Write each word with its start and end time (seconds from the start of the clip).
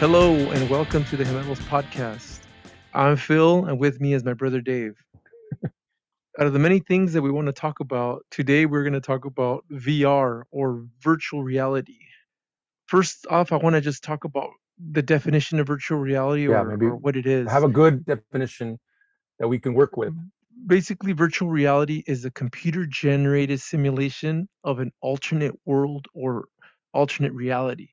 Hello 0.00 0.32
and 0.32 0.70
welcome 0.70 1.04
to 1.04 1.16
the 1.18 1.24
Gemelos 1.24 1.60
podcast. 1.68 2.40
I'm 2.94 3.18
Phill, 3.18 3.66
and 3.66 3.78
with 3.78 4.00
me 4.00 4.14
is 4.14 4.24
my 4.24 4.32
brother 4.32 4.62
Dave. 4.62 4.96
Out 5.62 6.46
of 6.46 6.54
the 6.54 6.58
many 6.58 6.78
things 6.78 7.12
that 7.12 7.20
we 7.20 7.30
want 7.30 7.48
to 7.48 7.52
talk 7.52 7.80
about, 7.80 8.24
today 8.30 8.64
we're 8.64 8.82
going 8.82 8.94
to 8.94 9.02
talk 9.02 9.26
about 9.26 9.62
VR 9.70 10.44
or 10.50 10.86
virtual 11.02 11.42
reality. 11.42 11.98
First 12.86 13.26
off, 13.28 13.52
I 13.52 13.56
want 13.56 13.74
to 13.74 13.82
just 13.82 14.02
talk 14.02 14.24
about 14.24 14.48
the 14.78 15.02
definition 15.02 15.60
of 15.60 15.66
virtual 15.66 15.98
reality 15.98 16.48
Yeah, 16.48 16.62
or, 16.62 16.64
maybe 16.64 16.86
or 16.86 16.96
what 16.96 17.14
it 17.14 17.26
is. 17.26 17.50
have 17.50 17.64
a 17.64 17.68
good 17.68 18.06
definition 18.06 18.78
that 19.38 19.48
we 19.48 19.58
can 19.58 19.74
work 19.74 19.98
with. 19.98 20.14
Basically, 20.66 21.12
virtual 21.12 21.50
reality 21.50 22.04
is 22.06 22.24
a 22.24 22.30
computer 22.30 22.86
generated 22.86 23.60
simulation 23.60 24.48
of 24.64 24.78
an 24.78 24.92
alternate 25.02 25.60
world 25.66 26.06
or 26.14 26.46
alternate 26.94 27.34
reality. 27.34 27.90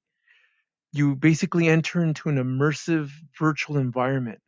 You 0.98 1.16
basically 1.16 1.68
enter 1.68 2.04
into 2.04 2.30
an 2.30 2.38
immersive 2.38 3.12
virtual 3.40 3.78
environment. 3.78 4.40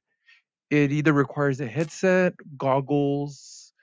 It 0.70 0.92
either 0.92 1.14
requires 1.14 1.60
a 1.62 1.68
headset, 1.68 2.34
goggles, 2.58 3.74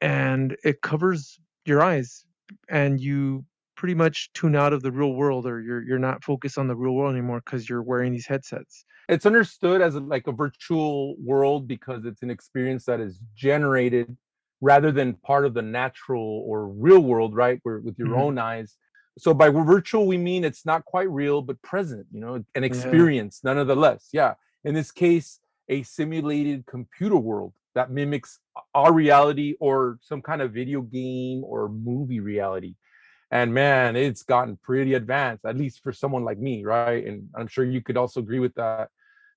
and 0.00 0.56
it 0.64 0.82
covers 0.82 1.40
your 1.66 1.82
eyes 1.82 2.24
and 2.68 3.00
you 3.00 3.44
pretty 3.76 3.94
much 3.94 4.32
tune 4.34 4.56
out 4.56 4.72
of 4.72 4.82
the 4.82 4.92
real 4.92 5.14
world 5.14 5.46
or 5.46 5.60
you're 5.60 5.82
you're 5.82 5.98
not 5.98 6.24
focused 6.24 6.58
on 6.58 6.68
the 6.68 6.76
real 6.76 6.94
world 6.94 7.12
anymore 7.14 7.42
because 7.44 7.68
you're 7.68 7.82
wearing 7.82 8.12
these 8.12 8.26
headsets. 8.26 8.84
It's 9.08 9.26
understood 9.26 9.80
as 9.80 9.94
a, 9.94 10.00
like 10.00 10.26
a 10.26 10.32
virtual 10.32 11.16
world 11.18 11.66
because 11.66 12.04
it's 12.04 12.22
an 12.22 12.30
experience 12.30 12.84
that 12.86 13.00
is 13.00 13.20
generated 13.34 14.16
rather 14.60 14.92
than 14.92 15.14
part 15.14 15.46
of 15.46 15.54
the 15.54 15.62
natural 15.62 16.44
or 16.46 16.68
real 16.68 17.00
world, 17.00 17.34
right? 17.34 17.58
Where 17.62 17.78
with 17.80 17.98
your 17.98 18.08
Mhm. 18.08 18.18
own 18.18 18.38
eyes. 18.38 18.76
So 19.18 19.34
by 19.34 19.50
virtual, 19.50 20.06
we 20.06 20.16
mean 20.16 20.44
it's 20.44 20.64
not 20.64 20.84
quite 20.84 21.10
real, 21.10 21.42
but 21.42 21.60
present, 21.62 22.06
you 22.12 22.20
know, 22.20 22.44
an 22.54 22.64
experience 22.64 23.40
Yeah. 23.42 23.52
nonetheless. 23.52 24.08
Yeah. 24.12 24.34
In 24.64 24.74
this 24.74 24.90
case, 24.90 25.40
a 25.68 25.82
simulated 25.82 26.66
computer 26.66 27.16
world 27.16 27.52
that 27.74 27.90
mimics 27.90 28.38
our 28.74 28.92
reality 28.92 29.54
or 29.60 29.98
some 30.00 30.22
kind 30.22 30.40
of 30.40 30.52
video 30.52 30.80
game 30.82 31.44
or 31.44 31.68
movie 31.68 32.20
reality. 32.20 32.74
And 33.30 33.52
man, 33.52 33.94
it's 33.94 34.22
gotten 34.22 34.56
pretty 34.56 34.94
advanced, 34.94 35.44
at 35.44 35.56
least 35.56 35.82
for 35.82 35.92
someone 35.92 36.24
like 36.24 36.38
me, 36.38 36.64
right? 36.64 37.04
And 37.06 37.28
I'm 37.34 37.46
sure 37.46 37.64
you 37.64 37.82
could 37.82 37.96
also 37.96 38.20
agree 38.20 38.38
with 38.38 38.54
that. 38.54 38.88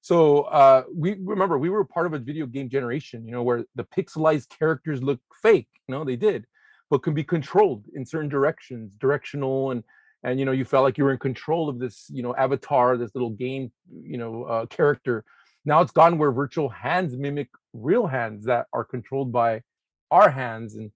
So 0.02 0.44
uh, 0.44 0.84
we 0.96 1.18
remember 1.22 1.58
we 1.58 1.70
were 1.70 1.84
part 1.86 2.06
of 2.06 2.14
a 2.14 2.20
video 2.20 2.46
game 2.46 2.70
generation, 2.70 3.26
you 3.26 3.32
know, 3.32 3.44
where 3.44 3.66
the 3.76 3.84
pixelized 3.84 4.50
characters 4.58 5.04
look 5.04 5.20
fake, 5.42 5.70
you 5.88 5.94
know, 5.94 6.04
they 6.04 6.16
did, 6.16 6.48
but 6.92 7.04
can 7.04 7.16
be 7.16 7.26
controlled 7.26 7.88
in 7.96 8.06
certain 8.06 8.30
directions, 8.30 8.96
directional, 8.98 9.72
and 9.72 9.84
and 10.24 10.40
you 10.40 10.46
know, 10.46 10.54
you 10.54 10.66
felt 10.66 10.84
like 10.86 11.00
you 11.00 11.06
were 11.06 11.14
in 11.14 11.20
control 11.20 11.70
of 11.70 11.80
this, 11.80 12.08
you 12.12 12.24
know, 12.24 12.36
avatar, 12.36 12.98
this 12.98 13.16
little 13.16 13.32
game, 13.32 13.72
you 13.92 14.20
know, 14.20 14.44
uh, 14.46 14.68
character. 14.68 15.26
Now 15.66 15.82
it's 15.82 15.94
gone 15.94 16.20
where 16.20 16.32
virtual 16.34 16.70
hands 16.70 17.18
mimic 17.18 17.50
real 17.74 18.08
hands 18.08 18.46
that 18.46 18.68
are 18.74 18.86
controlled 18.86 19.32
by 19.32 19.64
our 20.12 20.30
hands. 20.30 20.76
And 20.76 20.92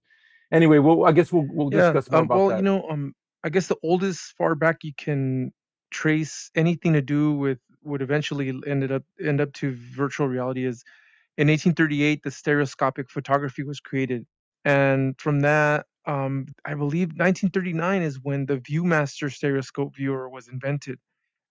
anyway, 0.52 0.78
well, 0.78 1.06
I 1.06 1.12
guess 1.12 1.32
we'll 1.32 1.48
we'll 1.50 1.70
Yeah. 1.70 1.88
discuss 1.90 2.10
more 2.10 2.22
Um, 2.22 2.24
about 2.24 2.46
well, 2.46 2.46
that. 2.46 2.56
you 2.56 2.62
know, 2.62 2.88
um, 2.88 3.14
I 3.44 3.48
guess 3.48 3.68
the 3.68 3.76
oldest 3.82 4.34
far 4.36 4.54
back 4.54 4.84
you 4.84 4.92
can 4.96 5.52
trace 5.90 6.50
anything 6.54 6.92
to 6.94 7.02
do 7.02 7.32
with 7.34 7.58
would 7.82 8.02
eventually 8.02 8.48
ended 8.66 8.90
up 8.92 9.04
end 9.24 9.40
up 9.40 9.52
to 9.54 9.76
virtual 9.94 10.26
reality 10.28 10.64
is 10.64 10.82
in 11.38 11.48
1838 11.50 12.22
the 12.24 12.30
stereoscopic 12.30 13.10
photography 13.10 13.62
was 13.62 13.80
created, 13.80 14.26
and 14.64 15.20
from 15.20 15.40
that, 15.40 15.86
um, 16.06 16.46
I 16.64 16.74
believe 16.74 17.16
1939 17.16 18.02
is 18.02 18.20
when 18.22 18.46
the 18.46 18.58
ViewMaster 18.58 19.32
stereoscope 19.32 19.94
viewer 19.96 20.28
was 20.28 20.48
invented. 20.48 20.98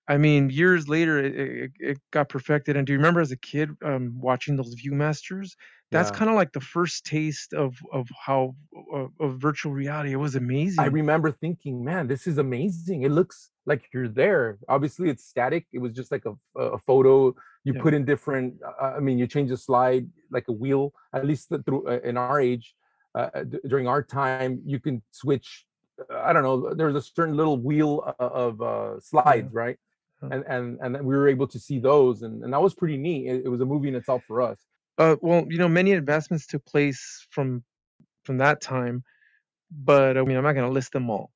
I 0.08 0.18
mean, 0.18 0.50
years 0.52 0.88
later, 0.90 1.20
it, 1.20 1.36
it, 1.36 1.72
it 1.80 1.98
got 2.12 2.30
perfected. 2.30 2.78
And 2.78 2.86
do 2.88 2.94
you 2.94 3.00
remember 3.00 3.22
as 3.22 3.32
a 3.32 3.38
kid 3.38 3.72
um, 3.84 4.20
watching 4.20 4.56
those 4.58 4.76
ViewMasters? 4.76 5.52
That's 5.92 6.12
Yeah. 6.12 6.12
kind 6.12 6.30
of 6.30 6.36
like 6.36 6.54
the 6.54 6.62
first 6.62 7.06
taste 7.06 7.54
of 7.54 7.78
of 7.94 8.08
how 8.26 8.56
of, 8.94 9.12
of 9.20 9.40
virtual 9.40 9.74
reality. 9.74 10.14
It 10.14 10.18
was 10.18 10.36
amazing. 10.36 10.76
I 10.78 10.86
remember 10.88 11.32
thinking, 11.32 11.86
man, 11.86 12.08
this 12.08 12.28
is 12.28 12.38
amazing. 12.38 13.04
It 13.04 13.12
looks 13.12 13.52
like 13.66 13.88
you're 13.94 14.10
there. 14.10 14.60
Obviously, 14.68 15.10
it's 15.10 15.24
static. 15.24 15.68
It 15.72 15.80
was 15.80 15.94
just 15.94 16.12
like 16.12 16.26
a, 16.26 16.36
a 16.60 16.78
photo. 16.78 17.34
You 17.64 17.74
Yeah. 17.74 17.86
put 17.86 17.94
in 17.94 18.04
different. 18.04 18.62
Uh, 18.62 18.96
I 18.98 19.00
mean, 19.00 19.18
you 19.18 19.26
change 19.26 19.50
the 19.50 19.58
slide 19.58 20.10
like 20.32 20.50
a 20.50 20.52
wheel. 20.52 20.94
At 21.14 21.26
least 21.26 21.50
through 21.66 21.88
uh, 21.88 22.00
in 22.04 22.18
our 22.18 22.42
age, 22.42 22.76
uh, 23.16 23.30
uh, 23.34 23.44
d- 23.44 23.60
during 23.68 23.88
our 23.88 24.04
time, 24.04 24.62
you 24.66 24.80
can 24.80 25.02
switch. 25.12 25.66
I 26.14 26.34
don't 26.34 26.44
know. 26.44 26.74
There's 26.74 26.96
a 26.96 27.02
certain 27.02 27.38
little 27.38 27.58
wheel 27.58 28.14
uh, 28.20 28.24
of 28.24 28.62
uh, 28.62 29.00
slides, 29.00 29.54
right? 29.54 29.78
Huh. 30.22 30.30
And 30.32 30.44
and 30.48 30.80
and 30.82 30.96
then 30.96 31.06
we 31.06 31.16
were 31.16 31.28
able 31.28 31.48
to 31.48 31.60
see 31.60 31.80
those, 31.80 32.22
and, 32.24 32.44
and 32.44 32.54
that 32.54 32.62
was 32.62 32.74
pretty 32.74 32.98
neat. 32.98 33.28
It, 33.28 33.46
it 33.46 33.50
was 33.50 33.62
a 33.62 33.66
movie 33.66 33.88
in 33.88 33.96
itself 33.96 34.24
for 34.28 34.42
us. 34.42 34.60
Uh, 34.98 35.16
well, 35.22 35.46
you 35.50 35.58
know, 35.58 35.68
many 35.68 35.94
advancements 35.94 36.46
took 36.46 36.66
place 36.66 37.26
from 37.32 37.64
from 38.24 38.38
that 38.40 38.62
time, 38.62 39.04
but 39.72 40.18
I 40.18 40.22
mean, 40.24 40.38
I'm 40.38 40.44
not 40.44 40.54
going 40.54 40.68
to 40.68 40.74
list 40.74 40.92
them 40.92 41.10
all. 41.10 41.32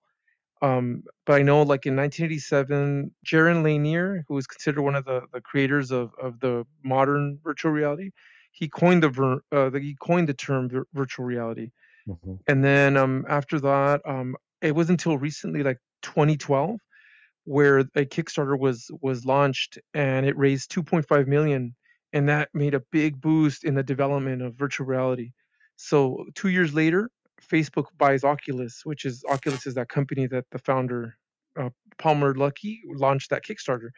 Um, 0.62 1.04
but 1.26 1.40
I 1.40 1.42
know, 1.42 1.60
like 1.60 1.86
in 1.86 1.96
1987, 1.96 3.12
Jaron 3.26 3.64
Lanier, 3.64 4.26
who 4.28 4.34
was 4.34 4.46
considered 4.46 4.82
one 4.82 4.96
of 4.96 5.06
the, 5.06 5.22
the 5.32 5.40
creators 5.40 5.92
of, 5.92 6.12
of 6.22 6.40
the 6.42 6.66
modern 6.84 7.40
virtual 7.42 7.72
reality, 7.72 8.10
he 8.52 8.68
coined 8.70 9.04
the, 9.04 9.10
ver- 9.10 9.42
uh, 9.52 9.70
the 9.70 9.80
he 9.80 9.96
coined 10.00 10.28
the 10.30 10.34
term 10.34 10.70
vir- 10.70 10.88
virtual 10.94 11.26
reality. 11.26 11.72
And 12.48 12.64
then 12.64 12.98
um, 12.98 13.26
after 13.30 13.60
that, 13.60 14.02
um, 14.06 14.36
it 14.62 14.76
was 14.76 14.90
until 14.90 15.18
recently, 15.18 15.64
like 15.64 15.78
2012, 16.04 16.80
where 17.46 17.80
a 17.80 17.86
Kickstarter 18.06 18.58
was 18.60 18.90
was 19.02 19.26
launched 19.26 19.80
and 19.94 20.26
it 20.26 20.38
raised 20.38 20.72
2.5 20.72 21.28
million, 21.28 21.76
and 22.14 22.30
that 22.30 22.50
made 22.54 22.74
a 22.74 22.82
big 22.92 23.22
boost 23.22 23.64
in 23.64 23.76
the 23.76 23.84
development 23.84 24.42
of 24.42 24.56
virtual 24.56 24.88
reality. 24.88 25.32
So 25.76 26.26
two 26.36 26.50
years 26.50 26.74
later, 26.74 27.10
Facebook 27.42 27.86
buys 27.98 28.24
Oculus, 28.24 28.82
which 28.84 29.06
is 29.06 29.24
Oculus 29.30 29.66
is 29.68 29.76
that 29.76 29.90
company 29.90 30.28
that 30.28 30.46
the 30.52 30.60
founder 30.60 31.18
uh, 31.58 31.70
Palmer 31.98 32.34
Luckey 32.34 32.80
launched 32.86 33.30
that 33.30 33.44
Kickstarter. 33.44 33.90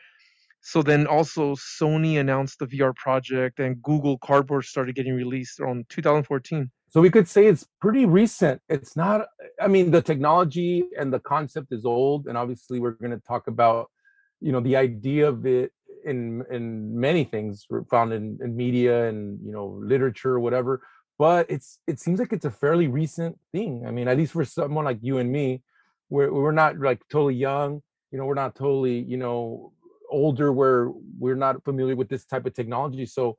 So 0.62 0.84
then 0.84 1.08
also 1.08 1.56
Sony 1.56 2.20
announced 2.20 2.60
the 2.60 2.68
VR 2.68 2.96
project, 2.96 3.60
and 3.60 3.82
Google 3.82 4.18
Cardboard 4.20 4.66
started 4.66 4.96
getting 4.96 5.16
released 5.16 5.60
around 5.60 5.90
2014. 5.90 6.70
So 6.90 7.02
we 7.02 7.10
could 7.10 7.28
say 7.28 7.48
it's 7.48 7.66
pretty 7.80 8.06
recent. 8.06 8.62
It's 8.70 8.96
not, 8.96 9.26
I 9.60 9.68
mean, 9.68 9.92
the 9.92 10.02
technology 10.02 10.84
and 11.00 11.12
the 11.12 11.20
concept 11.20 11.68
is 11.72 11.86
old. 11.86 12.28
And 12.28 12.38
obviously 12.38 12.80
we're 12.80 12.92
going 12.92 13.12
to 13.12 13.22
talk 13.26 13.48
about, 13.48 13.90
you 14.40 14.52
know, 14.52 14.60
the 14.60 14.76
idea 14.76 15.28
of 15.28 15.46
it 15.46 15.72
in 16.06 16.44
in 16.52 17.00
many 17.00 17.24
things 17.24 17.66
found 17.90 18.12
in, 18.12 18.38
in 18.44 18.56
media 18.56 19.08
and, 19.08 19.40
you 19.44 19.52
know, 19.52 19.80
literature 19.82 20.40
whatever. 20.40 20.82
But 21.18 21.50
it's 21.50 21.80
it 21.88 22.00
seems 22.00 22.20
like 22.20 22.34
it's 22.34 22.46
a 22.46 22.52
fairly 22.52 22.88
recent 22.88 23.38
thing. 23.52 23.84
I 23.88 23.92
mean, 23.92 24.08
at 24.08 24.18
least 24.18 24.34
for 24.34 24.46
someone 24.46 24.86
like 24.86 25.00
you 25.02 25.18
and 25.20 25.32
me, 25.32 25.64
we're 26.10 26.32
we're 26.32 26.52
not 26.52 26.78
like 26.78 27.02
totally 27.10 27.36
young, 27.36 27.82
you 28.12 28.18
know, 28.18 28.26
we're 28.26 28.34
not 28.34 28.56
totally, 28.56 29.00
you 29.00 29.18
know, 29.18 29.72
older 30.12 30.52
where 30.52 30.92
we're 31.18 31.36
not 31.36 31.64
familiar 31.64 31.96
with 31.96 32.10
this 32.10 32.26
type 32.26 32.46
of 32.46 32.54
technology. 32.54 33.06
So 33.06 33.38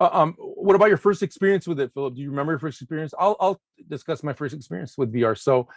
uh, 0.00 0.10
um, 0.12 0.34
what 0.38 0.76
about 0.76 0.88
your 0.88 0.96
first 0.96 1.22
experience 1.22 1.66
with 1.66 1.80
it, 1.80 1.92
Philip? 1.94 2.14
Do 2.14 2.20
you 2.20 2.30
remember 2.30 2.52
your 2.52 2.58
first 2.58 2.80
experience? 2.80 3.14
I'll 3.18 3.36
I'll 3.40 3.60
discuss 3.88 4.22
my 4.22 4.32
first 4.32 4.54
experience 4.54 4.98
with 4.98 5.12
VR. 5.12 5.38
So, 5.38 5.68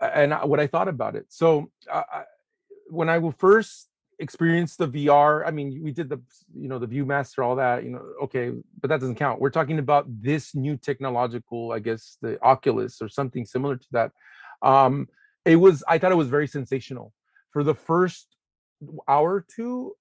and 0.00 0.34
what 0.44 0.60
I 0.60 0.66
thought 0.66 0.88
about 0.88 1.16
it. 1.16 1.26
So, 1.28 1.70
uh, 1.90 2.02
when 2.88 3.08
I 3.08 3.18
first 3.38 3.88
experience 4.18 4.76
the 4.76 4.88
VR, 4.88 5.46
I 5.46 5.50
mean, 5.50 5.80
we 5.82 5.90
did 5.90 6.10
the 6.10 6.20
you 6.54 6.68
know 6.68 6.78
the 6.78 6.86
ViewMaster, 6.86 7.44
all 7.44 7.56
that, 7.56 7.84
you 7.84 7.90
know, 7.90 8.02
okay, 8.24 8.52
but 8.80 8.90
that 8.90 9.00
doesn't 9.00 9.16
count. 9.16 9.40
We're 9.40 9.50
talking 9.50 9.78
about 9.78 10.04
this 10.08 10.54
new 10.54 10.76
technological, 10.76 11.72
I 11.72 11.78
guess, 11.78 12.18
the 12.20 12.38
Oculus 12.42 13.00
or 13.00 13.08
something 13.08 13.46
similar 13.46 13.76
to 13.76 13.86
that. 13.92 14.12
Um, 14.60 15.08
it 15.46 15.56
was 15.56 15.82
I 15.88 15.96
thought 15.98 16.12
it 16.12 16.16
was 16.16 16.28
very 16.28 16.46
sensational. 16.46 17.12
For 17.52 17.64
the 17.64 17.74
first 17.74 18.31
hour 19.08 19.34
or 19.34 19.46
two, 19.54 19.94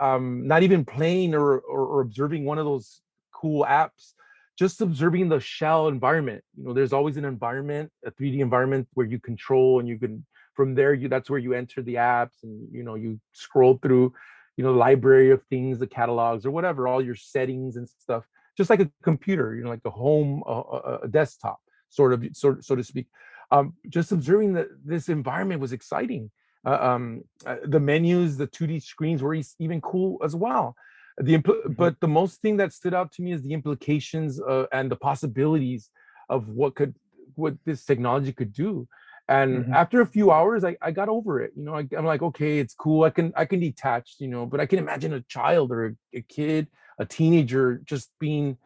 um, 0.00 0.46
not 0.46 0.62
even 0.62 0.84
playing 0.84 1.34
or, 1.34 1.58
or 1.58 1.86
or 1.86 2.00
observing 2.00 2.44
one 2.44 2.58
of 2.58 2.64
those 2.64 3.00
cool 3.32 3.64
apps 3.64 4.14
just 4.58 4.80
observing 4.80 5.28
the 5.28 5.38
shell 5.38 5.86
environment 5.86 6.42
you 6.56 6.64
know 6.64 6.72
there's 6.72 6.92
always 6.92 7.16
an 7.16 7.24
environment 7.24 7.92
a 8.04 8.10
3d 8.10 8.40
environment 8.40 8.88
where 8.94 9.06
you 9.06 9.20
control 9.20 9.78
and 9.78 9.88
you 9.88 9.96
can 9.96 10.26
from 10.54 10.74
there 10.74 10.92
you 10.92 11.08
that's 11.08 11.30
where 11.30 11.38
you 11.38 11.52
enter 11.54 11.80
the 11.82 11.94
apps 11.94 12.42
and 12.42 12.68
you 12.72 12.82
know 12.82 12.96
you 12.96 13.20
scroll 13.30 13.78
through 13.80 14.12
you 14.56 14.64
know 14.64 14.72
library 14.72 15.30
of 15.30 15.40
things 15.44 15.78
the 15.78 15.86
catalogs 15.86 16.44
or 16.44 16.50
whatever 16.50 16.88
all 16.88 17.00
your 17.00 17.14
settings 17.14 17.76
and 17.76 17.88
stuff 17.88 18.24
just 18.56 18.70
like 18.70 18.80
a 18.80 18.90
computer 19.04 19.54
you 19.54 19.62
know 19.62 19.70
like 19.70 19.84
a 19.84 19.90
home 19.90 20.42
a- 20.48 20.98
a 21.04 21.08
desktop 21.08 21.60
sort 21.88 22.12
of 22.12 22.24
so, 22.32 22.56
so 22.60 22.76
to 22.76 22.84
speak. 22.84 23.06
Um, 23.50 23.74
just 23.88 24.12
observing 24.12 24.54
that 24.54 24.68
this 24.84 25.08
environment 25.08 25.60
was 25.60 25.72
exciting 25.72 26.30
uh, 26.66 26.78
um, 26.80 27.22
uh, 27.46 27.56
the 27.64 27.80
menus 27.80 28.36
the 28.36 28.46
2d 28.46 28.82
screens 28.82 29.22
were 29.22 29.34
even 29.58 29.80
cool 29.80 30.18
as 30.24 30.34
well 30.34 30.74
the 31.18 31.36
impl- 31.36 31.62
Mhm. 31.66 31.76
but 31.76 31.98
the 32.00 32.08
most 32.08 32.40
thing 32.42 32.56
that 32.56 32.72
stood 32.72 32.94
out 32.94 33.10
to 33.12 33.22
me 33.22 33.32
is 33.32 33.42
the 33.42 33.52
implications 33.52 34.40
uh, 34.40 34.66
and 34.72 34.90
the 34.90 34.96
possibilities 34.96 35.90
of 36.28 36.48
what 36.48 36.74
could 36.74 36.94
what 37.34 37.54
this 37.64 37.84
technology 37.84 38.32
could 38.32 38.52
do 38.52 38.86
and 39.28 39.64
Mhm. 39.66 39.74
after 39.74 40.00
a 40.00 40.06
few 40.06 40.30
hours 40.30 40.64
I, 40.64 40.76
I 40.80 40.90
got 40.90 41.08
over 41.08 41.40
it 41.40 41.52
you 41.56 41.64
know 41.64 41.74
I, 41.74 41.86
i'm 41.96 42.04
like 42.04 42.22
okay 42.22 42.58
it's 42.58 42.74
cool 42.74 43.04
i 43.04 43.10
can 43.10 43.32
i 43.36 43.44
can 43.44 43.60
detach 43.60 44.16
you 44.18 44.28
know 44.28 44.46
but 44.46 44.60
i 44.60 44.66
can 44.66 44.78
imagine 44.78 45.12
a 45.14 45.20
child 45.22 45.70
or 45.70 45.86
a, 45.86 46.18
a 46.18 46.22
kid 46.22 46.68
a 46.98 47.04
teenager 47.04 47.80
just 47.84 48.10
being 48.18 48.56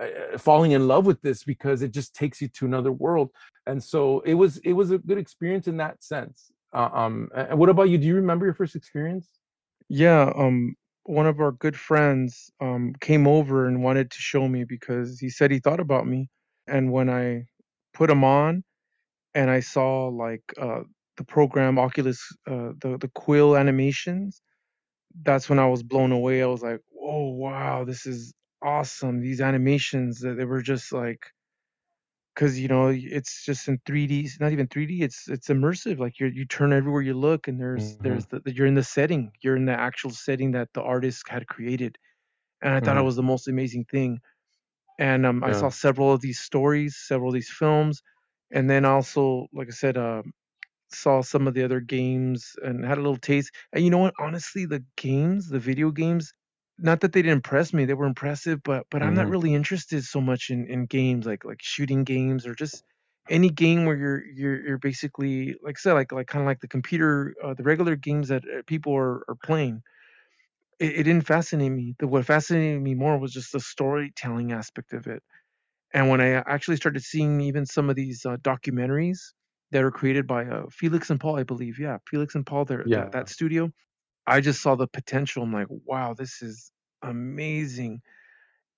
uh, 0.00 0.38
falling 0.38 0.72
in 0.72 0.88
love 0.88 1.06
with 1.06 1.20
this 1.22 1.44
because 1.44 1.82
it 1.82 1.92
just 1.92 2.14
takes 2.14 2.40
you 2.40 2.48
to 2.48 2.66
another 2.66 2.92
world 2.92 3.30
and 3.66 3.82
so 3.82 4.20
it 4.20 4.34
was 4.34 4.58
it 4.58 4.72
was 4.72 4.90
a 4.90 4.98
good 4.98 5.18
experience 5.18 5.68
in 5.68 5.76
that 5.76 6.02
sense 6.02 6.50
uh, 6.76 6.90
um 6.94 7.30
and 7.34 7.58
what 7.58 7.70
about 7.70 7.90
you 7.90 7.98
do 7.98 8.06
you 8.06 8.16
remember 8.16 8.46
your 8.46 8.54
first 8.54 8.76
experience 8.76 9.28
Yeah, 9.88 10.32
um, 10.36 10.74
one 11.04 11.26
of 11.26 11.40
our 11.40 11.52
good 11.52 11.76
friends 11.76 12.50
um 12.60 12.94
came 13.00 13.26
over 13.26 13.66
and 13.66 13.82
wanted 13.84 14.10
to 14.10 14.18
show 14.18 14.48
me 14.48 14.64
because 14.64 15.20
he 15.20 15.30
said 15.30 15.50
he 15.50 15.60
thought 15.60 15.80
about 15.80 16.06
me. 16.06 16.28
And 16.66 16.92
when 16.92 17.08
I 17.10 17.44
put 17.94 18.10
him 18.10 18.24
on 18.24 18.64
and 19.34 19.50
I 19.50 19.60
saw 19.60 20.08
like 20.08 20.42
uh 20.60 20.82
the 21.18 21.24
program 21.24 21.78
Oculus 21.78 22.20
uh 22.48 22.72
the 22.82 22.98
the 23.00 23.10
Quill 23.14 23.56
animations, 23.56 24.42
that's 25.24 25.48
when 25.50 25.58
I 25.60 25.68
was 25.68 25.82
blown 25.84 26.12
away. 26.12 26.42
I 26.42 26.46
was 26.46 26.62
like, 26.62 26.80
"Oh 27.00 27.30
wow, 27.30 27.84
this 27.84 28.06
is 28.06 28.34
awesome. 28.62 29.20
These 29.20 29.40
animations 29.42 30.20
that 30.20 30.36
they 30.38 30.44
were 30.46 30.62
just 30.62 30.92
like 30.92 31.20
because 32.36 32.60
you 32.60 32.68
know 32.68 32.88
it's 32.94 33.44
just 33.46 33.68
in 33.68 33.80
3D, 33.86 34.22
it's 34.22 34.40
not 34.40 34.52
even 34.52 34.68
3D. 34.68 35.02
It's 35.02 35.28
it's 35.28 35.48
immersive. 35.48 35.98
Like 36.00 36.20
you 36.20 36.28
you 36.28 36.46
turn 36.46 36.72
everywhere 36.74 37.02
you 37.02 37.14
look, 37.14 37.48
and 37.48 37.60
there's 37.60 37.98
hmm 37.98 38.02
there's 38.02 38.26
the, 38.28 38.42
you're 38.46 38.68
in 38.68 38.74
the 38.76 38.84
setting. 38.84 39.32
You're 39.42 39.56
in 39.56 39.66
the 39.66 39.78
actual 39.78 40.10
setting 40.12 40.52
that 40.52 40.70
the 40.74 40.82
artist 40.82 41.28
had 41.28 41.48
created, 41.48 41.98
and 42.62 42.74
I 42.74 42.80
thought 42.80 42.98
it 42.98 43.02
was 43.02 43.16
the 43.16 43.22
most 43.24 43.48
amazing 43.48 43.86
thing. 43.90 44.20
And 44.98 45.26
um, 45.26 45.44
I 45.44 45.52
saw 45.52 45.68
several 45.70 46.12
of 46.12 46.20
these 46.22 46.40
stories, 46.40 46.96
several 46.96 47.30
of 47.30 47.34
these 47.34 47.50
films, 47.50 48.02
and 48.52 48.70
then 48.70 48.84
also, 48.84 49.48
like 49.52 49.68
I 49.68 49.72
said, 49.72 49.98
uh, 49.98 50.22
saw 50.92 51.22
some 51.22 51.48
of 51.48 51.54
the 51.54 51.64
other 51.64 51.80
games 51.80 52.54
and 52.62 52.84
had 52.84 52.98
a 52.98 53.02
little 53.02 53.18
taste. 53.18 53.52
And 53.72 53.84
you 53.84 53.90
know 53.90 53.98
what? 53.98 54.14
Honestly, 54.20 54.66
the 54.66 54.84
games, 54.96 55.48
the 55.50 55.60
video 55.60 55.90
games, 55.92 56.32
not 56.78 57.00
that 57.00 57.12
they 57.12 57.22
didn't 57.22 57.38
impress 57.38 57.72
me, 57.72 57.84
they 57.84 57.94
were 57.94 58.06
impressive, 58.06 58.62
but 58.62 58.86
but 58.90 59.02
I'm 59.02 59.14
not 59.14 59.28
hmm 59.28 59.30
really 59.30 59.54
interested 59.54 60.04
so 60.04 60.20
much 60.20 60.50
in 60.50 60.66
in 60.66 60.86
games 60.86 61.26
like 61.26 61.44
like 61.44 61.60
shooting 61.62 62.04
games 62.04 62.46
or 62.46 62.54
just 62.54 62.84
any 63.28 63.50
game 63.50 63.86
where 63.86 63.96
you're 63.96 64.24
you're 64.26 64.66
you're 64.66 64.78
basically 64.78 65.56
like 65.62 65.76
I 65.78 65.80
said 65.80 65.94
like 65.94 66.12
like 66.12 66.26
kind 66.28 66.42
of 66.42 66.46
like 66.46 66.60
the 66.60 66.68
computer 66.68 67.34
uh, 67.42 67.54
the 67.54 67.62
regular 67.64 67.96
games 67.96 68.28
that 68.28 68.44
uh, 68.44 68.62
people 68.66 68.94
are 68.96 69.24
are 69.28 69.36
playing. 69.42 69.82
It, 70.78 71.00
it 71.00 71.02
didn't 71.04 71.26
fascinate 71.26 71.72
me. 71.72 71.94
The 71.98 72.06
what 72.08 72.26
fascinated 72.26 72.82
me 72.82 72.94
more 72.94 73.18
was 73.18 73.32
just 73.32 73.52
the 73.52 73.60
storytelling 73.60 74.52
aspect 74.52 74.92
of 74.92 75.06
it. 75.06 75.22
And 75.94 76.10
when 76.10 76.20
I 76.20 76.30
actually 76.34 76.76
started 76.76 77.02
seeing 77.02 77.40
even 77.40 77.66
some 77.66 77.90
of 77.90 77.96
these 77.96 78.24
uh, 78.26 78.36
documentaries 78.38 79.18
that 79.72 79.84
are 79.84 79.92
created 79.92 80.26
by 80.26 80.46
uh, 80.46 80.64
Felix 80.70 81.10
and 81.10 81.20
Paul, 81.20 81.38
I 81.38 81.44
believe, 81.44 81.78
yeah, 81.78 81.98
Felix 82.10 82.34
and 82.34 82.46
Paul, 82.46 82.64
they're, 82.66 82.88
that 82.92 83.10
yeah. 83.10 83.12
that 83.12 83.28
studio, 83.28 83.70
I 84.26 84.40
just 84.40 84.62
saw 84.62 84.74
the 84.76 84.88
potential. 84.88 85.42
I'm 85.42 85.52
like, 85.52 85.68
wow, 85.70 86.14
this 86.14 86.42
is 86.42 86.72
amazing. 87.02 88.02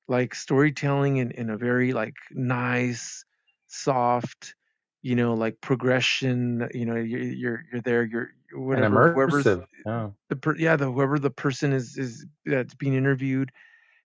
Like 0.08 0.34
storytelling 0.34 1.18
in, 1.18 1.32
in 1.32 1.50
a 1.50 1.58
very 1.58 1.92
like 1.92 2.14
nice, 2.32 3.24
soft, 3.68 4.54
you 5.02 5.16
know, 5.16 5.34
like 5.34 5.60
progression. 5.60 6.68
You 6.72 6.86
know, 6.86 6.96
you're 6.96 7.20
you're, 7.22 7.64
you're 7.72 7.82
there. 7.82 8.04
You're 8.04 8.30
whatever 8.54 9.10
whoever's 9.12 9.58
yeah 9.86 10.10
the 10.30 10.36
per, 10.36 10.56
yeah 10.56 10.76
the 10.76 10.90
whoever 10.92 11.18
the 11.18 11.30
person 11.30 11.72
is 11.72 11.98
is 11.98 12.26
that's 12.46 12.74
being 12.74 12.94
interviewed 12.94 13.50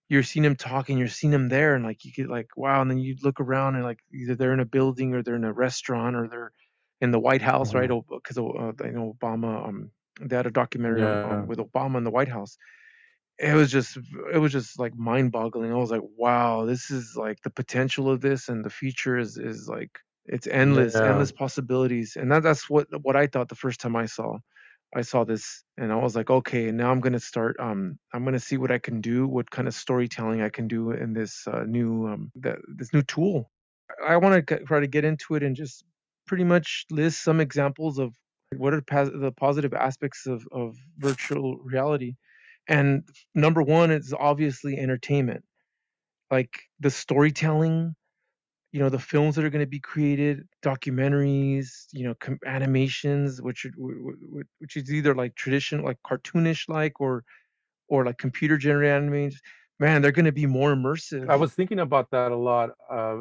you're 0.08 0.22
seeing 0.22 0.44
him 0.44 0.56
talking, 0.56 0.98
you're 0.98 1.08
seeing 1.08 1.32
him 1.32 1.48
there, 1.48 1.74
and 1.74 1.84
like 1.84 2.04
you 2.04 2.12
get 2.12 2.28
like 2.28 2.48
wow, 2.56 2.82
and 2.82 2.90
then 2.90 2.98
you 2.98 3.16
look 3.22 3.40
around 3.40 3.76
and 3.76 3.84
like 3.84 4.00
either 4.12 4.34
they're 4.34 4.52
in 4.52 4.60
a 4.60 4.66
building 4.66 5.14
or 5.14 5.22
they're 5.22 5.36
in 5.36 5.44
a 5.44 5.52
restaurant 5.52 6.16
or 6.16 6.28
they're 6.28 6.52
in 7.00 7.10
the 7.10 7.20
White 7.20 7.42
House, 7.42 7.74
right? 7.74 7.90
hmm 7.90 8.00
Because 8.10 8.38
uh, 8.38 8.72
I 8.84 8.90
know 8.90 9.16
Obama, 9.20 9.68
um, 9.68 9.90
they 10.20 10.36
had 10.36 10.46
a 10.46 10.50
documentary 10.50 11.02
yeah 11.02 11.44
with 11.46 11.58
Obama 11.58 11.98
in 11.98 12.04
the 12.04 12.10
White 12.10 12.28
House. 12.28 12.56
It 13.38 13.54
was 13.54 13.70
just 13.70 13.98
it 14.32 14.38
was 14.38 14.52
just 14.52 14.78
like 14.78 14.94
mind 14.96 15.32
boggling. 15.32 15.72
I 15.72 15.76
was 15.76 15.90
like, 15.90 16.02
wow, 16.16 16.64
this 16.66 16.90
is 16.90 17.16
like 17.16 17.40
the 17.42 17.50
potential 17.50 18.10
of 18.10 18.20
this 18.20 18.48
and 18.48 18.64
the 18.64 18.70
future 18.70 19.18
is 19.18 19.38
is 19.38 19.68
like 19.68 19.98
it's 20.26 20.46
endless, 20.46 20.94
yeah 20.94 21.08
endless 21.08 21.32
possibilities. 21.32 22.16
And 22.16 22.30
that 22.32 22.42
that's 22.44 22.70
what 22.70 22.86
what 23.02 23.16
I 23.16 23.26
thought 23.26 23.48
the 23.48 23.56
first 23.56 23.80
time 23.80 23.96
I 23.96 24.06
saw 24.06 24.38
I 24.94 25.02
saw 25.02 25.24
this 25.24 25.64
and 25.76 25.92
I 25.92 25.96
was 25.96 26.14
like, 26.16 26.30
okay, 26.30 26.70
now 26.70 26.90
I'm 26.92 27.00
gonna 27.00 27.18
start. 27.20 27.56
Um, 27.58 27.98
I'm 28.12 28.24
gonna 28.24 28.38
see 28.40 28.56
what 28.56 28.70
I 28.70 28.78
can 28.78 29.00
do, 29.00 29.26
what 29.26 29.50
kind 29.50 29.66
of 29.68 29.74
storytelling 29.74 30.40
I 30.42 30.48
can 30.50 30.68
do 30.68 30.92
in 30.92 31.12
this 31.14 31.46
uh, 31.48 31.64
new 31.66 32.06
um, 32.06 32.30
the, 32.36 32.56
this 32.76 32.92
new 32.92 33.02
tool. 33.02 33.50
I 34.06 34.16
want 34.18 34.46
to 34.46 34.64
try 34.64 34.80
to 34.80 34.86
get 34.86 35.04
into 35.04 35.34
it 35.34 35.42
and 35.42 35.56
just 35.56 35.84
pretty 36.26 36.44
much 36.44 36.86
list 36.90 37.22
some 37.24 37.40
examples 37.40 37.98
of 37.98 38.14
what 38.56 38.74
are 38.74 38.80
the 38.80 39.32
positive 39.36 39.74
aspects 39.74 40.26
of 40.26 40.46
of 40.52 40.76
virtual 40.98 41.58
reality. 41.58 42.14
And 42.68 43.02
number 43.34 43.62
one 43.62 43.90
is 43.90 44.14
obviously 44.18 44.78
entertainment, 44.78 45.44
like 46.30 46.62
the 46.80 46.90
storytelling, 46.90 47.94
you 48.72 48.80
know 48.80 48.88
the 48.88 48.98
films 48.98 49.36
that 49.36 49.44
are 49.44 49.50
going 49.50 49.60
to 49.60 49.66
be 49.66 49.78
created 49.78 50.48
documentaries 50.62 51.86
you 51.92 52.04
know 52.04 52.14
com- 52.20 52.40
animations 52.44 53.40
which 53.40 53.66
which 54.58 54.76
is 54.76 54.92
either 54.92 55.14
like 55.14 55.34
traditional 55.36 55.84
like 55.84 55.98
cartoonish 56.04 56.68
like 56.68 57.00
or 57.00 57.22
or 57.88 58.04
like 58.04 58.18
computer 58.18 58.58
generated 58.58 58.96
animations 58.96 59.40
man 59.78 60.02
they're 60.02 60.10
going 60.10 60.24
to 60.24 60.32
be 60.32 60.46
more 60.46 60.74
immersive 60.74 61.30
I 61.30 61.36
was 61.36 61.54
thinking 61.54 61.78
about 61.78 62.10
that 62.10 62.32
a 62.32 62.36
lot. 62.36 62.70
Uh, 62.90 63.18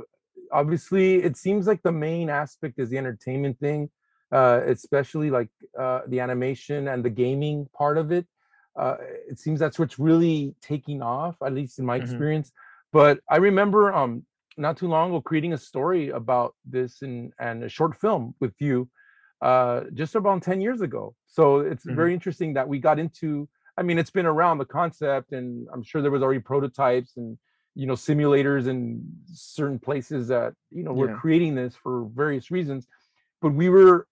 obviously, 0.52 1.24
it 1.24 1.38
seems 1.38 1.68
like 1.68 1.82
the 1.84 1.92
main 1.92 2.30
aspect 2.30 2.80
is 2.80 2.90
the 2.90 2.98
entertainment 2.98 3.60
thing, 3.60 3.90
uh, 4.34 4.62
especially 4.68 5.30
like 5.32 5.50
uh, 5.80 6.02
the 6.08 6.20
animation 6.20 6.90
and 6.90 7.06
the 7.06 7.10
gaming 7.10 7.70
part 7.78 7.98
of 7.98 8.12
it. 8.12 8.28
Uh, 8.80 8.98
it 9.30 9.40
seems 9.40 9.60
that's 9.60 9.80
what's 9.80 10.00
really 10.00 10.56
taking 10.62 11.02
off, 11.02 11.36
at 11.46 11.54
least 11.54 11.80
in 11.80 11.86
my 11.86 11.98
hmm 11.98 11.98
experience. 11.98 12.52
But 12.92 13.20
I 13.30 13.38
remember 13.38 13.94
um, 13.94 14.26
not 14.58 14.78
too 14.78 14.88
long 14.88 15.12
ago 15.12 15.22
creating 15.22 15.54
a 15.54 15.58
story 15.58 16.10
about 16.10 16.56
this 16.66 17.02
and 17.04 17.34
and 17.40 17.64
a 17.64 17.70
short 17.70 17.96
film 17.96 18.36
with 18.42 18.54
you, 18.60 18.90
uh, 19.42 19.82
just 19.94 20.16
about 20.16 20.42
ten 20.42 20.62
years 20.62 20.82
ago. 20.82 21.16
So 21.28 21.60
it's 21.60 21.86
hmm 21.88 22.06
very 22.06 22.14
interesting 22.14 22.54
that 22.56 22.68
we 22.68 22.80
got 22.80 23.00
into 23.00 23.48
I 23.78 23.82
mean, 23.82 23.98
it's 23.98 24.12
been 24.12 24.28
around 24.28 24.60
the 24.60 24.66
concept, 24.66 25.32
and 25.34 25.68
I'm 25.74 25.84
sure 25.84 26.02
there 26.04 26.12
was 26.12 26.22
already 26.22 26.40
prototypes 26.42 27.18
and 27.18 27.38
you 27.76 27.88
know 27.88 27.94
simulators 27.94 28.68
in 28.68 29.04
certain 29.34 29.80
places 29.80 30.28
that 30.28 30.54
you 30.72 30.84
know 30.84 30.94
were 30.94 31.10
yeah 31.10 31.18
creating 31.22 31.56
this 31.56 31.76
for 31.76 32.06
various 32.14 32.52
reasons. 32.52 32.88
But 33.42 33.54
we 33.54 33.70
were 33.70 34.08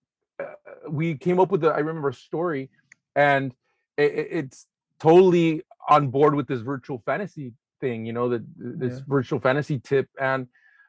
we 0.89 1.15
came 1.15 1.39
up 1.39 1.51
with 1.51 1.63
a 1.63 1.69
I 1.69 1.79
remember 1.79 2.09
a 2.09 2.13
story, 2.13 2.69
and 3.15 3.53
it, 3.97 4.27
it's 4.39 4.67
totally 4.99 5.63
on 5.89 6.09
board 6.09 6.35
with 6.35 6.47
this 6.47 6.61
virtual 6.61 7.01
fantasy 7.05 7.53
thing. 7.79 8.05
You 8.05 8.13
know, 8.13 8.29
that 8.29 8.43
this 8.57 8.93
yeah 8.93 8.99
virtual 9.07 9.39
fantasy 9.39 9.79
tip 9.79 10.09
and. 10.19 10.47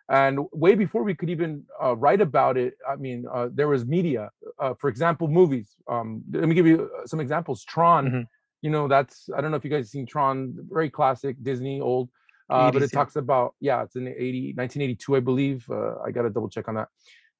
And 0.09 0.41
way 0.53 0.75
before 0.75 1.05
we 1.05 1.15
could 1.15 1.31
even 1.31 1.65
uh, 1.83 1.97
write 1.97 2.21
about 2.21 2.59
it, 2.59 2.75
I 2.87 2.97
mean, 2.97 3.25
uh, 3.33 3.49
there 3.51 3.69
was 3.69 3.87
media. 3.87 4.31
Uh, 4.59 4.75
for 4.75 4.91
example, 4.91 5.27
movies. 5.27 5.77
Um, 5.89 6.23
let 6.31 6.49
me 6.49 6.55
give 6.55 6.67
you 6.67 6.91
uh, 6.99 7.07
some 7.07 7.21
examples. 7.21 7.65
Tron 7.65 8.11
hmm 8.11 8.23
you 8.63 8.71
know 8.71 8.89
that's 8.89 9.29
i 9.37 9.41
don't 9.41 9.51
know 9.51 9.57
if 9.57 9.65
you 9.65 9.71
guys 9.71 9.91
seen 9.91 10.07
tron 10.07 10.55
very 10.71 10.89
classic 10.89 11.37
disney 11.43 11.81
old 11.81 12.09
uh, 12.49 12.71
but 12.71 12.83
it 12.83 12.93
talks 12.93 13.17
about 13.17 13.55
yeah 13.61 13.83
it's 13.83 13.97
in 13.97 14.09
80 14.09 14.55
1982 14.57 15.17
i 15.17 15.21
believe 15.21 15.67
uh, 15.71 15.99
i 16.07 16.11
gotta 16.11 16.31
double 16.31 16.49
check 16.49 16.69
on 16.69 16.77
that 16.77 16.89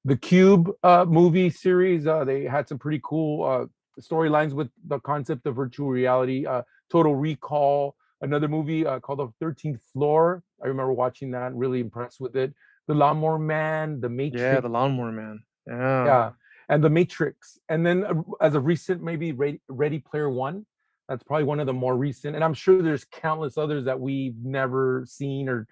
the 0.05 0.17
cube 0.17 0.69
uh, 0.83 1.05
movie 1.07 1.49
series 1.49 2.07
uh, 2.07 2.23
they 2.23 2.43
had 2.43 2.67
some 2.67 2.77
pretty 2.77 3.01
cool 3.03 3.43
uh, 3.43 3.65
storylines 4.01 4.53
with 4.53 4.69
the 4.87 4.99
concept 4.99 5.45
of 5.45 5.55
virtual 5.55 5.89
reality 5.89 6.45
uh, 6.45 6.61
total 6.91 7.15
recall 7.15 7.95
another 8.21 8.47
movie 8.47 8.85
uh, 8.85 8.99
called 8.99 9.19
the 9.19 9.45
13th 9.45 9.79
floor 9.91 10.43
i 10.63 10.67
remember 10.67 10.93
watching 10.93 11.31
that 11.31 11.53
really 11.55 11.79
impressed 11.79 12.19
with 12.19 12.35
it 12.35 12.53
the 12.87 12.93
lawnmower 12.93 13.39
man 13.39 14.01
the 14.01 14.09
Matrix. 14.09 14.41
yeah 14.41 14.59
the 14.59 14.69
lawnmower 14.69 15.11
man 15.11 15.41
yeah 15.67 16.05
yeah, 16.05 16.31
and 16.69 16.83
The 16.83 16.89
Matrix, 16.89 17.59
and 17.69 17.85
then 17.85 18.03
uh, 18.03 18.13
as 18.41 18.55
a 18.55 18.59
recent 18.59 19.01
maybe 19.03 19.31
Ready, 19.31 19.61
Ready 19.67 19.99
Player 19.99 20.29
One. 20.29 20.65
That's 21.09 21.23
probably 21.23 21.43
one 21.43 21.59
of 21.59 21.67
the 21.67 21.73
more 21.73 21.97
recent, 21.97 22.35
and 22.35 22.43
I'm 22.43 22.53
sure 22.53 22.81
there's 22.81 23.03
countless 23.03 23.57
others 23.57 23.85
that 23.85 23.99
we've 23.99 24.37
never 24.41 25.03
seen 25.05 25.49
or 25.49 25.67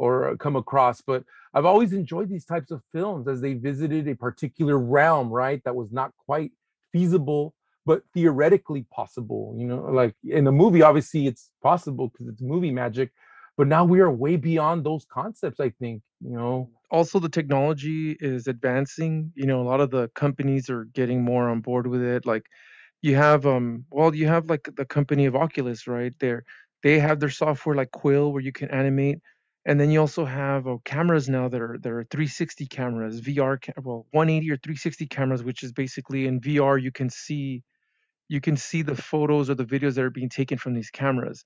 or 0.00 0.36
come 0.38 0.56
across. 0.56 1.00
But 1.00 1.24
I've 1.54 1.64
always 1.66 1.92
enjoyed 1.92 2.28
these 2.28 2.44
types 2.44 2.70
of 2.70 2.82
films 2.92 3.28
as 3.28 3.40
they 3.40 3.54
visited 3.54 4.08
a 4.08 4.14
particular 4.16 4.78
realm, 4.78 5.28
right? 5.30 5.62
That 5.64 5.76
was 5.76 5.92
not 5.92 6.12
quite 6.26 6.52
feasible, 6.92 7.54
but 7.86 8.02
theoretically 8.14 8.86
possible. 8.92 9.54
You 9.58 9.66
know, 9.66 9.82
like 10.00 10.14
in 10.24 10.44
the 10.44 10.52
movie, 10.52 10.82
obviously 10.82 11.26
it's 11.26 11.50
possible 11.62 12.08
because 12.08 12.28
it's 12.28 12.42
movie 12.42 12.70
magic, 12.72 13.10
but 13.56 13.66
now 13.66 13.84
we 13.84 14.00
are 14.00 14.10
way 14.10 14.36
beyond 14.36 14.84
those 14.84 15.04
concepts. 15.10 15.60
I 15.60 15.70
think, 15.70 16.02
you 16.20 16.30
know. 16.36 16.70
also 16.90 17.18
the 17.18 17.28
technology 17.28 18.16
is 18.20 18.46
advancing 18.48 19.32
you 19.34 19.46
know 19.46 19.60
a 19.60 19.68
lot 19.70 19.80
of 19.80 19.90
the 19.90 20.08
companies 20.14 20.68
are 20.68 20.84
getting 20.86 21.22
more 21.22 21.48
on 21.48 21.60
board 21.60 21.86
with 21.86 22.02
it 22.02 22.26
like 22.26 22.46
you 23.02 23.14
have 23.16 23.46
um 23.46 23.84
well 23.90 24.14
you 24.14 24.26
have 24.26 24.50
like 24.50 24.68
the 24.76 24.84
company 24.84 25.26
of 25.26 25.36
oculus 25.36 25.86
right 25.86 26.14
there 26.20 26.44
they 26.82 26.98
have 26.98 27.20
their 27.20 27.30
software 27.30 27.76
like 27.76 27.90
quill 27.92 28.32
where 28.32 28.42
you 28.42 28.52
can 28.52 28.70
animate 28.70 29.18
and 29.66 29.80
then 29.80 29.90
you 29.90 30.00
also 30.00 30.24
have 30.24 30.66
uh, 30.66 30.78
cameras 30.84 31.28
now 31.28 31.48
that 31.48 31.60
are 31.60 31.78
that 31.82 31.92
are 31.92 32.04
360 32.04 32.66
cameras, 32.66 33.20
VR, 33.20 33.58
well, 33.82 34.06
180 34.12 34.50
or 34.50 34.56
360 34.56 35.06
cameras, 35.06 35.42
which 35.44 35.62
is 35.62 35.72
basically 35.72 36.26
in 36.26 36.40
VR 36.40 36.78
you 36.78 36.92
can 36.92 37.10
see 37.10 37.62
you 38.28 38.40
can 38.40 38.56
see 38.56 38.82
the 38.82 38.94
photos 38.96 39.50
or 39.50 39.54
the 39.54 39.64
videos 39.64 39.94
that 39.96 40.04
are 40.04 40.10
being 40.10 40.28
taken 40.28 40.58
from 40.58 40.74
these 40.74 40.90
cameras, 40.90 41.44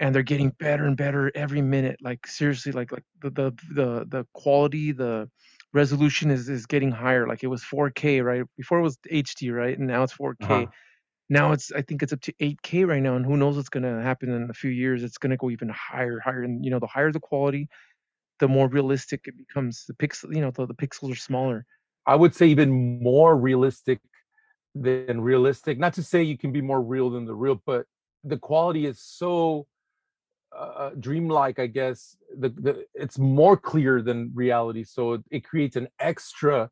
and 0.00 0.14
they're 0.14 0.22
getting 0.22 0.50
better 0.50 0.84
and 0.86 0.96
better 0.96 1.30
every 1.34 1.62
minute. 1.62 1.98
Like 2.02 2.26
seriously, 2.26 2.72
like 2.72 2.92
like 2.92 3.04
the 3.22 3.30
the 3.30 3.52
the, 3.74 4.06
the 4.08 4.26
quality, 4.34 4.92
the 4.92 5.30
resolution 5.72 6.30
is 6.30 6.48
is 6.48 6.66
getting 6.66 6.90
higher. 6.92 7.26
Like 7.28 7.44
it 7.44 7.48
was 7.48 7.64
4K, 7.64 8.22
right? 8.24 8.44
Before 8.56 8.78
it 8.80 8.82
was 8.82 8.98
HD, 9.10 9.50
right? 9.50 9.78
And 9.78 9.86
now 9.88 10.02
it's 10.04 10.12
4K. 10.14 10.68
Uh-huh. 10.68 10.72
Now 11.30 11.52
it's 11.52 11.72
I 11.72 11.82
think 11.82 12.02
it's 12.02 12.12
up 12.12 12.20
to 12.22 12.34
8K 12.40 12.86
right 12.86 13.02
now, 13.02 13.16
and 13.16 13.24
who 13.24 13.36
knows 13.36 13.56
what's 13.56 13.68
gonna 13.68 14.02
happen 14.02 14.30
in 14.30 14.50
a 14.50 14.54
few 14.54 14.70
years? 14.70 15.02
It's 15.02 15.18
gonna 15.18 15.36
go 15.36 15.50
even 15.50 15.68
higher, 15.70 16.20
higher, 16.20 16.42
and 16.42 16.64
you 16.64 16.70
know 16.70 16.78
the 16.78 16.86
higher 16.86 17.12
the 17.12 17.20
quality, 17.20 17.68
the 18.40 18.48
more 18.48 18.68
realistic 18.68 19.22
it 19.26 19.36
becomes. 19.36 19.84
The 19.86 19.94
pixel, 19.94 20.34
you 20.34 20.40
know, 20.40 20.50
the, 20.50 20.66
the 20.66 20.74
pixels 20.74 21.12
are 21.12 21.16
smaller. 21.16 21.64
I 22.06 22.14
would 22.14 22.34
say 22.34 22.46
even 22.48 23.02
more 23.02 23.36
realistic 23.36 24.00
than 24.74 25.20
realistic. 25.20 25.78
Not 25.78 25.94
to 25.94 26.02
say 26.02 26.22
you 26.22 26.36
can 26.36 26.52
be 26.52 26.60
more 26.60 26.82
real 26.82 27.10
than 27.10 27.24
the 27.24 27.34
real, 27.34 27.62
but 27.64 27.86
the 28.24 28.36
quality 28.36 28.86
is 28.86 29.00
so 29.00 29.66
uh, 30.56 30.90
dreamlike. 30.98 31.58
I 31.58 31.66
guess 31.66 32.16
the, 32.38 32.48
the 32.50 32.84
it's 32.94 33.18
more 33.18 33.56
clear 33.56 34.02
than 34.02 34.32
reality, 34.34 34.84
so 34.84 35.14
it, 35.14 35.22
it 35.30 35.44
creates 35.44 35.76
an 35.76 35.88
extra. 35.98 36.70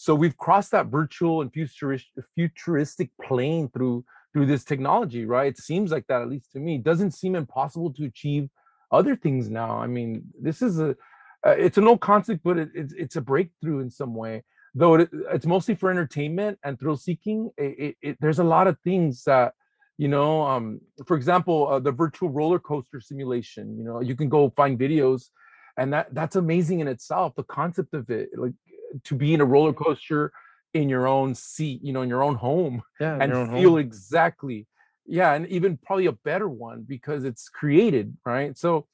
So 0.00 0.14
we've 0.14 0.36
crossed 0.38 0.70
that 0.70 0.86
virtual 0.86 1.42
and 1.42 1.52
futuristic 1.52 2.24
futuristic 2.34 3.10
plane 3.22 3.68
through 3.68 4.02
through 4.32 4.46
this 4.46 4.64
technology, 4.64 5.26
right? 5.26 5.48
It 5.48 5.58
seems 5.58 5.90
like 5.90 6.06
that, 6.06 6.22
at 6.22 6.30
least 6.30 6.52
to 6.52 6.58
me. 6.58 6.76
It 6.76 6.84
doesn't 6.84 7.10
seem 7.10 7.34
impossible 7.34 7.92
to 7.94 8.04
achieve 8.06 8.48
other 8.90 9.14
things 9.14 9.50
now. 9.50 9.76
I 9.76 9.88
mean, 9.88 10.22
this 10.40 10.62
is 10.62 10.80
a 10.80 10.96
uh, 11.46 11.50
it's 11.50 11.76
an 11.76 11.86
old 11.86 12.00
concept, 12.00 12.40
but 12.42 12.56
it, 12.56 12.70
it's 12.74 12.94
it's 12.94 13.16
a 13.16 13.20
breakthrough 13.20 13.80
in 13.80 13.90
some 13.90 14.14
way 14.14 14.42
though 14.74 14.94
it, 14.94 15.10
it's 15.32 15.46
mostly 15.46 15.74
for 15.74 15.90
entertainment 15.90 16.58
and 16.64 16.78
thrill 16.78 16.96
seeking 16.96 17.50
it, 17.58 17.96
it, 18.00 18.16
there's 18.20 18.38
a 18.38 18.44
lot 18.44 18.66
of 18.66 18.78
things 18.84 19.24
that 19.24 19.52
you 19.98 20.08
know 20.08 20.42
um, 20.42 20.80
for 21.06 21.16
example 21.16 21.68
uh, 21.68 21.80
the 21.80 21.92
virtual 21.92 22.30
roller 22.30 22.58
coaster 22.58 23.00
simulation 23.00 23.76
you 23.76 23.84
know 23.84 24.00
you 24.00 24.14
can 24.14 24.28
go 24.28 24.52
find 24.56 24.78
videos 24.78 25.24
and 25.76 25.92
that 25.92 26.14
that's 26.14 26.36
amazing 26.36 26.80
in 26.80 26.88
itself 26.88 27.34
the 27.36 27.42
concept 27.44 27.94
of 27.94 28.08
it 28.10 28.28
like 28.36 28.52
to 29.04 29.14
be 29.14 29.34
in 29.34 29.40
a 29.40 29.44
roller 29.44 29.72
coaster 29.72 30.32
in 30.74 30.88
your 30.88 31.06
own 31.08 31.34
seat 31.34 31.80
you 31.82 31.92
know 31.92 32.02
in 32.02 32.08
your 32.08 32.22
own 32.22 32.34
home 32.34 32.82
Yeah, 33.00 33.16
and 33.16 33.34
feel 33.36 33.76
home. 33.76 33.76
exactly 33.76 34.66
yeah 35.06 35.34
and 35.34 35.46
even 35.48 35.76
probably 35.78 36.06
a 36.06 36.12
better 36.12 36.48
one 36.48 36.82
because 36.86 37.24
it's 37.24 37.48
created 37.48 38.16
right 38.24 38.56
so 38.56 38.86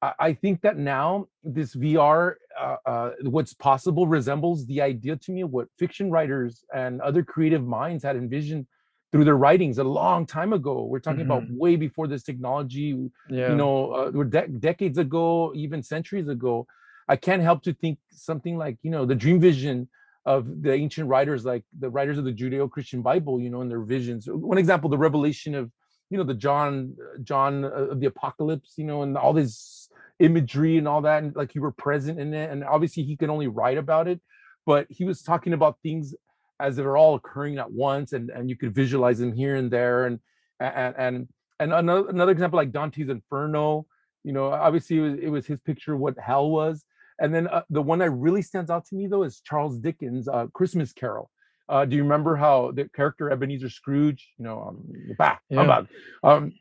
I 0.00 0.32
think 0.32 0.60
that 0.60 0.78
now 0.78 1.26
this 1.42 1.74
VR, 1.74 2.36
uh, 2.58 2.76
uh, 2.86 3.10
what's 3.22 3.52
possible 3.52 4.06
resembles 4.06 4.64
the 4.66 4.80
idea 4.80 5.16
to 5.16 5.32
me 5.32 5.40
of 5.40 5.50
what 5.50 5.66
fiction 5.76 6.08
writers 6.08 6.64
and 6.72 7.00
other 7.00 7.24
creative 7.24 7.66
minds 7.66 8.04
had 8.04 8.14
envisioned 8.14 8.66
through 9.10 9.24
their 9.24 9.36
writings 9.36 9.78
a 9.78 9.84
long 9.84 10.24
time 10.24 10.52
ago. 10.52 10.84
We're 10.84 11.00
talking 11.00 11.22
about 11.22 11.46
hmm 11.46 11.48
way 11.48 11.74
before 11.74 12.06
this 12.06 12.22
technology, 12.22 13.10
you 13.46 13.56
know, 13.56 13.90
uh, 13.92 14.10
we're 14.14 14.24
decades 14.24 14.98
ago, 14.98 15.52
even 15.56 15.82
centuries 15.82 16.28
ago. 16.28 16.66
I 17.08 17.16
can't 17.16 17.42
help 17.42 17.62
to 17.64 17.72
think 17.74 17.98
something 18.10 18.56
like, 18.56 18.78
you 18.82 18.90
know, 18.90 19.06
the 19.06 19.14
dream 19.14 19.40
vision 19.40 19.88
of 20.26 20.62
the 20.62 20.72
ancient 20.72 21.08
writers, 21.08 21.44
like 21.44 21.64
the 21.78 21.88
writers 21.88 22.18
of 22.18 22.24
the 22.24 22.32
Judeo-Christian 22.32 23.02
Bible, 23.02 23.40
you 23.40 23.48
know, 23.48 23.62
and 23.62 23.70
their 23.70 23.80
visions. 23.80 24.26
One 24.28 24.58
example, 24.58 24.90
the 24.90 24.98
revelation 24.98 25.54
of, 25.54 25.70
you 26.10 26.18
know, 26.18 26.24
the 26.24 26.34
John, 26.34 26.94
John 27.22 27.64
uh, 27.64 27.68
of 27.68 28.00
the 28.00 28.06
Apocalypse, 28.06 28.74
you 28.76 28.84
know, 28.84 29.02
and 29.02 29.16
all 29.16 29.32
this 29.32 29.88
imagery 30.18 30.78
and 30.78 30.88
all 30.88 31.00
that 31.02 31.22
and 31.22 31.34
like 31.36 31.54
you 31.54 31.60
were 31.60 31.70
present 31.72 32.18
in 32.18 32.34
it 32.34 32.50
and 32.50 32.64
obviously 32.64 33.02
he 33.04 33.16
could 33.16 33.30
only 33.30 33.46
write 33.46 33.78
about 33.78 34.08
it 34.08 34.20
but 34.66 34.86
he 34.90 35.04
was 35.04 35.22
talking 35.22 35.52
about 35.52 35.78
things 35.82 36.14
as 36.60 36.74
they're 36.74 36.96
all 36.96 37.14
occurring 37.14 37.58
at 37.58 37.70
once 37.70 38.12
and 38.12 38.30
and 38.30 38.50
you 38.50 38.56
could 38.56 38.74
visualize 38.74 39.18
them 39.18 39.32
here 39.32 39.54
and 39.54 39.70
there 39.70 40.06
and 40.06 40.18
and 40.58 40.94
and 40.98 41.28
and 41.60 41.72
another, 41.72 42.08
another 42.08 42.32
example 42.32 42.56
like 42.56 42.72
dante's 42.72 43.08
inferno 43.08 43.86
you 44.24 44.32
know 44.32 44.50
obviously 44.50 44.96
it 44.96 45.00
was, 45.00 45.14
it 45.22 45.28
was 45.28 45.46
his 45.46 45.60
picture 45.60 45.94
of 45.94 46.00
what 46.00 46.18
hell 46.18 46.50
was 46.50 46.84
and 47.20 47.34
then 47.34 47.46
uh, 47.48 47.62
the 47.70 47.82
one 47.82 47.98
that 47.98 48.10
really 48.10 48.42
stands 48.42 48.70
out 48.70 48.84
to 48.86 48.94
me 48.94 49.06
though 49.06 49.22
is 49.22 49.40
charles 49.40 49.78
dickens 49.78 50.28
uh, 50.28 50.46
christmas 50.52 50.92
carol. 50.92 51.30
Uh, 51.68 51.84
do 51.84 51.96
you 51.96 52.02
remember 52.02 52.34
how 52.34 52.70
the 52.72 52.88
character 52.96 53.30
ebenezer 53.30 53.68
scrooge 53.68 54.30
you 54.38 54.44
know 54.44 54.62
um, 54.68 54.84
bah, 55.18 55.36
I'm 55.56 55.66
yeah, 55.66 55.66
back. 55.66 55.84
um, 56.22 56.52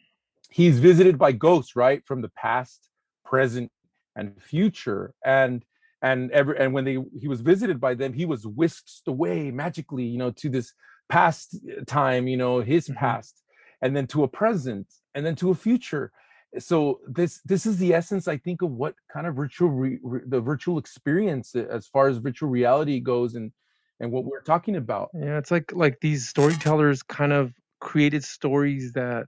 he's 0.49 0.79
visited 0.79 1.17
by 1.17 1.31
ghosts 1.31 1.75
right 1.75 2.01
from 2.05 2.21
the 2.21 2.29
past 2.29 2.89
present 3.25 3.71
and 4.15 4.41
future. 4.41 5.13
And 5.23 5.63
and 6.01 6.31
every 6.31 6.57
and 6.59 6.73
when 6.73 6.85
they 6.85 6.97
he 7.19 7.27
was 7.27 7.41
visited 7.41 7.79
by 7.79 7.95
them 7.95 8.13
he 8.13 8.25
was 8.25 8.45
whisked 8.45 9.01
away 9.07 9.49
magically 9.49 10.03
you 10.03 10.17
know 10.19 10.29
to 10.29 10.47
this 10.47 10.73
past 11.09 11.55
uh, 11.55 11.83
time 11.87 12.27
you 12.27 12.37
know 12.37 12.59
his 12.59 12.89
hmm 12.89 12.95
past 12.95 13.41
and 13.81 13.95
then 13.95 14.05
to 14.05 14.23
a 14.23 14.27
present 14.27 14.85
and 15.15 15.25
then 15.25 15.35
to 15.35 15.49
a 15.49 15.55
future 15.55 16.11
so 16.59 16.99
this 17.07 17.41
this 17.45 17.65
is 17.65 17.77
the 17.77 17.93
essence 17.93 18.27
i 18.27 18.37
think 18.37 18.61
of 18.61 18.71
what 18.71 18.95
kind 19.11 19.27
of 19.27 19.35
virtual 19.35 19.69
re, 19.69 19.99
re- 20.01 20.21
the 20.25 20.39
virtual 20.39 20.77
experience 20.77 21.55
uh, 21.55 21.65
as 21.69 21.87
far 21.87 22.07
as 22.07 22.17
virtual 22.17 22.49
reality 22.49 22.99
goes 22.99 23.35
and 23.35 23.51
and 23.99 24.11
what 24.11 24.25
we're 24.25 24.41
talking 24.41 24.75
about 24.75 25.09
yeah. 25.13 25.37
It's 25.37 25.51
like 25.51 25.71
like 25.73 25.99
these 26.01 26.27
storytellers 26.27 27.03
kind 27.03 27.33
of 27.33 27.53
created 27.79 28.23
stories 28.23 28.93
that 28.93 29.25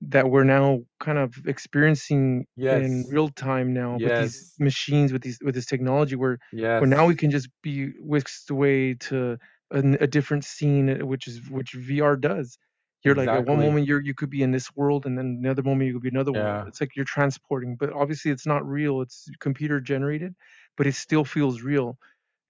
that 0.00 0.28
we're 0.28 0.44
now 0.44 0.80
kind 1.00 1.16
of 1.18 1.34
experiencing 1.46 2.46
in 2.56 3.04
real 3.10 3.30
time 3.30 3.72
now 3.72 3.94
with 3.94 4.02
these 4.22 4.54
machines 4.58 5.12
with 5.12 5.22
these 5.22 5.38
with 5.42 5.54
this 5.54 5.66
technology 5.66 6.16
where 6.16 6.38
where 6.80 6.86
now 6.86 7.06
we 7.06 7.14
can 7.14 7.30
just 7.30 7.48
be 7.62 7.90
whisked 8.00 8.50
away 8.50 8.94
to 8.94 9.38
a 9.70 10.06
different 10.06 10.44
scene 10.44 11.00
uh, 11.00 11.06
which 11.06 11.26
is 11.26 11.40
which 11.50 11.72
VR 11.74 12.20
does. 12.20 12.58
You're 13.04 13.14
like 13.16 13.32
at 13.32 13.44
one 13.44 13.60
moment 13.60 13.86
you're 13.86 14.02
you 14.02 14.14
could 14.14 14.30
be 14.30 14.42
in 14.42 14.50
this 14.52 14.74
world 14.76 15.06
and 15.06 15.18
then 15.18 15.38
another 15.40 15.62
moment 15.62 15.88
you 15.88 15.94
could 15.94 16.02
be 16.02 16.08
another 16.08 16.32
world. 16.32 16.62
yeah 16.62 16.66
It's 16.66 16.80
like 16.80 16.96
you're 16.96 17.04
transporting, 17.04 17.76
but 17.76 17.92
obviously 17.92 18.30
it's 18.30 18.46
not 18.46 18.66
real. 18.66 19.00
It's 19.02 19.28
computer 19.40 19.80
generated, 19.80 20.34
but 20.76 20.86
it 20.86 20.94
still 20.94 21.24
feels 21.24 21.62
real. 21.62 21.98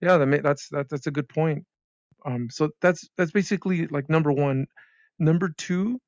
Yeah, 0.01 0.19
that 0.19 0.43
that's 0.45 0.69
that, 0.71 0.89
that's 0.91 1.07
a 1.09 1.13
good 1.13 1.29
point. 1.29 1.67
Um, 2.27 2.51
so 2.51 2.71
that's 2.83 3.09
that's 3.17 3.33
basically 3.33 3.87
like 3.89 4.09
number 4.11 4.33
one. 4.33 4.67
Number 5.19 5.51
two 5.51 6.01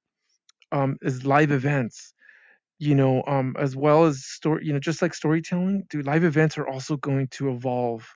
um, 0.73 0.97
is 1.03 1.25
live 1.27 1.51
events 1.51 2.13
you 2.79 2.95
know, 2.95 3.23
um, 3.27 3.57
as 3.59 3.77
well 3.77 4.05
as 4.07 4.25
story, 4.27 4.67
you 4.67 4.73
know, 4.73 4.81
just 4.81 5.03
like 5.03 5.15
storytelling, 5.15 5.85
dude, 5.91 6.07
live 6.07 6.25
events 6.25 6.59
are 6.59 6.69
also 6.69 6.97
going 6.99 7.29
to 7.29 7.51
evolve. 7.51 8.09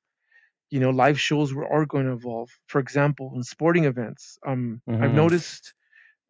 You 0.71 0.81
know, 0.81 0.91
live 0.91 1.21
shows 1.21 1.53
are 1.55 1.87
going 1.87 2.07
to 2.07 2.13
evolve. 2.13 2.51
For 2.69 2.81
example, 2.81 3.33
in 3.37 3.43
sporting 3.45 3.85
events, 3.85 4.39
um, 4.47 4.83
I've 5.01 5.13
hmm 5.13 5.15
noticed 5.15 5.75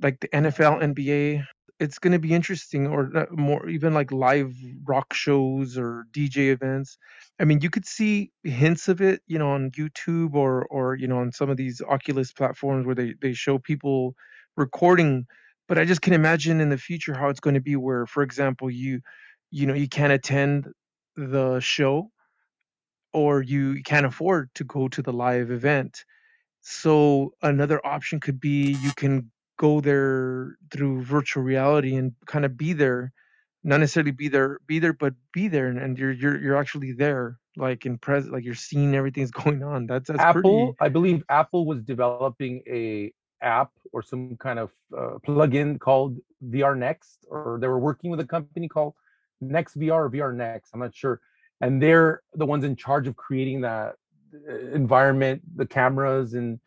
like 0.03 0.21
the 0.21 0.29
NFL, 0.29 0.83
NBA, 0.83 1.45
it's 1.79 1.99
going 1.99 2.13
to 2.13 2.19
be 2.19 2.35
interesting, 2.35 2.87
or 2.87 3.11
uh, 3.17 3.27
more 3.31 3.69
even 3.69 3.95
like 3.95 4.13
live 4.13 4.55
rock 4.85 5.15
shows 5.15 5.79
or 5.79 6.05
DJ 6.13 6.53
events. 6.53 6.99
I 7.41 7.45
mean, 7.45 7.61
you 7.63 7.71
could 7.71 7.87
see 7.87 8.33
hints 8.45 8.89
of 8.89 9.01
it, 9.01 9.23
you 9.27 9.39
know, 9.39 9.51
on 9.53 9.71
YouTube 9.71 10.35
or 10.35 10.67
or 10.67 10.95
you 10.97 11.09
know 11.09 11.19
on 11.19 11.33
some 11.33 11.51
of 11.51 11.57
these 11.57 11.81
Oculus 11.81 12.33
platforms 12.33 12.87
where 12.87 12.95
they 12.95 13.15
they 13.21 13.33
show 13.33 13.59
people 13.59 14.15
recording. 14.57 15.27
But 15.69 15.79
I 15.79 15.85
just 15.85 16.03
can 16.03 16.13
imagine 16.13 16.61
in 16.61 16.69
the 16.71 16.79
future 16.79 17.15
how 17.15 17.29
it's 17.29 17.41
going 17.41 17.55
to 17.55 17.61
be 17.61 17.77
where, 17.77 18.07
for 18.07 18.23
example, 18.23 18.71
you 18.71 19.01
you 19.51 19.67
know 19.67 19.75
you 19.75 19.89
can't 19.89 20.13
attend 20.13 20.69
the 21.17 21.61
show 21.61 22.11
or 23.13 23.43
you 23.43 23.83
can't 23.85 24.07
afford 24.07 24.51
to 24.55 24.65
go 24.65 24.89
to 24.89 25.03
the 25.03 25.13
live 25.13 25.51
event 25.51 26.05
so 26.63 27.33
another 27.43 27.85
option 27.87 28.21
could 28.21 28.41
be 28.41 28.73
you 28.83 28.93
can 28.97 29.31
go 29.61 29.79
there 29.83 30.57
through 30.71 31.03
virtual 31.03 31.43
reality 31.43 31.95
and 31.95 32.15
kind 32.25 32.47
of 32.47 32.57
be 32.57 32.73
there, 32.73 33.13
not 33.63 33.81
necessarily 33.81 34.11
be 34.11 34.27
there, 34.27 34.59
be 34.67 34.79
there, 34.79 34.95
but 34.95 35.13
be 35.35 35.49
there, 35.49 35.69
and, 35.69 35.79
and 35.79 35.99
you're 35.99 36.13
you're 36.13 36.41
you're 36.41 36.57
actually 36.57 36.93
there, 36.93 37.39
like 37.59 37.85
in 37.85 37.99
present, 37.99 38.33
like 38.33 38.43
you're 38.43 38.55
seeing 38.55 38.95
everything's 38.95 39.31
going 39.43 39.63
on. 39.63 39.87
That's 39.87 40.09
that's 40.09 40.19
Apple, 40.19 40.41
pretty. 40.41 40.77
I 40.81 40.89
believe 40.89 41.23
Apple 41.29 41.67
was 41.67 41.83
developing 41.83 42.63
a 42.67 43.13
app 43.43 43.71
or 43.93 44.03
some 44.03 44.37
kind 44.37 44.59
of 44.59 44.71
uh, 44.97 45.17
plugin 45.27 45.79
called 45.79 46.17
VR 46.49 46.77
Next, 46.77 47.27
or 47.29 47.59
they 47.61 47.69
were 47.69 47.79
working 47.79 48.11
with 48.11 48.21
a 48.21 48.27
company 48.27 48.67
called 48.67 48.95
Next 49.43 49.79
VR 49.79 50.07
or 50.07 50.11
VR 50.11 50.35
Next. 50.35 50.71
I'm 50.73 50.81
not 50.81 50.95
sure, 50.95 51.21
and 51.61 51.83
they're 51.83 52.23
the 52.33 52.47
ones 52.47 52.65
in 52.65 52.77
charge 52.77 53.07
of 53.07 53.15
creating 53.15 53.61
that 53.61 53.97
uh, 54.49 54.57
environment, 54.73 55.43
the 55.55 55.67
cameras, 55.67 56.33
and 56.33 56.61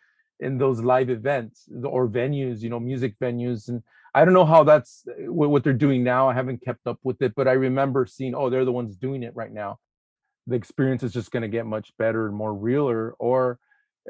in 0.43 0.57
those 0.57 0.81
live 0.81 1.09
events 1.09 1.67
or 1.83 2.07
venues, 2.07 2.61
you 2.61 2.69
know, 2.69 2.79
music 2.79 3.17
venues. 3.19 3.69
And 3.69 3.81
I 4.13 4.25
don't 4.25 4.33
know 4.33 4.45
how 4.45 4.63
that's 4.63 5.05
uh, 5.07 5.31
what, 5.31 5.63
they're 5.63 5.73
doing 5.73 6.03
now. 6.03 6.29
I 6.29 6.33
haven't 6.33 6.63
kept 6.63 6.85
up 6.85 6.99
with 7.03 7.21
it, 7.21 7.33
but 7.35 7.47
I 7.47 7.53
remember 7.53 8.05
seeing, 8.05 8.35
oh, 8.35 8.49
they're 8.49 8.65
the 8.65 8.71
ones 8.71 8.95
doing 8.95 9.23
it 9.23 9.35
right 9.35 9.51
now 9.51 9.79
the 10.47 10.55
experience 10.55 11.03
is 11.03 11.13
just 11.13 11.31
going 11.31 11.41
to 11.41 11.47
get 11.47 11.65
much 11.65 11.91
better 11.97 12.27
and 12.27 12.35
more 12.35 12.53
realer 12.53 13.15
or 13.19 13.59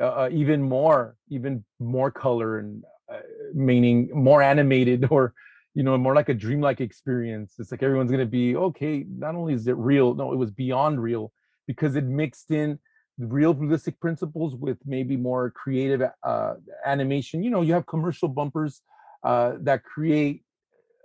uh, 0.02 0.06
uh, 0.06 0.30
even 0.32 0.62
more 0.62 1.16
even 1.30 1.64
more 1.80 2.10
color 2.10 2.60
and 2.60 2.84
uh, 3.12 3.20
meaning 3.54 4.10
more 4.14 4.42
animated 4.42 5.08
or 5.12 5.34
you 5.76 5.84
know 5.84 5.98
more 5.98 6.16
like 6.16 6.30
a 6.30 6.34
dreamlike 6.34 6.82
experience 6.82 7.54
it's 7.60 7.72
like 7.72 7.84
everyone's 7.84 8.12
going 8.12 8.20
to 8.20 8.26
be 8.26 8.56
okay 8.56 9.06
not 9.18 9.36
only 9.36 9.54
is 9.54 9.68
it 9.68 9.78
real 9.78 10.14
no 10.14 10.34
it 10.34 10.38
was 10.38 10.52
beyond 10.52 11.02
real 11.02 11.32
because 11.68 11.96
it 11.96 12.04
mixed 12.04 12.52
in 12.52 12.80
real 13.20 13.54
realistic 13.54 14.00
principles 14.00 14.56
with 14.56 14.78
maybe 14.86 15.16
more 15.16 15.52
creative 15.52 16.02
uh, 16.24 16.54
animation 16.86 17.44
you 17.44 17.50
know 17.50 17.62
you 17.62 17.74
have 17.74 17.86
commercial 17.86 18.28
bumpers 18.28 18.82
uh, 19.24 19.54
that 19.60 19.84
create 19.84 20.44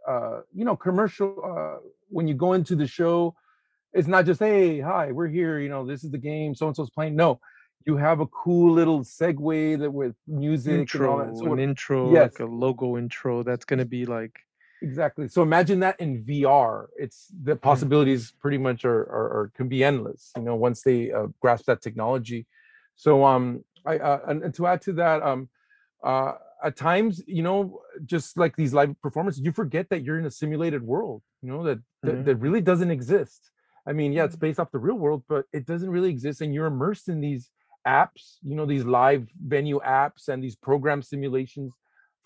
uh, 0.07 0.41
you 0.55 0.65
know 0.65 0.77
commercial 0.77 1.35
uh, 1.45 1.81
when 2.09 2.27
you 2.27 2.35
go 2.35 2.55
into 2.55 2.75
the 2.75 2.87
show 2.87 3.35
it's 3.93 4.09
not 4.09 4.25
just 4.25 4.41
hey 4.41 4.81
hi 4.81 5.13
we're 5.13 5.29
here 5.29 5.59
you 5.59 5.69
know 5.69 5.87
this 5.87 6.03
is 6.05 6.11
the 6.11 6.19
game 6.19 6.55
so 6.55 6.67
and 6.67 6.77
so's 6.77 6.91
playing 6.91 7.15
no 7.15 7.39
you 7.89 7.97
have 7.97 8.21
a 8.21 8.27
cool 8.27 8.75
little 8.75 9.01
segue 9.01 9.79
that 9.79 9.91
with 9.91 10.15
music 10.27 10.81
intro, 10.81 11.21
and 11.21 11.31
all 11.31 11.35
that. 11.35 11.43
So 11.43 11.53
an 11.55 11.59
intro, 11.59 12.13
yes. 12.13 12.33
like 12.33 12.41
a 12.41 12.45
logo 12.51 12.99
intro. 12.99 13.43
That's 13.43 13.65
gonna 13.65 13.87
be 13.87 14.05
like 14.05 14.39
exactly. 14.83 15.29
So 15.29 15.43
imagine 15.43 15.81
that 15.81 15.99
in 16.01 16.25
vr 16.25 16.87
it's 16.97 17.29
the 17.43 17.57
possibilities 17.57 18.33
pretty 18.41 18.59
much 18.59 18.85
are, 18.85 19.01
are, 19.19 19.29
are 19.37 19.53
can 19.57 19.69
be 19.69 19.83
endless 19.85 20.33
you 20.37 20.43
know 20.43 20.55
once 20.57 20.83
they 20.83 21.13
uh, 21.13 21.27
grasp 21.41 21.67
that 21.67 21.83
technology. 21.83 22.47
So 22.97 23.25
um 23.25 23.65
i 23.87 23.99
uh, 23.99 24.21
and, 24.29 24.43
and 24.45 24.55
to 24.55 24.67
add 24.67 24.81
to 24.83 24.93
that 24.95 25.23
um 25.23 25.49
uh 26.05 26.33
at 26.65 26.77
times 26.77 27.23
you 27.27 27.43
know 27.43 27.81
just 28.05 28.37
like 28.37 28.57
these 28.57 28.75
live 28.75 28.95
performances 29.01 29.41
you 29.45 29.53
forget 29.53 29.89
that 29.91 30.03
you're 30.05 30.19
in 30.19 30.27
a 30.27 30.31
simulated 30.31 30.83
world 30.83 31.23
you 31.43 31.49
know 31.53 31.63
that 31.63 31.79
that, 32.03 32.17
Mhm. 32.17 32.25
that 32.27 32.37
really 32.37 32.61
doesn't 32.61 32.91
exist. 32.91 33.51
I 33.87 33.93
mean 33.93 34.13
yeah 34.13 34.25
it's 34.25 34.37
Mhm. 34.37 34.41
based 34.47 34.61
off 34.61 34.71
the 34.73 34.79
real 34.89 34.99
world 35.05 35.23
but 35.29 35.45
it 35.53 35.65
doesn't 35.67 35.91
really 35.97 36.11
exist 36.11 36.41
and 36.43 36.53
you're 36.55 36.67
immersed 36.67 37.09
in 37.09 37.21
these 37.21 37.51
apps 37.87 38.23
you 38.49 38.55
know 38.57 38.67
these 38.67 38.85
live 38.85 39.23
venue 39.57 39.79
apps 40.03 40.29
and 40.29 40.43
these 40.45 40.57
program 40.69 41.01
simulations 41.03 41.73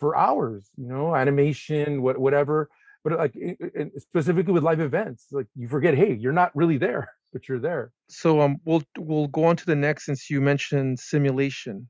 for 0.02 0.16
hours 0.16 0.70
you 0.76 0.88
know 0.88 1.16
animation 1.16 2.02
what 2.02 2.18
whatever 2.18 2.70
but 3.04 3.14
like 3.24 3.36
i- 3.48 3.58
i- 3.80 3.90
specifically 3.98 4.52
with 4.54 4.64
live 4.64 4.80
events 4.80 5.28
like 5.32 5.48
you 5.56 5.68
forget 5.68 5.94
hey 5.94 6.14
you're 6.14 6.40
not 6.42 6.54
really 6.56 6.78
there 6.78 7.04
but 7.34 7.48
you're 7.48 7.60
there 7.70 7.92
so. 8.08 8.40
Um, 8.40 8.58
we'll 8.64 8.82
we'll 8.98 9.28
go 9.28 9.44
on 9.44 9.56
to 9.56 9.66
the 9.66 9.76
next 9.76 10.06
since 10.06 10.30
you 10.30 10.40
mentioned 10.40 10.98
simulation. 11.00 11.88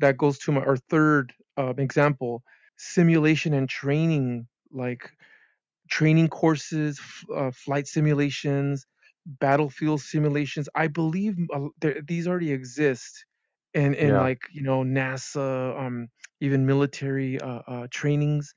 That 0.00 0.18
goes 0.18 0.38
to 0.40 0.52
my 0.52 0.62
our 0.62 0.78
third 0.78 1.34
um, 1.58 1.78
example: 1.78 2.44
simulation 2.78 3.54
and 3.54 3.68
training, 3.68 4.48
like 4.72 5.10
training 5.90 6.28
courses, 6.28 7.00
f- 7.00 7.24
uh, 7.36 7.52
flight 7.52 7.88
simulations, 7.88 8.86
battlefield 9.26 10.02
simulations. 10.02 10.68
I 10.76 10.88
believe 10.88 11.36
uh, 11.54 11.68
there, 11.80 12.02
these 12.06 12.28
already 12.28 12.52
exist, 12.52 13.26
in 13.74 13.94
in 13.94 14.16
Yeah. 14.16 14.18
like 14.18 14.40
you 14.52 14.62
know 14.62 14.82
NASA, 14.84 15.78
um, 15.80 16.08
even 16.40 16.66
military 16.66 17.40
uh, 17.40 17.62
uh, 17.66 17.86
trainings 17.90 18.54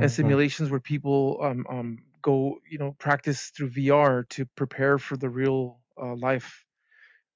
and 0.00 0.10
Mhm. 0.10 0.12
simulations 0.12 0.70
where 0.70 0.80
people 0.80 1.38
um, 1.42 1.66
um, 1.70 1.98
go 2.22 2.58
you 2.70 2.78
know 2.78 2.92
practice 2.98 3.50
through 3.50 3.70
VR 3.70 4.24
to 4.30 4.46
prepare 4.56 4.98
for 4.98 5.16
the 5.16 5.30
real 5.30 5.82
uh, 6.02 6.16
life, 6.16 6.64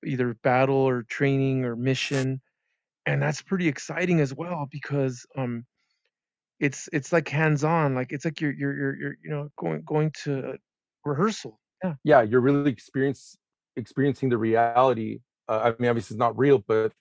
either 0.05 0.35
battle 0.35 0.77
or 0.77 1.03
training 1.05 1.65
or 1.65 1.77
mission, 1.77 2.41
and 3.07 3.23
that's 3.23 3.43
pretty 3.43 3.69
exciting 3.69 4.21
as 4.21 4.35
well 4.35 4.67
because 4.71 5.27
um, 5.37 5.67
it's 6.61 6.89
it's 6.93 7.13
like 7.13 7.29
hands 7.29 7.65
on, 7.65 7.95
like 7.95 8.13
it's 8.13 8.25
like 8.25 8.41
you're 8.41 8.53
you're 8.55 8.77
you're, 8.77 8.97
you're 8.97 9.17
you 9.23 9.31
know 9.31 9.51
going 9.59 9.83
going 9.85 10.11
to 10.25 10.59
rehearsal. 11.05 11.61
Yeah. 11.85 11.95
yeah 12.05 12.23
you're 12.23 12.41
really 12.41 12.71
experience 12.71 13.37
experiencing 13.77 14.29
the 14.29 14.39
reality 14.39 15.21
uh, 15.49 15.61
i 15.77 15.81
mean 15.83 15.89
obviously 15.91 16.15
it's 16.15 16.19
not 16.19 16.37
real 16.39 16.59
but 16.59 16.93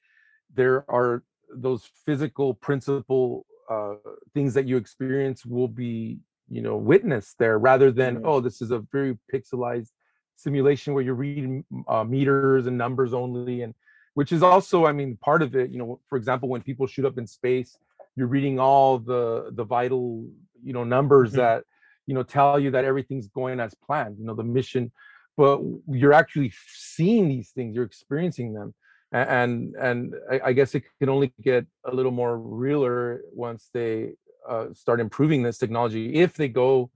there 0.54 0.90
are 0.92 1.24
those 1.62 1.90
physical 2.06 2.54
principle 2.54 3.46
uh, 3.70 3.96
things 4.34 4.54
that 4.54 4.66
you 4.66 4.78
experience 4.78 5.46
will 5.46 5.68
be 5.68 6.20
you 6.50 6.62
know 6.62 6.78
witnessed 6.78 7.38
there 7.40 7.58
rather 7.58 7.92
than 7.92 8.16
Yeah. 8.16 8.22
oh 8.26 8.40
this 8.40 8.62
is 8.62 8.72
a 8.72 8.80
very 8.92 9.18
pixelized 9.34 9.92
simulation 10.36 10.94
where 10.94 11.02
you're 11.04 11.16
reading 11.16 11.64
uh, 11.88 12.04
meters 12.04 12.68
and 12.68 12.78
numbers 12.78 13.14
only 13.14 13.62
and 13.62 13.74
which 14.14 14.32
is 14.32 14.44
also 14.44 14.86
i 14.86 14.92
mean 14.92 15.18
part 15.18 15.42
of 15.42 15.56
it 15.56 15.72
you 15.72 15.80
know 15.80 16.00
for 16.08 16.18
example 16.18 16.48
when 16.50 16.62
people 16.62 16.86
shoot 16.86 17.06
up 17.06 17.18
in 17.18 17.26
space 17.26 17.78
you're 18.16 18.28
reading 18.28 18.60
all 18.60 19.00
the 19.00 19.50
the 19.54 19.64
vital 19.64 20.24
you 20.64 20.74
know 20.74 20.84
numbers 20.84 21.32
Mhm. 21.32 21.36
that 21.38 21.64
you 22.06 22.14
know 22.14 22.22
tell 22.24 22.60
you 22.60 22.70
that 22.72 22.86
everything's 22.86 23.28
going 23.28 23.60
as 23.60 23.74
planned 23.74 24.20
you 24.20 24.26
know 24.26 24.36
the 24.36 24.44
mission 24.44 24.92
but 25.38 25.60
you're 25.88 26.14
actually 26.14 26.52
seeing 26.68 27.28
these 27.28 27.50
things 27.50 27.74
you're 27.76 27.84
experiencing 27.86 28.54
them 28.54 28.74
and 29.12 29.76
and 29.76 30.16
I, 30.30 30.40
I 30.46 30.54
guess 30.54 30.76
it 30.76 30.84
can 31.00 31.10
only 31.10 31.34
get 31.42 31.66
a 31.86 31.94
little 31.94 32.12
more 32.12 32.38
realer 32.38 33.22
once 33.32 33.70
they 33.74 34.14
uh, 34.48 34.74
start 34.74 35.00
improving 35.00 35.44
this 35.44 35.58
technology 35.58 36.16
if 36.16 36.36
they 36.36 36.50
go 36.50 36.92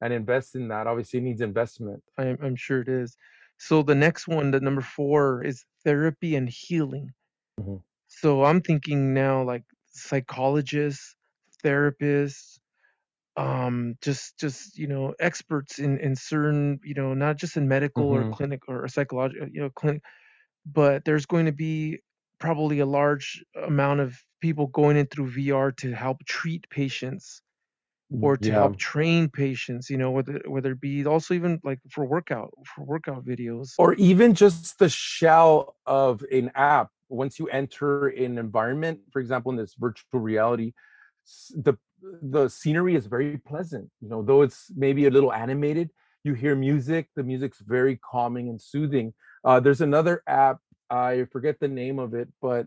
and 0.00 0.12
invest 0.12 0.54
in 0.56 0.68
that 0.68 0.86
obviously 0.86 1.18
it 1.20 1.22
needs 1.22 1.40
investment 1.40 2.02
I'm, 2.18 2.38
I'm 2.42 2.56
sure 2.56 2.80
it 2.80 2.88
is. 2.88 3.16
So 3.58 3.82
the 3.82 3.94
next 3.94 4.26
one, 4.28 4.50
the 4.50 4.60
number 4.60 4.80
four, 4.80 5.42
is 5.44 5.64
therapy 5.84 6.34
and 6.36 6.48
healing. 6.48 7.12
Mhm. 7.58 7.80
So 8.08 8.44
I'm 8.44 8.60
thinking 8.62 9.14
now 9.14 9.42
like 9.42 9.64
psychologists, 9.86 11.16
therapists, 11.64 12.58
um, 13.36 13.96
just 14.02 14.38
just 14.38 14.78
you 14.78 14.88
know 14.88 15.14
experts 15.20 15.78
in 15.78 15.98
in 16.00 16.16
certain 16.16 16.80
you 16.84 16.94
know 16.94 17.14
not 17.14 17.36
just 17.38 17.56
in 17.56 17.68
medical 17.68 18.06
or 18.06 18.24
Mhm. 18.24 18.34
clinic 18.34 18.62
or 18.68 18.88
psychological 18.88 19.48
you 19.52 19.62
know 19.62 19.70
clinic, 19.70 20.02
but 20.66 21.04
there's 21.04 21.26
going 21.26 21.46
to 21.46 21.52
be 21.52 22.00
probably 22.38 22.80
a 22.80 22.86
large 22.86 23.44
amount 23.66 24.00
of 24.00 24.18
people 24.40 24.66
going 24.68 24.96
in 24.96 25.06
through 25.06 25.30
VR 25.30 25.76
to 25.76 25.92
help 25.92 26.24
treat 26.26 26.68
patients 26.70 27.42
mm, 28.12 28.22
or 28.22 28.36
to 28.36 28.48
yeah 28.48 28.54
help 28.54 28.76
train 28.78 29.28
patients. 29.28 29.90
You 29.90 29.98
know 29.98 30.10
whether 30.10 30.40
whether 30.46 30.72
it 30.72 30.80
be 30.80 31.04
also 31.06 31.34
even 31.34 31.60
like 31.64 31.78
for 31.90 32.04
workout 32.04 32.50
for 32.74 32.84
workout 32.84 33.24
videos. 33.24 33.70
or 33.78 33.94
even 33.94 34.34
just 34.34 34.78
the 34.78 34.88
shell 34.88 35.76
of 35.86 36.22
an 36.32 36.50
app 36.54 36.88
once 37.08 37.38
you 37.38 37.48
enter 37.48 38.08
an 38.08 38.38
environment 38.38 39.00
for 39.12 39.20
example 39.20 39.50
in 39.50 39.56
this 39.56 39.74
virtual 39.74 40.20
reality 40.20 40.72
the 41.56 41.74
the 42.22 42.48
scenery 42.48 42.94
is 42.94 43.06
very 43.06 43.36
pleasant 43.38 43.90
you 44.00 44.08
know 44.08 44.22
though 44.22 44.42
it's 44.42 44.70
maybe 44.76 45.06
a 45.06 45.10
little 45.10 45.32
animated 45.32 45.90
you 46.24 46.34
hear 46.34 46.54
music 46.54 47.08
the 47.16 47.22
music's 47.22 47.60
very 47.60 47.96
calming 47.96 48.48
and 48.48 48.60
soothing 48.60 49.12
uh, 49.44 49.60
there's 49.60 49.80
another 49.80 50.22
app 50.26 50.58
i 50.90 51.24
forget 51.32 51.58
the 51.60 51.68
name 51.68 51.98
of 51.98 52.14
it 52.14 52.28
but 52.42 52.66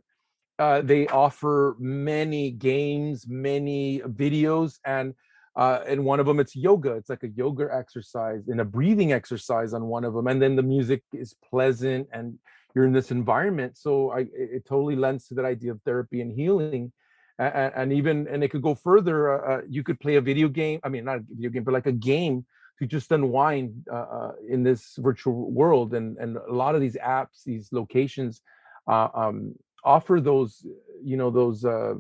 uh, 0.60 0.82
they 0.82 1.08
offer 1.08 1.76
many 1.80 2.52
games, 2.52 3.26
many 3.28 4.02
videos, 4.02 4.80
and 4.86 5.14
uh, 5.56 5.82
and 5.88 6.04
one 6.04 6.20
of 6.20 6.26
them 6.26 6.40
it's 6.40 6.56
yoga. 6.56 6.94
It's 6.94 7.10
like 7.10 7.24
a 7.24 7.30
yoga 7.30 7.70
exercise 7.72 8.48
and 8.48 8.62
a 8.62 8.66
breathing 8.66 9.14
exercise 9.14 9.74
on 9.74 9.86
one 9.86 10.04
of 10.04 10.14
them, 10.14 10.28
and 10.28 10.42
then 10.42 10.56
the 10.56 10.64
music 10.64 11.04
is 11.14 11.36
pleasant 11.50 12.08
and 12.12 12.38
you're 12.74 12.86
in 12.86 12.94
this 12.94 13.12
environment. 13.12 13.78
So 13.78 14.12
I, 14.12 14.22
it 14.34 14.66
totally 14.68 14.96
lends 14.96 15.28
to 15.28 15.36
that 15.36 15.46
idea 15.46 15.72
of 15.72 15.82
therapy 15.84 16.22
and 16.22 16.32
healing, 16.32 16.92
and, 17.40 17.74
and 17.76 17.94
even 17.94 18.28
and 18.28 18.44
it 18.44 18.50
could 18.50 18.64
go 18.64 18.76
further. 18.76 19.18
Uh, 19.34 19.54
uh, 19.54 19.62
you 19.68 19.84
could 19.84 20.00
play 20.00 20.16
a 20.16 20.22
video 20.22 20.48
game. 20.48 20.80
I 20.84 20.90
mean, 20.90 21.06
not 21.06 21.18
a 21.18 21.24
video 21.28 21.50
game, 21.50 21.64
but 21.64 21.74
like 21.74 21.88
a 21.88 21.92
game 21.92 22.46
to 22.80 22.88
just 22.88 23.12
unwind 23.12 23.86
uh, 23.92 23.96
uh, 23.96 24.32
in 24.48 24.64
this 24.64 24.96
virtual 24.98 25.52
world. 25.52 25.94
And 25.94 26.18
and 26.18 26.38
a 26.38 26.54
lot 26.54 26.76
of 26.76 26.82
these 26.82 26.98
apps, 26.98 27.44
these 27.46 27.70
locations. 27.72 28.42
Uh, 28.86 29.08
um, 29.14 29.56
offer 29.86 30.20
those 30.20 30.66
you 31.02 31.18
know 31.18 31.30
those 31.30 31.64
uh, 31.64 31.94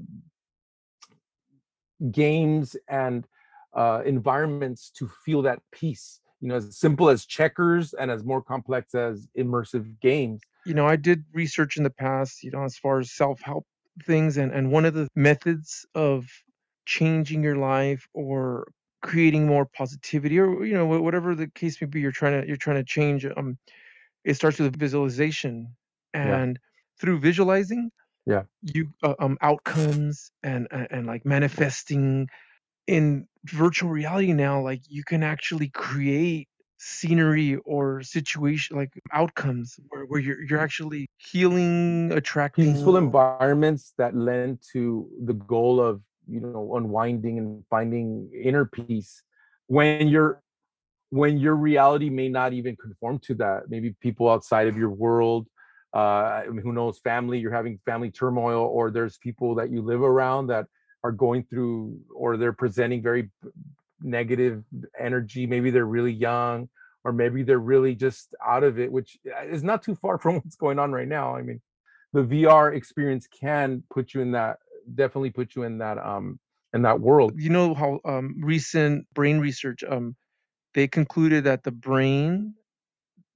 games 2.11 2.75
and 2.89 3.25
uh, 3.73 4.01
environments 4.05 4.89
to 4.89 5.09
feel 5.25 5.41
that 5.41 5.59
peace 5.71 6.19
you 6.41 6.49
know 6.49 6.55
as 6.55 6.77
simple 6.77 7.09
as 7.09 7.25
checkers 7.25 7.93
and 7.93 8.11
as 8.11 8.23
more 8.25 8.41
complex 8.41 8.93
as 8.95 9.27
immersive 9.37 9.85
games 10.01 10.41
you 10.65 10.73
know, 10.73 10.87
I 10.87 10.95
did 10.95 11.25
research 11.33 11.77
in 11.77 11.83
the 11.83 11.89
past, 11.89 12.43
you 12.43 12.51
know, 12.51 12.63
as 12.63 12.77
far 12.77 12.99
as 12.99 13.11
self-help 13.11 13.65
things, 14.05 14.37
and 14.37 14.51
and 14.51 14.71
one 14.71 14.85
of 14.85 14.93
the 14.93 15.07
methods 15.15 15.85
of 15.93 16.25
changing 16.85 17.43
your 17.43 17.57
life 17.57 18.07
or 18.13 18.67
creating 19.03 19.45
more 19.47 19.65
positivity, 19.65 20.39
or 20.39 20.65
you 20.65 20.73
know, 20.73 20.85
whatever 20.87 21.35
the 21.35 21.47
case 21.49 21.79
may 21.81 21.87
be, 21.87 22.01
you're 22.01 22.11
trying 22.21 22.41
to 22.41 22.47
you're 22.47 22.57
trying 22.57 22.77
to 22.77 22.83
change. 22.97 23.25
Um, 23.25 23.57
it 24.25 24.35
starts 24.35 24.59
with 24.59 24.79
visualization, 24.79 25.75
Yeah. 26.13 26.39
and 26.39 26.59
through 26.99 27.19
visualizing, 27.19 27.91
Yeah. 28.25 28.43
you 28.61 28.83
uh, 29.03 29.15
um 29.19 29.37
outcomes 29.41 30.31
and, 30.43 30.67
and 30.71 30.87
and 30.91 31.07
like 31.07 31.25
manifesting 31.25 32.27
in 32.87 33.27
virtual 33.45 33.89
reality 33.91 34.33
now, 34.33 34.61
like 34.61 34.81
you 34.87 35.03
can 35.03 35.23
actually 35.23 35.69
create 35.69 36.47
scenery 36.79 37.55
or 37.65 38.01
situation 38.03 38.75
like 38.77 38.91
outcomes 39.13 39.79
where, 39.89 40.05
where 40.05 40.19
you're 40.19 40.41
you're 40.47 40.59
actually 40.59 41.07
healing 41.17 42.11
attracting 42.11 42.65
peaceful 42.73 42.97
environments 42.97 43.93
that 43.97 44.15
lend 44.15 44.61
to 44.73 45.09
the 45.25 45.33
goal 45.33 45.79
of 45.81 46.01
you 46.27 46.39
know 46.39 46.75
unwinding 46.75 47.37
and 47.37 47.63
finding 47.69 48.29
inner 48.33 48.65
peace 48.65 49.23
when 49.67 50.07
you're 50.07 50.41
when 51.09 51.37
your 51.37 51.55
reality 51.55 52.09
may 52.09 52.27
not 52.27 52.53
even 52.53 52.75
conform 52.75 53.19
to 53.19 53.35
that. 53.35 53.69
Maybe 53.69 53.95
people 54.01 54.29
outside 54.29 54.67
of 54.67 54.77
your 54.77 54.89
world 54.89 55.47
uh 55.93 56.41
who 56.41 56.73
knows 56.73 56.97
family 57.03 57.37
you're 57.37 57.53
having 57.53 57.79
family 57.85 58.09
turmoil 58.09 58.63
or 58.63 58.89
there's 58.89 59.19
people 59.19 59.53
that 59.53 59.69
you 59.69 59.79
live 59.83 60.01
around 60.01 60.47
that 60.47 60.65
are 61.03 61.11
going 61.11 61.43
through 61.43 61.99
or 62.15 62.35
they're 62.35 62.51
presenting 62.51 63.03
very 63.03 63.29
negative 64.01 64.63
energy. 64.99 65.45
Maybe 65.45 65.69
they're 65.69 65.85
really 65.85 66.11
young 66.11 66.67
or 67.03 67.11
maybe 67.11 67.43
they're 67.43 67.59
really 67.59 67.93
just 67.93 68.33
out 68.43 68.63
of 68.63 68.79
it 68.79 68.91
which 68.91 69.19
uh, 69.27 69.45
is 69.45 69.63
not 69.63 69.83
too 69.83 69.95
far 69.95 70.17
from 70.23 70.35
what's 70.35 70.55
going 70.55 70.79
on 70.79 70.91
right 70.91 71.07
now. 71.07 71.35
I 71.35 71.43
mean 71.43 71.61
the 72.13 72.23
vr 72.23 72.75
experience 72.75 73.27
can 73.27 73.83
put 73.91 74.13
you 74.13 74.21
in 74.21 74.31
that 74.31 74.57
definitely 74.93 75.31
put 75.31 75.55
you 75.55 75.63
in 75.63 75.77
that 75.79 75.97
um 75.97 76.39
in 76.73 76.81
that 76.83 76.99
world. 77.01 77.33
You 77.35 77.49
know 77.49 77.73
how 77.73 77.99
um, 78.05 78.35
recent 78.41 79.07
brain 79.13 79.39
research 79.39 79.83
um, 79.83 80.15
they 80.73 80.87
concluded 80.87 81.43
that 81.45 81.63
the 81.63 81.71
brain 81.71 82.55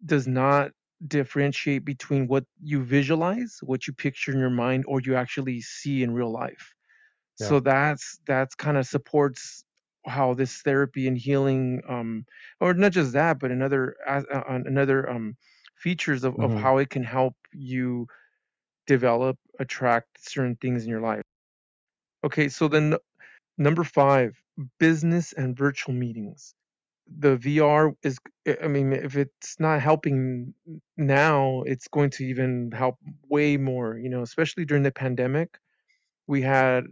does 0.06 0.28
not 0.28 0.72
differentiate 1.06 1.86
between 1.86 2.28
what 2.28 2.46
you 2.62 2.84
visualize 2.84 3.60
what 3.64 3.88
you 3.88 3.94
picture 3.94 4.32
in 4.32 4.40
your 4.40 4.50
mind 4.50 4.84
or 4.88 5.00
you 5.02 5.16
actually 5.16 5.62
see 5.62 6.04
in 6.04 6.12
real 6.12 6.32
life. 6.32 6.74
Yeah. 7.40 7.54
So 7.54 7.60
that's 7.60 8.20
that's 8.28 8.56
kind 8.56 8.78
of 8.78 8.86
supports 8.88 9.66
how 10.06 10.34
this 10.34 10.62
therapy 10.62 11.08
and 11.08 11.18
healing 11.18 11.82
um 11.88 12.26
or 12.60 12.74
not 12.74 12.92
just 12.92 13.14
that 13.14 13.40
but 13.40 13.52
another 13.52 13.96
uh, 14.08 14.22
uh, 14.34 14.44
another 14.66 15.10
um 15.10 15.36
features 15.76 16.24
of, 16.24 16.36
of 16.40 16.54
hmm 16.54 16.64
how 16.64 16.78
it 16.78 16.90
can 16.90 17.04
help 17.04 17.36
you 17.54 18.08
develop 18.88 19.38
attract 19.60 20.08
certain 20.20 20.56
things 20.56 20.84
in 20.84 20.90
your 20.90 21.02
life 21.02 21.24
okay 22.28 22.50
so 22.50 22.68
then 22.68 22.96
number 23.58 23.84
five 23.84 24.42
business 24.80 25.34
and 25.34 25.58
virtual 25.58 25.94
meetings. 25.94 26.54
The 27.20 27.38
vr 27.38 27.96
is 28.04 28.18
i 28.64 28.68
mean 28.68 28.92
if 28.92 29.16
it's 29.16 29.60
not 29.60 29.82
helping 29.82 30.54
now 30.98 31.64
it's 31.66 31.88
going 31.88 32.10
to 32.12 32.26
even 32.26 32.72
help 32.74 32.98
way 33.30 33.56
more 33.56 33.98
you 33.98 34.10
know 34.10 34.22
especially 34.24 34.66
during 34.66 34.84
the 34.84 34.92
pandemic. 34.92 35.50
We 36.28 36.42
had 36.42 36.84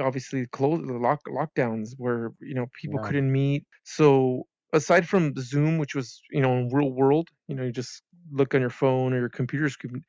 obviously 0.00 0.46
close 0.46 0.86
the 0.86 0.98
lock, 1.06 1.20
lockdowns 1.28 1.94
where 1.98 2.32
you 2.40 2.54
know 2.54 2.66
people 2.80 3.00
yeah 3.02 3.06
couldn't 3.06 3.32
meet. 3.32 3.64
So 3.82 4.46
aside 4.72 5.08
from 5.08 5.34
zoom 5.38 5.78
which 5.78 5.94
was 5.94 6.20
you 6.30 6.40
know 6.42 6.52
in 6.58 6.68
real 6.68 6.90
world 6.90 7.28
you 7.48 7.54
know 7.56 7.64
you 7.64 7.72
just 7.72 8.02
look 8.30 8.54
on 8.54 8.60
your 8.60 8.70
phone 8.82 9.12
or 9.12 9.18
your 9.18 9.28
computer 9.28 9.68
screen 9.68 10.04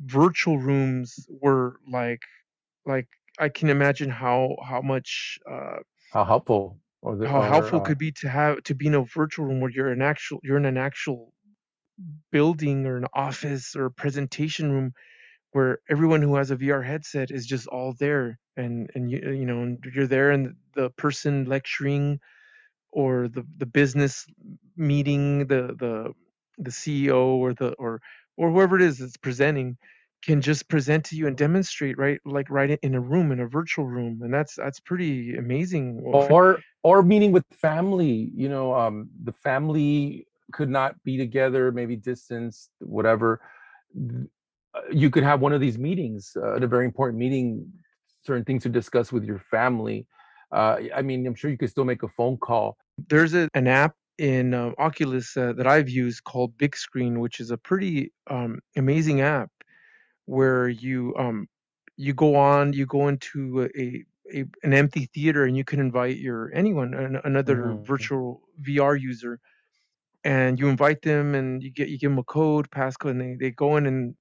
virtual 0.00 0.58
rooms 0.58 1.26
were 1.42 1.80
like 1.90 2.22
like 2.84 3.08
i 3.38 3.48
can 3.48 3.70
imagine 3.70 4.10
how 4.10 4.56
how 4.64 4.80
much 4.82 5.38
uh 5.50 5.78
how 6.12 6.24
helpful 6.24 6.80
or 7.02 7.16
the 7.16 7.28
how 7.28 7.40
or 7.40 7.42
helpful 7.42 7.78
it 7.78 7.84
uh 7.84 7.84
could 7.84 7.98
be 7.98 8.12
to 8.12 8.28
have 8.28 8.62
to 8.64 8.74
be 8.74 8.86
in 8.86 8.94
a 8.94 9.04
virtual 9.04 9.46
room 9.46 9.60
where 9.60 9.70
you're 9.70 9.92
an 9.92 10.02
actual 10.02 10.40
you're 10.42 10.56
in 10.58 10.66
an 10.66 10.78
actual 10.78 11.32
building 12.32 12.86
or 12.86 12.96
an 12.96 13.06
office 13.14 13.76
or 13.76 13.86
a 13.86 13.90
presentation 13.90 14.72
room 14.72 14.92
where 15.52 15.80
everyone 15.90 16.22
who 16.22 16.36
has 16.36 16.50
a 16.50 16.56
VR 16.56 16.84
headset 16.84 17.30
is 17.30 17.46
just 17.46 17.66
all 17.68 17.94
there 17.98 18.38
and 18.56 18.90
and 18.94 19.10
you 19.10 19.20
you 19.32 19.46
know 19.46 19.62
and 19.62 19.84
you're 19.94 20.06
there 20.06 20.30
and 20.30 20.56
the 20.74 20.90
person 20.90 21.46
lecturing 21.46 22.20
or 22.92 23.28
the 23.28 23.44
the 23.58 23.66
business 23.66 24.26
meeting 24.76 25.46
the 25.48 25.74
the 25.78 26.12
the 26.58 26.70
CEO 26.70 27.36
or 27.36 27.54
the 27.54 27.72
or 27.74 28.00
or 28.36 28.50
whoever 28.50 28.76
it 28.76 28.82
is 28.82 28.98
that's 28.98 29.16
presenting 29.18 29.76
can 30.26 30.40
just 30.40 30.68
present 30.68 31.04
to 31.04 31.16
you 31.16 31.28
and 31.28 31.36
demonstrate 31.36 31.96
right 31.96 32.20
like 32.24 32.50
right 32.50 32.78
in 32.82 32.94
a 32.96 33.00
room 33.00 33.30
in 33.30 33.40
a 33.40 33.46
virtual 33.46 33.86
room 33.86 34.20
and 34.22 34.34
that's 34.34 34.56
that's 34.56 34.80
pretty 34.80 35.36
amazing 35.36 36.00
or 36.04 36.58
or 36.82 37.02
meeting 37.02 37.30
with 37.30 37.44
family 37.52 38.30
you 38.34 38.48
know 38.48 38.74
um 38.74 39.08
the 39.22 39.32
family 39.32 40.26
could 40.52 40.68
not 40.68 41.00
be 41.04 41.16
together 41.16 41.70
maybe 41.70 41.94
distance 41.94 42.70
whatever 42.80 43.40
uh, 44.74 44.80
you 44.90 45.10
could 45.10 45.22
have 45.22 45.40
one 45.40 45.52
of 45.52 45.60
these 45.60 45.78
meetings 45.78 46.36
uh, 46.42 46.56
at 46.56 46.62
a 46.64 46.66
very 46.66 46.84
important 46.84 47.18
meeting 47.18 47.64
certain 48.24 48.44
things 48.44 48.64
to 48.64 48.68
discuss 48.68 49.12
with 49.12 49.24
your 49.24 49.38
family 49.38 50.06
uh 50.50 50.76
i 50.94 51.00
mean 51.02 51.24
i'm 51.24 51.36
sure 51.36 51.50
you 51.50 51.58
could 51.58 51.70
still 51.70 51.84
make 51.84 52.02
a 52.02 52.08
phone 52.08 52.36
call. 52.36 52.76
There's 53.08 53.34
a, 53.34 53.48
an 53.54 53.68
app 53.68 53.94
in 54.18 54.54
uh, 54.54 54.70
Oculus 54.78 55.36
uh, 55.36 55.52
that 55.54 55.66
I've 55.66 55.90
used 55.90 56.24
called 56.24 56.56
Bigscreen, 56.56 57.18
which 57.18 57.38
is 57.38 57.50
a 57.50 57.58
pretty 57.58 58.12
um, 58.30 58.60
amazing 58.74 59.20
app 59.20 59.50
where 60.26 60.68
you 60.68 61.14
um, 61.18 61.48
you 61.96 62.14
go 62.14 62.36
on, 62.36 62.72
you 62.74 62.86
go 62.86 63.08
into 63.08 63.70
a, 63.78 64.04
a 64.34 64.44
an 64.64 64.74
empty 64.74 65.06
theater, 65.14 65.44
and 65.44 65.56
you 65.56 65.64
can 65.64 65.80
invite 65.80 66.18
your 66.18 66.52
anyone, 66.54 66.94
an, 66.94 67.20
another 67.24 67.76
hmm 67.80 67.82
virtual 67.82 68.42
VR 68.60 68.96
user, 68.96 69.40
and 70.24 70.58
you 70.58 70.68
invite 70.68 71.02
them, 71.02 71.34
and 71.34 71.62
you 71.62 71.70
get 71.70 71.88
you 71.88 71.98
give 71.98 72.10
them 72.10 72.18
a 72.18 72.24
code, 72.24 72.70
passcode, 72.70 73.10
and 73.12 73.20
they, 73.20 73.36
they 73.40 73.50
go 73.50 73.76
in, 73.76 73.86
and 73.86 74.16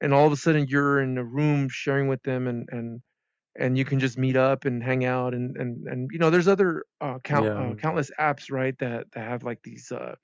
and 0.00 0.14
all 0.14 0.26
of 0.26 0.32
a 0.32 0.36
sudden 0.36 0.66
you're 0.68 1.00
in 1.02 1.18
a 1.18 1.24
room 1.24 1.68
sharing 1.70 2.08
with 2.08 2.22
them, 2.24 2.48
and 2.48 2.68
and 2.72 3.02
and 3.56 3.78
you 3.78 3.84
can 3.84 4.00
just 4.00 4.18
meet 4.18 4.36
up 4.36 4.64
and 4.66 4.82
hang 4.84 5.04
out 5.04 5.34
and 5.34 5.56
and 5.58 5.86
and 5.88 6.10
you 6.12 6.18
know 6.20 6.30
there's 6.30 6.48
other 6.48 6.84
uh, 7.02 7.18
count 7.24 7.48
yeah. 7.48 7.56
uh, 7.56 7.74
countless 7.76 8.10
apps 8.20 8.50
right 8.52 8.78
that 8.78 9.10
that 9.12 9.28
have 9.28 9.44
like 9.44 9.60
these 9.64 9.92
uh 9.92 10.14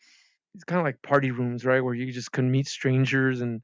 it's 0.54 0.64
kind 0.64 0.80
of 0.80 0.84
like 0.84 1.02
party 1.02 1.30
rooms 1.30 1.64
right 1.64 1.80
where 1.82 1.94
you 1.94 2.12
just 2.12 2.32
can 2.32 2.50
meet 2.50 2.66
strangers 2.68 3.40
and 3.40 3.62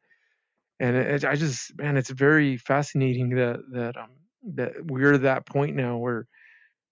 and 0.81 0.97
it, 0.97 1.25
I 1.25 1.37
just 1.37 1.77
man 1.79 1.97
it's 1.97 2.11
very 2.11 2.57
fascinating 2.57 3.31
that 3.31 3.61
that 3.73 3.97
um 3.97 4.11
that 4.55 4.73
we're 4.85 5.15
at 5.15 5.23
that 5.23 5.47
point 5.47 5.77
now 5.77 5.97
where 5.97 6.27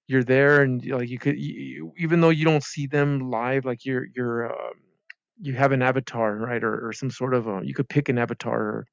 you're 0.07 0.25
there 0.25 0.63
and 0.63 0.85
like 0.87 1.09
you 1.09 1.19
could 1.19 1.39
you, 1.39 1.93
even 1.99 2.21
though 2.21 2.31
you 2.31 2.45
don't 2.45 2.65
see 2.65 2.87
them 2.87 3.31
live 3.31 3.65
like 3.65 3.85
you're 3.85 4.07
you're 4.15 4.53
um, 4.53 4.75
you 5.41 5.55
have 5.55 5.73
an 5.73 5.83
avatar 5.83 6.37
right 6.37 6.63
or, 6.63 6.89
or 6.89 6.93
some 6.93 7.11
sort 7.11 7.35
of 7.35 7.47
a, 7.47 7.61
you 7.65 7.75
could 7.75 7.89
pick 7.89 8.09
an 8.09 8.19
avatar 8.19 8.87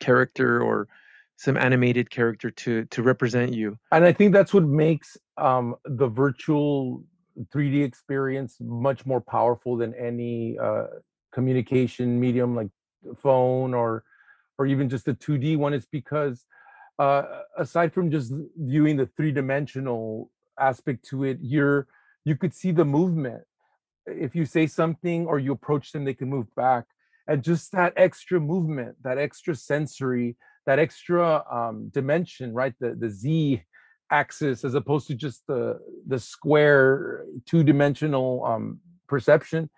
character 0.00 0.62
or 0.62 0.88
some 1.36 1.56
animated 1.56 2.10
character 2.10 2.50
to 2.50 2.84
to 2.86 3.02
represent 3.02 3.52
you. 3.52 3.76
and 3.92 4.04
i 4.04 4.12
think 4.12 4.32
that's 4.32 4.54
what 4.54 4.64
makes 4.64 5.16
um 5.36 5.74
the 5.84 6.06
virtual 6.06 7.02
3d 7.52 7.84
experience 7.84 8.56
much 8.60 9.04
more 9.06 9.20
powerful 9.20 9.76
than 9.76 9.94
any 9.94 10.56
uh 10.58 10.86
communication 11.32 12.20
medium 12.20 12.54
like 12.54 12.68
phone 13.16 13.74
or 13.74 14.04
or 14.58 14.66
even 14.66 14.88
just 14.88 15.08
a 15.08 15.14
2d 15.14 15.56
one 15.56 15.74
is 15.74 15.86
because 15.86 16.46
uh 16.98 17.22
aside 17.58 17.92
from 17.92 18.10
just 18.10 18.32
viewing 18.56 18.96
the 18.96 19.06
three 19.16 19.32
dimensional 19.32 20.30
aspect 20.58 21.04
to 21.04 21.24
it 21.24 21.38
you're 21.40 21.86
you 22.24 22.36
could 22.36 22.54
see 22.54 22.70
the 22.70 22.84
movement 22.84 23.42
if 24.06 24.34
you 24.34 24.44
say 24.44 24.66
something 24.66 25.26
or 25.26 25.38
you 25.38 25.52
approach 25.52 25.92
them, 25.92 26.04
they 26.04 26.14
can 26.14 26.28
move 26.28 26.54
back. 26.54 26.84
And 27.26 27.42
just 27.42 27.72
that 27.72 27.94
extra 27.96 28.38
movement, 28.38 28.96
that 29.02 29.18
extra 29.18 29.54
sensory, 29.54 30.36
that 30.66 30.78
extra 30.78 31.42
um, 31.50 31.88
dimension, 31.88 32.52
right? 32.52 32.74
The 32.80 32.94
the 32.94 33.08
Z 33.08 33.62
axis 34.10 34.64
as 34.64 34.74
opposed 34.74 35.06
to 35.06 35.14
just 35.14 35.46
the 35.46 35.78
the 36.06 36.18
square 36.18 37.24
two 37.46 37.64
dimensional 37.64 38.44
um, 38.44 38.80
perception. 39.08 39.70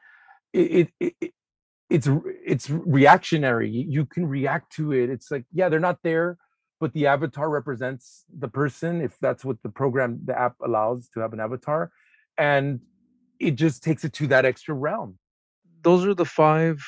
It, 0.53 0.89
it, 0.99 1.15
it 1.21 1.35
it's 1.90 2.09
it's 2.44 2.68
reactionary. 2.70 3.70
You 3.70 4.07
can 4.07 4.27
react 4.27 4.72
to 4.77 4.92
it. 4.92 5.11
It's 5.11 5.31
like 5.31 5.44
yeah, 5.53 5.68
they're 5.68 5.81
not 5.81 5.99
there, 6.03 6.37
but 6.81 6.92
the 6.92 7.07
avatar 7.07 7.49
represents 7.49 8.25
the 8.38 8.49
person 8.49 9.01
if 9.01 9.16
that's 9.20 9.44
what 9.44 9.62
the 9.62 9.68
program 9.68 10.20
the 10.25 10.38
app 10.38 10.55
allows 10.64 11.09
to 11.14 11.20
have 11.20 11.33
an 11.33 11.40
avatar, 11.40 11.90
and 12.38 12.81
it 13.38 13.53
just 13.53 13.83
takes 13.83 14.05
it 14.05 14.12
to 14.14 14.27
that 14.29 14.44
extra 14.44 14.75
realm. 14.75 15.18
Those 15.83 16.05
are 16.07 16.14
the 16.14 16.25
five, 16.25 16.83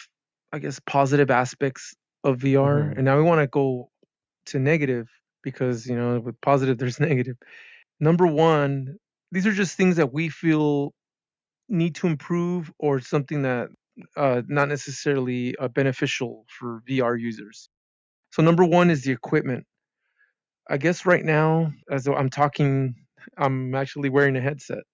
I 0.52 0.58
guess, 0.58 0.80
positive 0.86 1.30
aspects 1.30 1.94
of 2.24 2.38
VR. 2.38 2.82
Mhm. 2.82 2.96
And 2.96 3.04
now 3.04 3.16
we 3.16 3.22
want 3.22 3.40
to 3.40 3.46
go 3.46 3.90
to 4.46 4.58
negative 4.58 5.08
because 5.42 5.86
you 5.86 5.96
know 5.96 6.20
with 6.20 6.40
positive 6.40 6.78
there's 6.78 7.00
negative. 7.00 7.36
Number 8.00 8.26
one, 8.26 8.96
these 9.32 9.46
are 9.46 9.52
just 9.52 9.76
things 9.76 9.96
that 9.96 10.12
we 10.12 10.28
feel 10.28 10.92
need 11.68 11.94
to 11.96 12.06
improve 12.06 12.72
or 12.78 13.00
something 13.00 13.42
that 13.42 13.68
uh, 14.16 14.42
not 14.48 14.68
necessarily 14.68 15.56
uh, 15.56 15.68
beneficial 15.68 16.44
for 16.48 16.82
VR 16.88 17.16
users. 17.16 17.68
So 18.32 18.42
number 18.42 18.64
one 18.64 18.90
is 18.90 19.02
the 19.02 19.12
equipment. 19.12 19.66
I 20.68 20.76
guess 20.76 21.06
right 21.06 21.24
now, 21.24 21.72
as 21.90 22.06
I'm 22.06 22.30
talking, 22.30 22.94
I'm 23.38 23.74
actually 23.74 24.10
wearing 24.10 24.36
a 24.36 24.40
headset, 24.40 24.84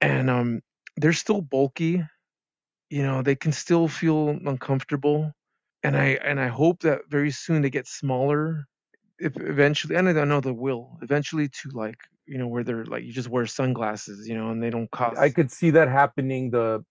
and 0.00 0.28
um, 0.28 0.60
they're 0.96 1.12
still 1.12 1.40
bulky. 1.40 2.02
You 2.90 3.02
know, 3.02 3.22
they 3.22 3.36
can 3.36 3.52
still 3.52 3.88
feel 3.88 4.30
uncomfortable, 4.30 5.32
and 5.82 5.96
I 5.96 6.18
and 6.24 6.40
I 6.40 6.48
hope 6.48 6.80
that 6.80 7.02
very 7.08 7.30
soon 7.30 7.62
they 7.62 7.70
get 7.70 7.86
smaller. 7.86 8.64
If 9.18 9.36
eventually, 9.36 9.94
and 9.94 10.08
I 10.08 10.24
know 10.24 10.40
they 10.40 10.50
will 10.50 10.98
eventually 11.02 11.48
to 11.48 11.70
like 11.72 11.98
you 12.26 12.38
know 12.38 12.48
where 12.48 12.64
they're 12.64 12.84
like 12.84 13.04
you 13.04 13.12
just 13.12 13.28
wear 13.28 13.46
sunglasses, 13.46 14.28
you 14.28 14.36
know, 14.36 14.50
and 14.50 14.62
they 14.62 14.70
don't 14.70 14.90
cost. 14.90 15.18
I 15.18 15.30
could 15.30 15.52
see 15.52 15.70
that 15.70 15.88
happening. 15.88 16.50
The 16.50 16.84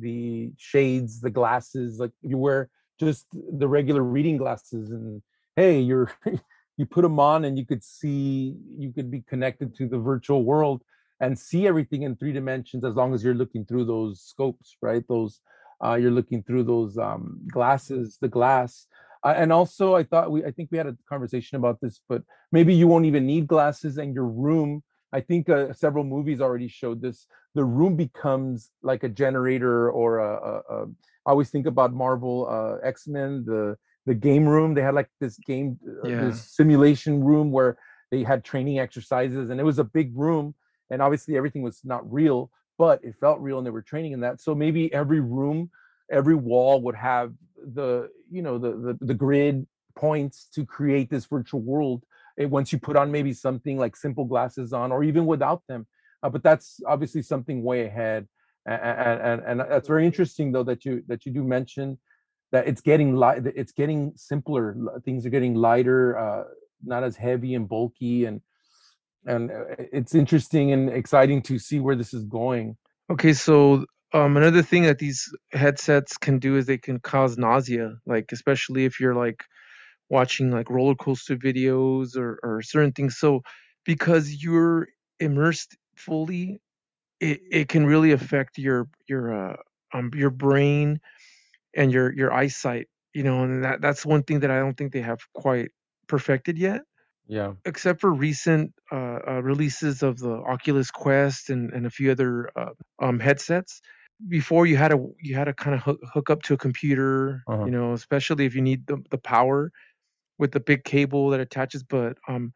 the 0.00 0.52
shades, 0.56 1.20
the 1.20 1.30
glasses, 1.30 1.98
like 1.98 2.12
you 2.22 2.38
wear 2.38 2.70
just 2.98 3.26
the 3.32 3.68
regular 3.68 4.02
reading 4.02 4.36
glasses, 4.36 4.90
and 4.90 5.22
hey, 5.56 5.80
you're 5.80 6.10
you 6.76 6.86
put 6.86 7.02
them 7.02 7.20
on, 7.20 7.44
and 7.44 7.58
you 7.58 7.66
could 7.66 7.84
see 7.84 8.56
you 8.76 8.92
could 8.92 9.10
be 9.10 9.22
connected 9.22 9.74
to 9.76 9.88
the 9.88 9.98
virtual 9.98 10.44
world 10.44 10.82
and 11.20 11.38
see 11.38 11.66
everything 11.66 12.02
in 12.02 12.16
three 12.16 12.32
dimensions 12.32 12.84
as 12.84 12.94
long 12.94 13.12
as 13.12 13.24
you're 13.24 13.34
looking 13.34 13.64
through 13.64 13.84
those 13.84 14.22
scopes, 14.22 14.76
right? 14.82 15.04
Those 15.08 15.40
uh, 15.84 15.94
you're 15.94 16.10
looking 16.10 16.42
through 16.42 16.64
those 16.64 16.98
um, 16.98 17.40
glasses, 17.50 18.18
the 18.20 18.28
glass. 18.28 18.86
Uh, 19.24 19.34
and 19.36 19.52
also, 19.52 19.96
I 19.96 20.04
thought 20.04 20.30
we, 20.30 20.44
I 20.44 20.50
think 20.50 20.70
we 20.70 20.78
had 20.78 20.86
a 20.86 20.96
conversation 21.08 21.56
about 21.56 21.80
this, 21.80 22.00
but 22.08 22.22
maybe 22.52 22.74
you 22.74 22.86
won't 22.86 23.06
even 23.06 23.26
need 23.26 23.46
glasses, 23.46 23.98
and 23.98 24.14
your 24.14 24.26
room 24.26 24.82
I 25.12 25.20
think 25.20 25.48
uh, 25.48 25.72
several 25.72 26.04
movies 26.04 26.40
already 26.40 26.68
showed 26.68 27.00
this. 27.00 27.26
The 27.54 27.64
room 27.64 27.96
becomes 27.96 28.70
like 28.82 29.02
a 29.04 29.08
generator 29.08 29.90
or 29.90 30.18
a. 30.18 30.32
a, 30.34 30.82
a 30.82 30.86
I 31.26 31.30
always 31.30 31.50
think 31.50 31.66
about 31.66 31.92
Marvel 31.92 32.46
uh, 32.50 32.86
X 32.86 33.06
Men, 33.06 33.44
the 33.46 33.76
the 34.06 34.14
game 34.14 34.46
room. 34.48 34.74
They 34.74 34.82
had 34.82 34.94
like 34.94 35.10
this 35.20 35.38
game, 35.38 35.78
uh, 36.02 36.08
Yeah. 36.08 36.20
this 36.20 36.50
simulation 36.56 37.22
room 37.22 37.50
where 37.50 37.78
they 38.10 38.22
had 38.22 38.44
training 38.44 38.78
exercises, 38.78 39.50
and 39.50 39.60
it 39.60 39.64
was 39.64 39.78
a 39.78 39.84
big 39.84 40.16
room. 40.16 40.54
And 40.90 41.02
obviously, 41.02 41.36
everything 41.36 41.62
was 41.62 41.80
not 41.84 42.10
real, 42.10 42.50
but 42.78 43.04
it 43.04 43.14
felt 43.16 43.40
real, 43.40 43.58
and 43.58 43.66
they 43.66 43.70
were 43.70 43.82
training 43.82 44.12
in 44.12 44.20
that. 44.20 44.40
So 44.40 44.54
maybe 44.54 44.92
every 44.94 45.20
room, 45.20 45.70
every 46.10 46.34
wall 46.34 46.80
would 46.82 46.94
have 46.96 47.32
the 47.74 48.08
you 48.30 48.42
know 48.42 48.56
the 48.58 48.70
the, 48.70 48.98
the 49.04 49.14
grid 49.14 49.66
points 49.96 50.48
to 50.54 50.64
create 50.64 51.10
this 51.10 51.26
virtual 51.26 51.60
world 51.60 52.04
it, 52.38 52.48
once 52.48 52.72
you 52.72 52.78
put 52.78 52.96
on 52.96 53.10
maybe 53.10 53.32
something 53.32 53.78
like 53.78 53.96
simple 53.96 54.24
glasses 54.24 54.72
on 54.72 54.92
or 54.92 55.04
even 55.04 55.26
without 55.26 55.62
them 55.68 55.86
uh, 56.22 56.28
but 56.28 56.42
that's 56.42 56.80
obviously 56.86 57.22
something 57.22 57.62
way 57.62 57.86
ahead 57.86 58.26
and, 58.66 59.20
and 59.20 59.42
and 59.46 59.60
that's 59.60 59.88
very 59.88 60.04
interesting 60.04 60.52
though 60.52 60.62
that 60.62 60.84
you 60.84 61.02
that 61.08 61.24
you 61.26 61.32
do 61.32 61.42
mention 61.42 61.98
that 62.52 62.66
it's 62.66 62.80
getting 62.80 63.14
light 63.14 63.46
it's 63.46 63.72
getting 63.72 64.12
simpler 64.16 64.76
things 65.04 65.24
are 65.26 65.30
getting 65.30 65.54
lighter 65.54 66.18
uh 66.18 66.44
not 66.84 67.02
as 67.02 67.16
heavy 67.16 67.54
and 67.54 67.68
bulky 67.68 68.24
and 68.24 68.40
and 69.26 69.50
uh, 69.50 69.64
it's 69.92 70.14
interesting 70.14 70.72
and 70.72 70.88
exciting 70.88 71.42
to 71.42 71.58
see 71.58 71.80
where 71.80 71.96
this 71.96 72.14
is 72.14 72.24
going. 72.24 72.76
Okay, 73.10 73.32
so 73.32 73.84
um, 74.12 74.36
another 74.36 74.62
thing 74.62 74.82
that 74.84 74.98
these 74.98 75.30
headsets 75.52 76.16
can 76.16 76.38
do 76.38 76.56
is 76.56 76.66
they 76.66 76.78
can 76.78 76.98
cause 77.00 77.36
nausea, 77.38 77.96
like 78.06 78.32
especially 78.32 78.84
if 78.84 79.00
you're 79.00 79.14
like 79.14 79.44
watching 80.10 80.50
like 80.50 80.70
roller 80.70 80.94
coaster 80.94 81.36
videos 81.36 82.16
or 82.16 82.38
or 82.42 82.62
certain 82.62 82.92
things. 82.92 83.18
So 83.18 83.42
because 83.84 84.42
you're 84.42 84.88
immersed 85.20 85.76
fully, 85.96 86.60
it, 87.20 87.40
it 87.50 87.68
can 87.68 87.86
really 87.86 88.12
affect 88.12 88.58
your 88.58 88.88
your 89.08 89.34
uh, 89.52 89.56
um 89.94 90.10
your 90.14 90.30
brain 90.30 91.00
and 91.76 91.92
your 91.92 92.12
your 92.14 92.32
eyesight. 92.32 92.88
You 93.14 93.24
know, 93.24 93.44
and 93.44 93.64
that 93.64 93.80
that's 93.82 94.06
one 94.06 94.22
thing 94.24 94.40
that 94.40 94.50
I 94.50 94.58
don't 94.60 94.76
think 94.76 94.92
they 94.92 95.02
have 95.02 95.20
quite 95.34 95.70
perfected 96.08 96.58
yet. 96.58 96.82
yeah 97.26 97.54
except 97.64 98.00
for 98.00 98.12
recent 98.12 98.72
uh, 98.92 99.18
uh, 99.28 99.40
releases 99.42 100.02
of 100.02 100.18
the 100.18 100.30
Oculus 100.32 100.90
Quest 100.90 101.50
and, 101.50 101.72
and 101.72 101.86
a 101.86 101.90
few 101.90 102.10
other 102.10 102.50
uh, 102.56 102.70
um, 103.00 103.18
headsets. 103.18 103.80
Before 104.28 104.66
you 104.66 104.76
had 104.76 104.88
to 104.88 105.14
you 105.20 105.36
had 105.36 105.44
to 105.44 105.54
kind 105.54 105.76
of 105.76 105.82
hook, 105.82 106.00
hook 106.12 106.30
up 106.30 106.42
to 106.44 106.54
a 106.54 106.56
computer, 106.58 107.44
Uh-huh. 107.46 107.68
you 107.68 107.70
know, 107.70 107.92
especially 107.92 108.46
if 108.46 108.54
you 108.54 108.62
need 108.62 108.86
the, 108.86 108.98
the 109.10 109.18
power 109.18 109.70
with 110.38 110.52
the 110.52 110.60
big 110.60 110.84
cable 110.84 111.30
that 111.30 111.40
attaches. 111.40 111.82
But 111.82 112.16
um, 112.28 112.52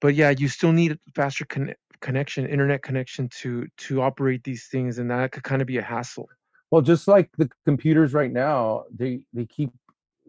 but 0.00 0.14
yeah, 0.14 0.30
you 0.30 0.48
still 0.48 0.72
need 0.72 0.98
faster 1.14 1.44
conne- 1.44 1.74
connection, 2.00 2.46
internet 2.46 2.82
connection 2.82 3.28
to 3.40 3.66
to 3.78 4.02
operate 4.02 4.44
these 4.44 4.66
things, 4.66 4.98
and 4.98 5.10
that 5.10 5.32
could 5.32 5.42
kind 5.44 5.62
of 5.62 5.66
be 5.66 5.78
a 5.78 5.82
hassle. 5.82 6.28
Well, 6.70 6.82
just 6.82 7.08
like 7.08 7.30
the 7.38 7.48
computers 7.64 8.12
right 8.12 8.32
now, 8.32 8.84
they 8.94 9.20
they 9.32 9.46
keep 9.46 9.70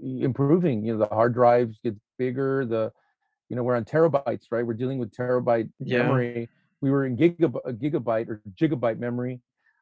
improving. 0.02 0.86
You 0.86 0.94
know, 0.94 1.00
the 1.00 1.14
hard 1.14 1.34
drives 1.34 1.80
get 1.84 1.96
bigger. 2.18 2.66
The 2.66 2.92
you 3.50 3.56
know 3.56 3.64
we're 3.64 3.76
on 3.76 3.86
terabytes, 3.86 4.46
right? 4.52 4.66
We're 4.66 4.74
dealing 4.74 5.00
with 5.00 5.12
terabyte 5.12 5.70
Yeah. 5.80 6.04
memory. 6.04 6.50
We 6.82 6.92
were 6.92 7.06
in 7.06 7.18
gigab- 7.18 7.62
gigabyte 7.78 8.30
or 8.30 8.42
gigabyte 8.58 9.00
memory, 9.00 9.42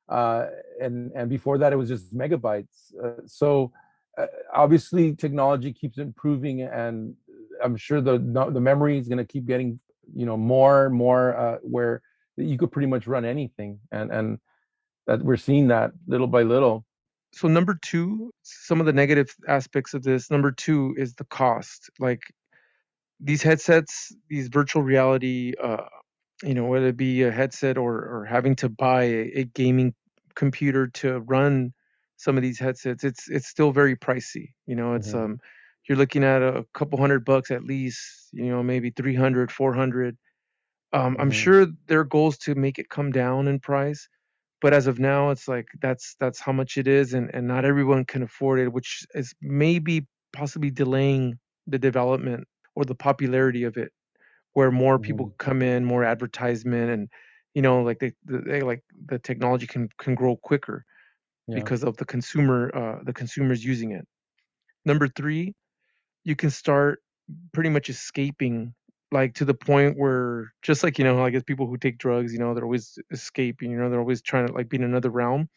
uh, 0.09 0.47
and 0.81 1.11
and 1.13 1.29
before 1.29 1.59
that 1.59 1.73
it 1.73 1.75
was 1.75 1.89
just 1.89 2.15
megabytes. 2.15 2.95
Uh, 3.01 3.21
so 3.27 3.71
obviously 4.53 5.15
technology 5.15 5.73
keeps 5.73 5.97
improving, 5.97 6.61
and 6.61 7.15
I'm 7.63 7.77
sure 7.77 8.01
the 8.01 8.17
the 8.51 8.61
memory 8.61 8.97
is 8.97 9.07
going 9.07 9.19
to 9.19 9.25
keep 9.25 9.45
getting 9.45 9.79
you 10.13 10.25
know 10.25 10.37
more 10.37 10.85
and 10.87 10.95
more 10.95 11.35
uh, 11.37 11.57
where 11.61 12.01
you 12.37 12.57
could 12.57 12.71
pretty 12.71 12.87
much 12.87 13.07
run 13.07 13.25
anything, 13.25 13.79
and 13.91 14.11
and 14.11 14.39
that 15.07 15.21
we're 15.23 15.37
seeing 15.37 15.67
that 15.69 15.91
little 16.07 16.27
by 16.27 16.43
little. 16.43 16.85
so 17.33 17.47
number 17.47 17.77
two 17.81 18.31
some 18.43 18.79
of 18.79 18.85
the 18.85 18.93
negative 18.93 19.35
aspects 19.47 19.93
of 19.93 20.03
this 20.03 20.31
number 20.31 20.51
two 20.51 20.95
is 20.97 21.13
the 21.15 21.25
cost 21.25 21.89
like 21.99 22.21
these 23.19 23.43
headsets 23.43 24.15
these 24.29 24.47
virtual 24.47 24.81
reality 24.81 25.53
uh 25.61 25.85
you 26.43 26.53
know 26.53 26.65
whether 26.65 26.87
it 26.87 26.97
be 26.97 27.23
a 27.23 27.31
headset 27.31 27.77
or 27.77 27.93
or 27.95 28.25
having 28.25 28.55
to 28.55 28.69
buy 28.69 29.03
a, 29.03 29.31
a 29.35 29.43
gaming 29.43 29.93
computer 30.35 30.87
to 30.87 31.19
run 31.21 31.73
some 32.17 32.37
of 32.37 32.43
these 32.43 32.59
headsets 32.59 33.03
it's 33.03 33.29
it's 33.29 33.47
still 33.47 33.71
very 33.71 33.95
pricey 33.95 34.49
you 34.65 34.75
know 34.75 34.93
it's 34.95 35.13
Mhm. 35.13 35.15
um 35.15 35.39
you're 35.87 35.97
looking 35.97 36.23
at 36.23 36.41
a 36.41 36.65
couple 36.73 36.99
hundred 36.99 37.25
bucks 37.25 37.51
at 37.51 37.63
least 37.63 38.29
you 38.33 38.47
know 38.47 38.63
maybe 38.63 38.89
300 38.91 39.51
400 39.51 40.17
um 40.93 41.15
i'm 41.19 41.31
Mhm. 41.31 41.31
sure 41.31 41.67
their 41.87 42.03
goal 42.03 42.29
is 42.29 42.37
to 42.37 42.55
make 42.55 42.79
it 42.79 42.89
come 42.89 43.11
down 43.11 43.47
in 43.47 43.59
price 43.59 44.07
but 44.61 44.73
as 44.73 44.87
of 44.87 44.99
now 44.99 45.29
it's 45.29 45.47
like 45.47 45.67
that's 45.81 46.15
that's 46.19 46.39
how 46.39 46.51
much 46.51 46.77
it 46.77 46.87
is 46.87 47.13
and 47.13 47.33
and 47.33 47.47
not 47.47 47.65
everyone 47.65 48.05
can 48.05 48.23
afford 48.23 48.59
it 48.59 48.73
which 48.73 49.05
is 49.13 49.33
maybe 49.41 50.07
possibly 50.33 50.71
delaying 50.71 51.35
the 51.67 51.79
development 51.79 52.47
or 52.75 52.85
the 52.85 52.95
popularity 52.95 53.63
of 53.63 53.77
it 53.77 53.91
where 54.53 54.71
more 54.71 54.99
people 54.99 55.33
come 55.39 55.61
in 55.61 55.85
more 55.85 56.03
advertisement 56.03 56.89
and 56.91 57.09
you 57.53 57.61
know 57.61 57.81
like 57.81 57.99
they, 57.99 58.11
they 58.25 58.61
like 58.61 58.83
the 59.07 59.19
technology 59.19 59.67
can 59.67 59.89
can 59.99 60.15
grow 60.15 60.35
quicker 60.37 60.85
Yeah. 61.47 61.69
because 61.69 61.83
of 61.83 61.97
the 61.97 62.05
consumer 62.05 62.71
uh 62.75 62.99
the 63.03 63.13
consumers 63.13 63.63
using 63.63 63.91
it 63.91 64.07
number 64.85 65.07
3 65.07 65.53
you 66.23 66.35
can 66.35 66.49
start 66.49 67.01
pretty 67.53 67.69
much 67.69 67.89
escaping 67.89 68.73
like 69.11 69.33
to 69.35 69.45
the 69.45 69.53
point 69.53 69.97
where 69.97 70.51
just 70.61 70.83
like 70.83 70.97
you 70.99 71.05
know 71.05 71.23
i 71.23 71.29
guess 71.29 71.43
people 71.43 71.67
who 71.67 71.77
take 71.77 71.97
drugs 71.97 72.33
you 72.33 72.39
know 72.39 72.53
they're 72.53 72.63
always 72.65 72.97
escaping 73.11 73.71
you 73.71 73.77
know 73.77 73.89
they're 73.89 73.99
always 73.99 74.21
trying 74.21 74.47
to 74.47 74.53
like 74.53 74.69
be 74.69 74.77
in 74.77 74.83
another 74.83 75.09
realm 75.09 75.49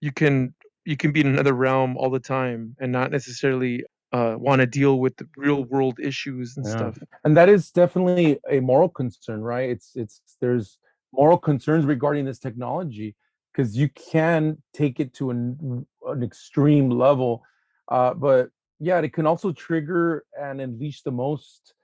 you 0.00 0.12
can 0.12 0.54
you 0.84 0.96
can 0.96 1.12
be 1.12 1.20
in 1.20 1.26
another 1.28 1.52
realm 1.54 1.96
all 1.96 2.10
the 2.10 2.20
time 2.20 2.74
and 2.80 2.92
not 2.92 3.10
necessarily 3.10 3.84
uh, 4.12 4.34
want 4.38 4.60
to 4.60 4.66
deal 4.66 4.98
with 5.00 5.16
the 5.16 5.28
real 5.36 5.64
world 5.64 5.98
issues 6.00 6.56
and 6.56 6.66
Yeah. 6.66 6.66
stuff 6.66 6.98
and 7.24 7.36
that 7.36 7.48
is 7.48 7.70
definitely 7.70 8.38
a 8.50 8.60
moral 8.60 8.88
concern 8.88 9.40
right 9.40 9.70
it's 9.70 9.92
it's 9.96 10.20
there's 10.40 10.78
moral 11.12 11.38
concerns 11.38 11.84
regarding 11.86 12.24
this 12.24 12.38
technology 12.38 13.16
because 13.52 13.76
you 13.76 13.88
can 13.90 14.58
take 14.72 15.00
it 15.00 15.12
to 15.14 15.30
an, 15.30 15.86
an 16.06 16.22
extreme 16.22 16.90
level 16.90 17.42
uh, 17.88 18.14
but 18.14 18.50
yeah 18.78 18.98
it 18.98 19.12
can 19.12 19.26
also 19.26 19.52
trigger 19.52 20.24
and 20.40 20.60
unleash 20.60 21.02
the 21.02 21.10
most 21.10 21.74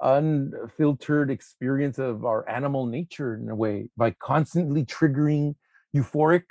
unfiltered 0.00 1.30
experience 1.30 1.98
of 1.98 2.24
our 2.24 2.48
animal 2.48 2.86
nature 2.86 3.36
in 3.36 3.48
a 3.48 3.54
way 3.54 3.88
by 3.96 4.10
constantly 4.10 4.84
triggering 4.84 5.54
euphoric 5.94 6.44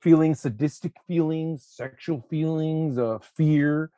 feelings 0.00 0.40
sadistic 0.40 0.92
feelings 1.06 1.66
sexual 1.68 2.24
feelings 2.28 2.98
uh, 2.98 3.18
fear 3.36 3.90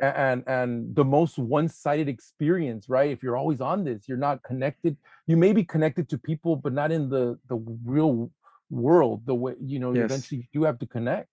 and 0.00 0.42
and 0.46 0.94
the 0.96 1.04
most 1.04 1.38
one-sided 1.38 2.08
experience 2.08 2.88
right? 2.88 3.10
If 3.10 3.22
you're 3.22 3.36
always 3.36 3.60
on 3.60 3.84
this 3.84 4.08
you're 4.08 4.18
not 4.18 4.42
connected 4.42 4.96
you 5.26 5.36
may 5.36 5.52
be 5.52 5.64
connected 5.64 6.08
to 6.10 6.18
people 6.18 6.56
but 6.56 6.72
not 6.72 6.92
in 6.92 7.08
the 7.08 7.38
the 7.48 7.56
real 7.84 8.30
world 8.72 9.22
the 9.26 9.34
way 9.34 9.54
you 9.60 9.78
know 9.78 9.92
Yes. 9.92 10.06
eventually 10.06 10.48
you 10.52 10.62
have 10.64 10.78
to 10.78 10.86
connect 10.86 11.28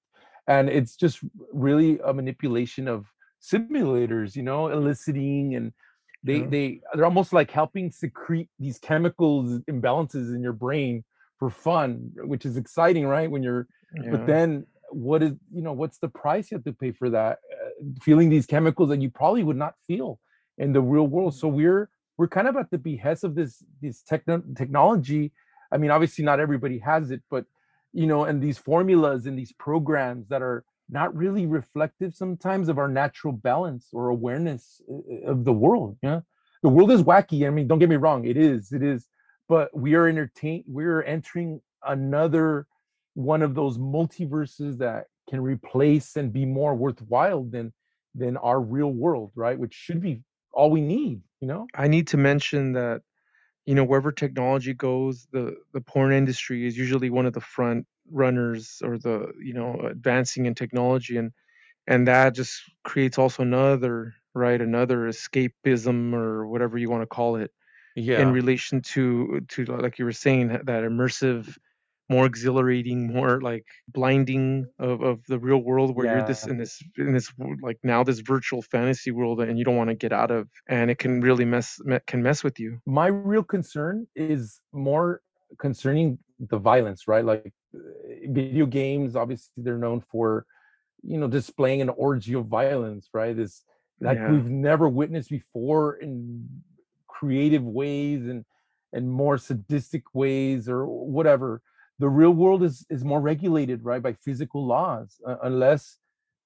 and 0.48 0.70
it's 0.70 0.96
just 0.96 1.20
really 1.54 2.00
a 2.06 2.14
manipulation 2.14 2.88
of 2.88 3.06
simulators 3.42 4.36
you 4.36 4.44
know 4.44 4.68
eliciting 4.68 5.56
and 5.56 5.72
they 6.24 6.40
Yeah. 6.40 6.48
they 6.54 6.82
they're 6.94 7.06
almost 7.06 7.32
like 7.32 7.50
helping 7.50 7.90
secrete 7.92 8.50
these 8.60 8.78
chemicals 8.78 9.60
imbalances 9.70 10.36
in 10.36 10.42
your 10.44 10.54
brain 10.54 11.04
for 11.40 11.50
fun 11.50 12.12
which 12.32 12.46
is 12.46 12.58
exciting 12.58 13.08
right 13.08 13.32
when 13.32 13.42
you're 13.42 13.68
yeah. 13.96 14.12
but 14.12 14.26
then 14.28 14.66
what 14.92 15.24
is 15.24 15.34
you 15.54 15.62
know 15.62 15.72
what's 15.72 16.00
the 16.00 16.10
price 16.10 16.52
you 16.52 16.58
have 16.58 16.66
to 16.66 16.74
pay 16.74 16.92
for 16.92 17.10
that 17.10 17.38
uh, 17.54 17.70
feeling 18.02 18.30
these 18.30 18.46
chemicals 18.46 18.90
that 18.90 19.02
you 19.02 19.10
probably 19.10 19.44
would 19.44 19.56
not 19.66 19.76
feel 19.88 20.20
in 20.58 20.74
the 20.74 20.82
real 20.82 21.08
world 21.08 21.34
so 21.34 21.48
we're 21.48 21.90
we're 22.18 22.28
kind 22.28 22.50
of 22.50 22.58
at 22.58 22.70
the 22.70 22.78
behest 22.78 23.24
of 23.24 23.34
this 23.36 23.64
this 23.82 24.02
techno- 24.02 24.44
technology 24.58 25.32
i 25.72 25.78
mean 25.78 25.92
obviously 25.92 26.24
not 26.24 26.40
everybody 26.40 26.80
has 26.80 27.12
it 27.12 27.22
but 27.30 27.46
you 27.94 28.08
know 28.08 28.24
and 28.26 28.42
these 28.42 28.58
formulas 28.58 29.26
and 29.26 29.38
these 29.38 29.52
programs 29.54 30.28
that 30.28 30.42
are 30.42 30.64
not 30.90 31.16
really 31.16 31.46
reflective 31.46 32.16
sometimes 32.16 32.68
of 32.68 32.78
our 32.78 32.88
natural 32.88 33.32
balance 33.32 33.90
or 33.94 34.10
awareness 34.10 34.82
uh, 34.90 35.32
of 35.32 35.46
the 35.46 35.54
world 35.54 35.98
yeah? 36.02 36.22
The 36.62 36.70
world 36.70 36.92
is 36.92 37.04
wacky 37.04 37.48
i 37.48 37.50
mean 37.50 37.68
don't 37.68 37.80
get 37.80 37.90
me 37.90 37.96
wrong 37.96 38.26
it 38.26 38.38
is 38.38 38.72
it 38.72 38.84
is 38.84 39.08
but 39.48 39.76
we 39.76 39.96
are 39.96 40.08
entertain 40.08 40.64
we're 40.68 41.02
entering 41.04 41.62
another 41.86 42.68
one 43.14 43.42
of 43.42 43.56
those 43.56 43.78
multiverses 43.78 44.78
that 44.78 45.06
can 45.30 45.42
replace 45.42 46.16
and 46.16 46.32
be 46.32 46.46
more 46.46 46.76
worthwhile 46.76 47.44
than 47.44 47.74
than 48.16 48.38
our 48.38 48.60
real 48.60 48.92
world 48.92 49.32
right? 49.36 49.58
Which 49.58 49.74
should 49.74 50.02
be 50.02 50.22
all 50.54 50.72
we 50.72 50.82
need 50.82 51.22
you 51.42 51.48
know? 51.48 51.68
I 51.76 51.88
need 51.88 52.08
to 52.08 52.18
mention 52.18 52.74
that 52.74 53.02
you 53.66 53.76
know 53.76 53.84
wherever 53.84 54.12
technology 54.12 54.74
goes, 54.74 55.28
the 55.32 55.56
the 55.74 55.82
porn 55.82 56.14
industry 56.14 56.66
is 56.68 56.78
usually 56.78 57.10
one 57.10 57.26
of 57.26 57.34
the 57.34 57.42
front 57.42 57.88
runners 58.12 58.82
or 58.84 58.98
the 58.98 59.32
you 59.42 59.54
know 59.54 59.80
advancing 59.82 60.46
in 60.46 60.56
technology, 60.56 61.18
and 61.18 61.32
and 61.88 62.08
that 62.08 62.36
just 62.36 62.62
creates 62.84 63.18
also 63.18 63.44
another 63.44 64.14
right 64.34 64.62
another 64.62 65.08
escapism 65.10 66.14
or 66.14 66.48
whatever 66.48 66.78
you 66.78 66.90
want 66.90 67.04
to 67.04 67.08
call 67.08 67.36
it. 67.36 67.52
Yeah. 67.96 68.22
in 68.22 68.32
relation 68.32 68.82
to 68.82 69.42
to 69.50 69.66
like 69.66 70.00
you 70.00 70.06
were 70.06 70.12
saying 70.12 70.48
that 70.50 70.66
immersive 70.66 71.58
more 72.10 72.26
exhilarating 72.26 73.08
more 73.14 73.42
like 73.42 73.66
blinding 73.88 74.66
of, 74.80 75.02
of 75.02 75.24
the 75.28 75.40
real 75.40 75.60
world 75.60 75.96
where 75.96 76.06
you're 76.08 76.22
this 76.24 76.46
in 76.48 76.58
this 76.58 76.82
in 76.98 77.14
this 77.14 77.32
like 77.62 77.78
now 77.84 78.04
this 78.04 78.20
virtual 78.20 78.62
fantasy 78.62 79.12
world 79.12 79.42
and 79.42 79.58
you 79.60 79.66
don't 79.66 79.78
want 79.78 79.90
to 79.90 79.96
get 79.96 80.12
out 80.14 80.32
of 80.32 80.50
and 80.68 80.92
it 80.92 80.98
can 81.00 81.22
really 81.22 81.46
mess 81.46 81.78
me- 81.86 82.00
can 82.08 82.22
mess 82.24 82.44
with 82.44 82.60
you 82.60 82.80
My 82.86 83.08
real 83.08 83.44
concern 83.44 84.08
is 84.16 84.62
more 84.74 85.22
concerning 85.60 86.20
the 86.40 86.58
violence, 86.58 87.08
right? 87.08 87.24
Like 87.24 87.54
uh, 87.76 87.80
video 88.30 88.66
games, 88.66 89.16
obviously 89.16 89.64
they're 89.64 89.78
known 89.78 90.02
for, 90.02 90.46
you 91.04 91.20
know, 91.20 91.28
displaying 91.28 91.82
an 91.82 91.90
orgy 91.90 92.36
of 92.36 92.48
violence, 92.48 93.10
right? 93.14 93.36
This 93.36 93.66
like 94.02 94.20
yeah 94.20 94.26
we've 94.26 94.50
never 94.50 94.90
witnessed 94.90 95.30
before 95.32 95.96
in 95.98 96.50
creative 97.08 97.64
ways 97.64 98.28
and 98.28 98.46
and 98.94 99.12
more 99.12 99.38
sadistic 99.38 100.04
ways 100.16 100.70
or 100.70 100.86
whatever. 100.88 101.62
The 102.00 102.10
real 102.10 102.32
world 102.32 102.64
is 102.64 102.86
is 102.90 103.04
more 103.04 103.22
regulated, 103.22 103.84
right, 103.84 104.02
by 104.02 104.14
physical 104.14 104.66
laws, 104.66 105.20
uh, 105.28 105.38
unless 105.44 105.98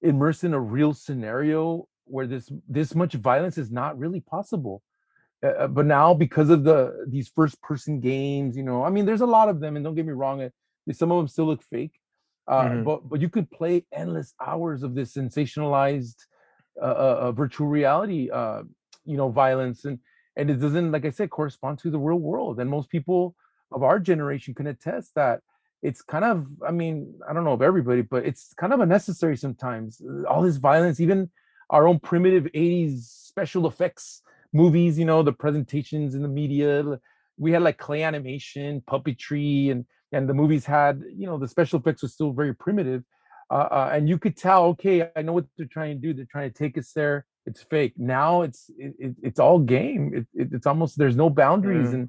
immersed 0.02 0.44
in 0.44 0.54
a 0.54 0.60
real 0.60 0.92
scenario 0.92 1.86
where 2.06 2.26
this 2.26 2.50
this 2.68 2.94
much 2.94 3.14
violence 3.14 3.58
is 3.58 3.70
not 3.70 3.98
really 3.98 4.20
possible. 4.20 4.82
Uh, 5.44 5.48
uh, 5.48 5.66
but 5.68 5.86
now 5.86 6.14
because 6.14 6.50
of 6.50 6.64
the 6.64 7.04
these 7.08 7.28
first 7.28 7.60
person 7.60 8.00
games 8.00 8.56
you 8.56 8.62
know 8.62 8.82
i 8.84 8.88
mean 8.88 9.04
there's 9.04 9.20
a 9.20 9.26
lot 9.26 9.48
of 9.48 9.60
them 9.60 9.76
and 9.76 9.84
don't 9.84 9.94
get 9.94 10.06
me 10.06 10.12
wrong 10.12 10.42
uh, 10.42 10.48
some 10.92 11.12
of 11.12 11.18
them 11.18 11.28
still 11.28 11.46
look 11.46 11.62
fake 11.62 12.00
uh, 12.48 12.68
hmm 12.68 12.84
but 12.84 13.08
but 13.08 13.20
you 13.20 13.28
could 13.28 13.50
play 13.50 13.84
endless 13.92 14.34
hours 14.40 14.82
of 14.82 14.94
this 14.94 15.14
sensationalized 15.14 16.16
uh, 16.80 17.30
virtual 17.32 17.66
reality 17.66 18.30
uh, 18.30 18.62
you 19.04 19.16
know 19.16 19.28
violence 19.28 19.84
and 19.84 19.98
and 20.36 20.50
it 20.50 20.56
doesn't 20.60 20.90
like 20.92 21.04
i 21.04 21.10
said 21.10 21.30
correspond 21.30 21.78
to 21.78 21.90
the 21.90 21.98
real 21.98 22.18
world 22.18 22.58
and 22.60 22.70
most 22.70 22.88
people 22.88 23.34
of 23.74 23.82
our 23.82 23.98
generation 23.98 24.54
can 24.54 24.66
attest 24.68 25.14
that 25.14 25.40
it's 25.82 26.02
kind 26.02 26.24
of 26.24 26.46
i 26.66 26.72
mean 26.80 26.94
i 27.28 27.32
don't 27.32 27.44
know 27.44 27.52
of 27.52 27.62
everybody 27.62 28.02
but 28.02 28.24
it's 28.24 28.54
kind 28.54 28.72
of 28.72 28.80
unnecessary 28.80 29.36
sometimes 29.36 30.00
Uh, 30.00 30.22
all 30.30 30.42
this 30.42 30.56
violence 30.56 30.98
even 31.00 31.30
our 31.70 31.84
own 31.88 31.98
primitive 32.10 32.44
80s 32.54 33.02
special 33.32 33.66
effects 33.66 34.22
movies 34.52 34.98
you 34.98 35.04
know 35.10 35.22
the 35.22 35.32
presentations 35.44 36.14
in 36.14 36.22
the 36.22 36.34
media 36.42 36.70
we 37.36 37.52
had 37.52 37.62
like 37.62 37.78
clay 37.86 38.02
animation 38.02 38.82
puppetry 38.92 39.70
and 39.72 39.84
and 40.12 40.28
the 40.28 40.34
movies 40.42 40.64
had 40.64 41.02
you 41.20 41.26
know 41.26 41.38
the 41.38 41.48
special 41.56 41.78
effects 41.80 42.02
was 42.02 42.12
still 42.14 42.32
very 42.32 42.54
primitive 42.54 43.02
uh, 43.50 43.68
uh, 43.78 43.90
and 43.92 44.08
you 44.08 44.18
could 44.18 44.36
tell 44.36 44.62
okay 44.72 44.96
i 45.16 45.22
know 45.22 45.32
what 45.32 45.46
they're 45.56 45.74
trying 45.76 45.92
to 45.96 46.02
do 46.06 46.14
they're 46.14 46.34
trying 46.34 46.50
to 46.50 46.58
take 46.64 46.78
us 46.78 46.92
there 46.92 47.26
it's 47.46 47.62
fake. 47.62 47.92
Now 47.98 48.42
it's 48.42 48.70
it, 48.78 48.94
it, 48.98 49.12
it's 49.22 49.40
all 49.44 49.58
game 49.58 50.12
it, 50.14 50.26
it, 50.42 50.48
it's 50.52 50.66
almost 50.66 50.96
there's 50.96 51.16
no 51.16 51.28
boundaries 51.28 51.90
yeah 51.90 51.96
and 51.96 52.08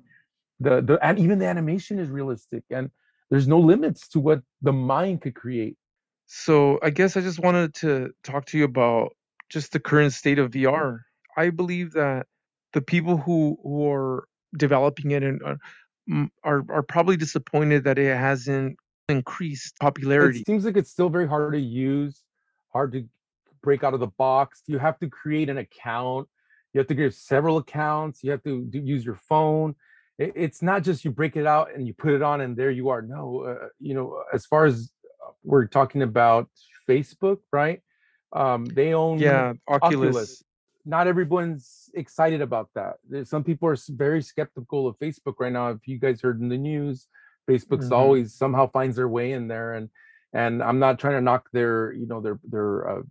the 0.59 0.81
the 0.81 0.97
and 1.01 1.19
even 1.19 1.39
the 1.39 1.45
animation 1.45 1.99
is 1.99 2.09
realistic 2.09 2.63
and 2.69 2.89
there's 3.29 3.47
no 3.47 3.59
limits 3.59 4.07
to 4.07 4.19
what 4.19 4.41
the 4.61 4.73
mind 4.73 5.21
could 5.21 5.35
create 5.35 5.77
so 6.25 6.79
i 6.81 6.89
guess 6.89 7.17
i 7.17 7.21
just 7.21 7.39
wanted 7.39 7.73
to 7.73 8.11
talk 8.23 8.45
to 8.45 8.57
you 8.57 8.63
about 8.63 9.15
just 9.49 9.71
the 9.71 9.79
current 9.79 10.13
state 10.13 10.39
of 10.39 10.51
vr 10.51 10.99
i 11.37 11.49
believe 11.49 11.91
that 11.93 12.25
the 12.73 12.81
people 12.81 13.17
who 13.17 13.57
who 13.63 13.89
are 13.91 14.27
developing 14.57 15.11
it 15.11 15.23
and 15.23 15.41
are, 15.43 15.57
mm, 16.09 16.29
are 16.43 16.63
are 16.69 16.83
probably 16.83 17.17
disappointed 17.17 17.83
that 17.83 17.97
it 17.97 18.15
hasn't 18.15 18.77
increased 19.09 19.73
it 19.75 19.83
popularity 19.83 20.43
seems 20.45 20.65
like 20.65 20.77
it's 20.77 20.91
still 20.91 21.09
very 21.09 21.27
hard 21.27 21.53
to 21.53 21.59
use, 21.59 22.23
hard 22.71 22.91
to 22.93 23.07
break 23.61 23.83
out 23.83 23.93
of 23.93 23.99
the 23.99 24.07
box. 24.07 24.61
You 24.67 24.77
have 24.77 24.99
to 24.99 25.09
create 25.09 25.49
an 25.49 25.57
account. 25.57 26.27
You 26.73 26.79
have 26.79 26.87
to 26.87 26.95
create 26.95 27.13
several 27.13 27.57
accounts. 27.57 28.23
You 28.23 28.31
have 28.31 28.43
to 28.43 28.63
do, 28.63 28.79
use 28.79 29.05
your 29.05 29.15
phone. 29.15 29.75
It, 30.17 30.33
it's 30.35 30.61
not 30.61 30.83
just 30.83 31.03
you 31.05 31.11
break 31.11 31.35
it 31.35 31.45
out 31.45 31.73
and 31.73 31.85
you 31.87 31.93
put 31.93 32.13
it 32.13 32.21
on 32.21 32.41
and 32.41 32.55
there 32.55 32.71
you 32.71 32.89
are. 32.89 33.01
No, 33.01 33.43
uh, 33.43 33.67
you 33.79 33.93
know, 33.93 34.23
as 34.33 34.45
far 34.45 34.65
as 34.65 34.91
uh, 35.25 35.31
we're 35.43 35.65
talking 35.65 36.01
about 36.01 36.49
Facebook, 36.89 37.39
right? 37.51 37.81
Um, 38.33 38.73
they 38.73 38.93
own 38.93 39.19
yeah 39.19 39.53
oculus 39.67 40.15
Oculus. 40.17 40.43
Not 40.85 41.07
everyone's 41.07 41.89
excited 41.95 42.41
about 42.41 42.69
that. 42.75 42.97
There's 43.09 43.29
some 43.29 43.43
people 43.43 43.67
are 43.69 43.77
very 43.89 44.21
skeptical 44.21 44.87
of 44.87 44.97
Facebook 44.99 45.35
right 45.39 45.51
now. 45.51 45.69
If 45.69 45.87
you 45.87 45.97
guys 45.99 46.21
heard 46.21 46.39
in 46.41 46.49
the 46.49 46.57
news, 46.57 47.07
Facebook's 47.49 47.91
hmm 47.91 47.91
always 47.91 48.33
somehow 48.35 48.69
finds 48.69 48.95
their 48.95 49.07
way 49.07 49.31
in 49.33 49.47
there, 49.47 49.73
and 49.73 49.89
and 50.33 50.61
I'm 50.61 50.79
not 50.79 50.99
trying 50.99 51.15
to 51.15 51.21
knock 51.21 51.49
their 51.53 51.91
you 51.93 52.05
know 52.07 52.21
their 52.21 52.39
their 52.43 52.89
uh, 52.89 53.01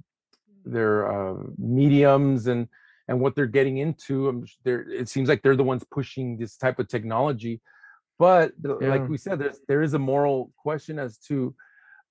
their 0.64 1.10
uh, 1.10 1.42
mediums 1.58 2.46
and 2.46 2.68
and 3.08 3.20
what 3.20 3.34
they're 3.34 3.46
getting 3.46 3.78
into. 3.78 4.44
They're, 4.64 4.88
it 4.90 5.08
seems 5.08 5.28
like 5.28 5.42
they're 5.42 5.56
the 5.56 5.64
ones 5.64 5.84
pushing 5.90 6.38
this 6.38 6.56
type 6.56 6.78
of 6.78 6.88
technology. 6.88 7.60
But 8.18 8.52
the- 8.60 8.74
like 8.90 9.08
we 9.08 9.18
said, 9.18 9.38
there's 9.38 9.60
there 9.68 9.82
is 9.82 9.94
a 9.94 9.98
moral 9.98 10.52
question 10.56 10.98
as 10.98 11.18
to 11.28 11.54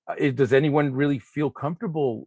uh, 0.08 0.30
does 0.34 0.52
anyone 0.52 0.92
really 0.92 1.18
feel 1.18 1.50
comfortable 1.50 2.26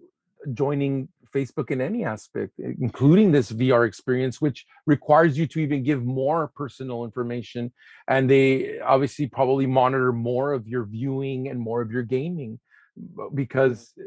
joining 0.53 1.09
Facebook 1.35 1.71
in 1.71 1.81
any 1.81 2.05
aspect, 2.05 2.53
including 2.59 3.31
this 3.31 3.51
VR 3.51 3.85
experience, 3.87 4.39
which 4.39 4.65
requires 4.85 5.37
you 5.37 5.47
to 5.47 5.59
even 5.59 5.83
give 5.83 6.03
more 6.03 6.51
personal 6.55 7.03
information, 7.03 7.71
and 8.07 8.29
they 8.29 8.79
obviously 8.79 9.27
probably 9.27 9.65
monitor 9.65 10.11
more 10.11 10.53
of 10.53 10.67
your 10.67 10.85
viewing 10.85 11.47
and 11.49 11.59
more 11.59 11.81
of 11.81 11.91
your 11.91 12.03
gaming, 12.03 12.59
because 13.33 13.93
uh, 13.99 14.03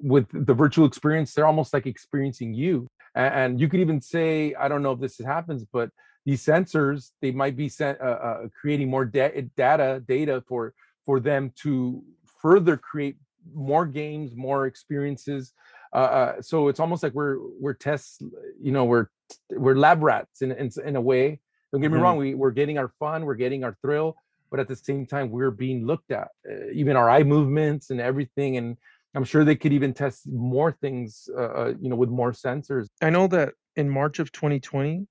with 0.00 0.26
the 0.32 0.54
virtual 0.54 0.86
experience, 0.86 1.34
they're 1.34 1.46
almost 1.46 1.72
like 1.72 1.86
experiencing 1.86 2.54
you. 2.54 2.88
A- 3.14 3.20
And 3.40 3.60
you 3.60 3.68
could 3.68 3.80
even 3.80 4.00
say, 4.00 4.54
I 4.54 4.68
don't 4.68 4.82
know 4.82 4.92
if 4.92 5.00
this 5.00 5.18
happens, 5.18 5.64
but 5.64 5.90
these 6.24 6.44
sensors 6.44 7.10
they 7.20 7.32
might 7.32 7.56
be 7.56 7.68
sent, 7.68 8.00
uh, 8.00 8.04
uh, 8.04 8.48
creating 8.60 8.88
more 8.90 9.04
da- 9.04 9.48
data 9.56 10.02
data 10.06 10.42
for 10.48 10.74
for 11.04 11.18
them 11.20 11.52
to 11.62 12.02
further 12.40 12.76
create 12.76 13.16
more 13.54 13.86
games 13.86 14.36
more 14.36 14.66
experiences. 14.66 15.52
Uh, 15.92 15.96
uh, 15.98 16.42
so 16.42 16.68
it's 16.68 16.80
almost 16.80 17.02
like 17.02 17.12
we're 17.12 17.38
we're 17.60 17.74
tests 17.74 18.20
you 18.60 18.72
know 18.72 18.84
we're 18.84 19.08
we're 19.50 19.74
lab 19.76 20.02
rats 20.02 20.42
in, 20.42 20.52
in 20.52 20.70
in 20.84 20.96
a 20.96 21.00
way. 21.00 21.40
Don't 21.72 21.80
get 21.80 21.90
me 21.90 21.98
hmm 21.98 21.98
wrong 21.98 22.18
we, 22.18 22.34
we're 22.34 22.50
getting 22.50 22.78
our 22.78 22.92
fun 22.98 23.24
we're 23.24 23.34
getting 23.34 23.64
our 23.64 23.76
thrill 23.80 24.16
but 24.50 24.60
at 24.60 24.68
the 24.68 24.76
same 24.76 25.06
time 25.06 25.30
we're 25.30 25.50
being 25.50 25.86
looked 25.86 26.10
at 26.12 26.28
uh, 26.50 26.68
even 26.72 26.96
our 26.96 27.08
eye 27.08 27.22
movements 27.22 27.90
and 27.90 28.00
everything 28.00 28.58
and 28.58 28.76
i'm 29.14 29.24
sure 29.24 29.44
they 29.44 29.56
could 29.56 29.72
even 29.72 29.92
test 29.92 30.26
more 30.28 30.72
things 30.72 31.28
uh, 31.36 31.42
uh, 31.42 31.74
you 31.80 31.88
know 31.88 31.96
with 31.96 32.08
more 32.10 32.32
sensors 32.32 32.88
i 33.02 33.10
know 33.10 33.26
that 33.26 33.54
in 33.76 33.88
march 33.88 34.18
of 34.18 34.32
2020 34.32 35.06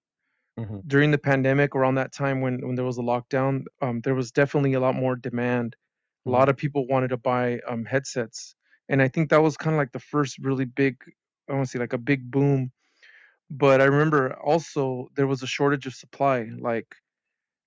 Mhm. 0.57 0.81
during 0.87 1.11
the 1.11 1.17
pandemic 1.17 1.75
around 1.75 1.95
that 1.95 2.13
time 2.13 2.41
when 2.41 2.65
when 2.65 2.75
there 2.75 2.85
was 2.85 2.97
a 2.97 3.01
lockdown 3.01 3.63
um, 3.81 4.01
there 4.01 4.15
was 4.15 4.31
definitely 4.31 4.73
a 4.73 4.79
lot 4.79 4.95
more 4.95 5.15
demand 5.15 5.75
a 6.27 6.29
Mhm. 6.29 6.31
lot 6.31 6.49
of 6.49 6.57
people 6.57 6.87
wanted 6.87 7.09
to 7.09 7.17
buy 7.17 7.59
um, 7.67 7.85
headsets 7.85 8.55
and 8.89 9.01
i 9.01 9.07
think 9.07 9.29
that 9.29 9.41
was 9.43 9.57
kind 9.57 9.75
of 9.75 9.77
like 9.79 9.91
the 9.91 9.99
first 9.99 10.37
really 10.39 10.65
big 10.65 10.95
i 11.49 11.53
want 11.53 11.65
to 11.65 11.71
say 11.71 11.79
like 11.79 11.93
a 11.93 11.97
big 11.97 12.29
boom 12.31 12.71
but 13.49 13.81
i 13.81 13.85
remember 13.85 14.33
also 14.39 15.07
there 15.15 15.27
was 15.27 15.43
a 15.43 15.47
shortage 15.47 15.85
of 15.87 15.93
supply 15.93 16.47
like 16.59 16.95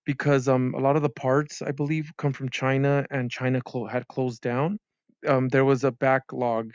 because 0.06 0.48
um 0.48 0.74
a 0.74 0.80
lot 0.80 0.96
of 0.96 1.02
the 1.02 1.10
parts 1.10 1.62
i 1.62 1.70
believe 1.70 2.12
come 2.18 2.32
from 2.32 2.48
china 2.50 3.06
and 3.10 3.30
china 3.30 3.60
clo- 3.62 3.86
had 3.86 4.06
closed 4.08 4.42
down 4.42 4.78
um 5.26 5.48
there 5.48 5.64
was 5.64 5.84
a 5.84 5.92
backlog 5.92 6.72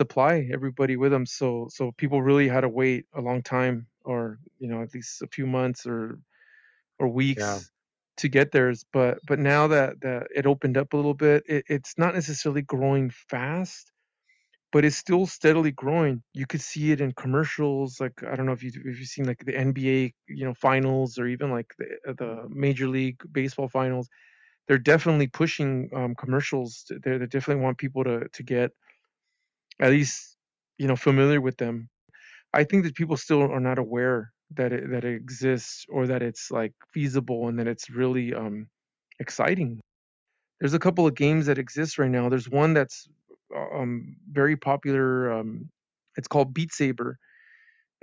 supply 0.00 0.48
everybody 0.52 0.96
with 0.96 1.12
them 1.12 1.26
so 1.26 1.68
so 1.70 1.92
people 1.92 2.22
really 2.22 2.48
had 2.48 2.62
to 2.62 2.68
wait 2.68 3.04
a 3.14 3.20
long 3.20 3.42
time 3.42 3.86
or 4.04 4.38
you 4.58 4.68
know 4.68 4.82
at 4.82 4.94
least 4.94 5.22
a 5.22 5.26
few 5.28 5.46
months 5.46 5.86
or 5.86 6.18
or 6.98 7.08
yeah. 7.36 7.60
weeks 7.62 7.70
to 8.16 8.28
get 8.28 8.52
theirs 8.52 8.84
but 8.92 9.18
but 9.26 9.38
now 9.38 9.66
that 9.66 10.00
that 10.00 10.26
it 10.34 10.46
opened 10.46 10.76
up 10.78 10.92
a 10.92 10.96
little 10.96 11.14
bit 11.14 11.42
it, 11.46 11.64
it's 11.68 11.98
not 11.98 12.14
necessarily 12.14 12.62
growing 12.62 13.10
fast 13.10 13.92
but 14.72 14.84
it's 14.84 14.96
still 14.96 15.26
steadily 15.26 15.72
growing. 15.72 16.22
You 16.32 16.46
could 16.46 16.60
see 16.60 16.92
it 16.92 17.00
in 17.00 17.12
commercials 17.12 18.00
like 18.00 18.22
i 18.24 18.36
don't 18.36 18.46
know 18.46 18.52
if 18.52 18.62
you 18.62 18.70
if 18.84 18.98
you've 18.98 19.08
seen 19.08 19.26
like 19.26 19.44
the 19.44 19.52
nba 19.52 20.12
you 20.28 20.44
know 20.44 20.54
finals 20.54 21.18
or 21.18 21.26
even 21.26 21.50
like 21.50 21.74
the 21.78 22.14
the 22.14 22.46
major 22.48 22.88
league 22.88 23.20
baseball 23.32 23.68
finals 23.68 24.08
they're 24.70 24.78
definitely 24.78 25.26
pushing 25.26 25.90
um, 25.96 26.14
commercials 26.14 26.86
they 27.04 27.18
they 27.18 27.26
definitely 27.26 27.64
want 27.64 27.76
people 27.76 28.04
to 28.04 28.28
to 28.32 28.44
get 28.44 28.70
at 29.80 29.90
least 29.90 30.36
you 30.78 30.86
know 30.86 30.96
familiar 30.96 31.40
with 31.40 31.56
them. 31.58 31.88
I 32.54 32.64
think 32.64 32.84
that 32.84 32.94
people 32.96 33.16
still 33.16 33.42
are 33.42 33.60
not 33.60 33.78
aware 33.78 34.32
that 34.56 34.72
it 34.72 34.90
that 34.90 35.04
it 35.04 35.14
exists 35.14 35.86
or 35.90 36.06
that 36.08 36.22
it's 36.22 36.50
like 36.50 36.72
feasible 36.92 37.48
and 37.48 37.58
that 37.58 37.68
it's 37.68 37.90
really 37.90 38.34
um 38.34 38.68
exciting. 39.20 39.80
There's 40.60 40.74
a 40.74 40.80
couple 40.80 41.06
of 41.06 41.14
games 41.16 41.46
that 41.46 41.58
exist 41.58 41.98
right 41.98 42.10
now. 42.10 42.28
There's 42.28 42.50
one 42.50 42.74
that's 42.74 43.08
uh, 43.56 43.78
um 43.80 44.16
very 44.30 44.56
popular 44.56 45.32
um 45.32 45.70
it's 46.16 46.28
called 46.28 46.54
beat 46.54 46.72
saber 46.72 47.18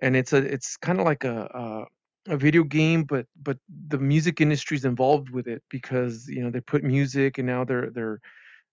and 0.01 0.15
it's 0.15 0.33
a 0.33 0.37
it's 0.37 0.77
kind 0.77 0.99
of 0.99 1.05
like 1.05 1.23
a, 1.23 1.85
a 2.27 2.37
video 2.37 2.63
game 2.63 3.03
but 3.03 3.25
but 3.41 3.57
the 3.89 3.97
music 3.97 4.41
industry's 4.41 4.85
involved 4.85 5.29
with 5.29 5.47
it 5.47 5.63
because 5.69 6.27
you 6.27 6.43
know 6.43 6.51
they 6.51 6.61
put 6.61 6.83
music 6.83 7.37
and 7.37 7.47
now 7.47 7.63
they're 7.63 7.89
they're 7.91 8.19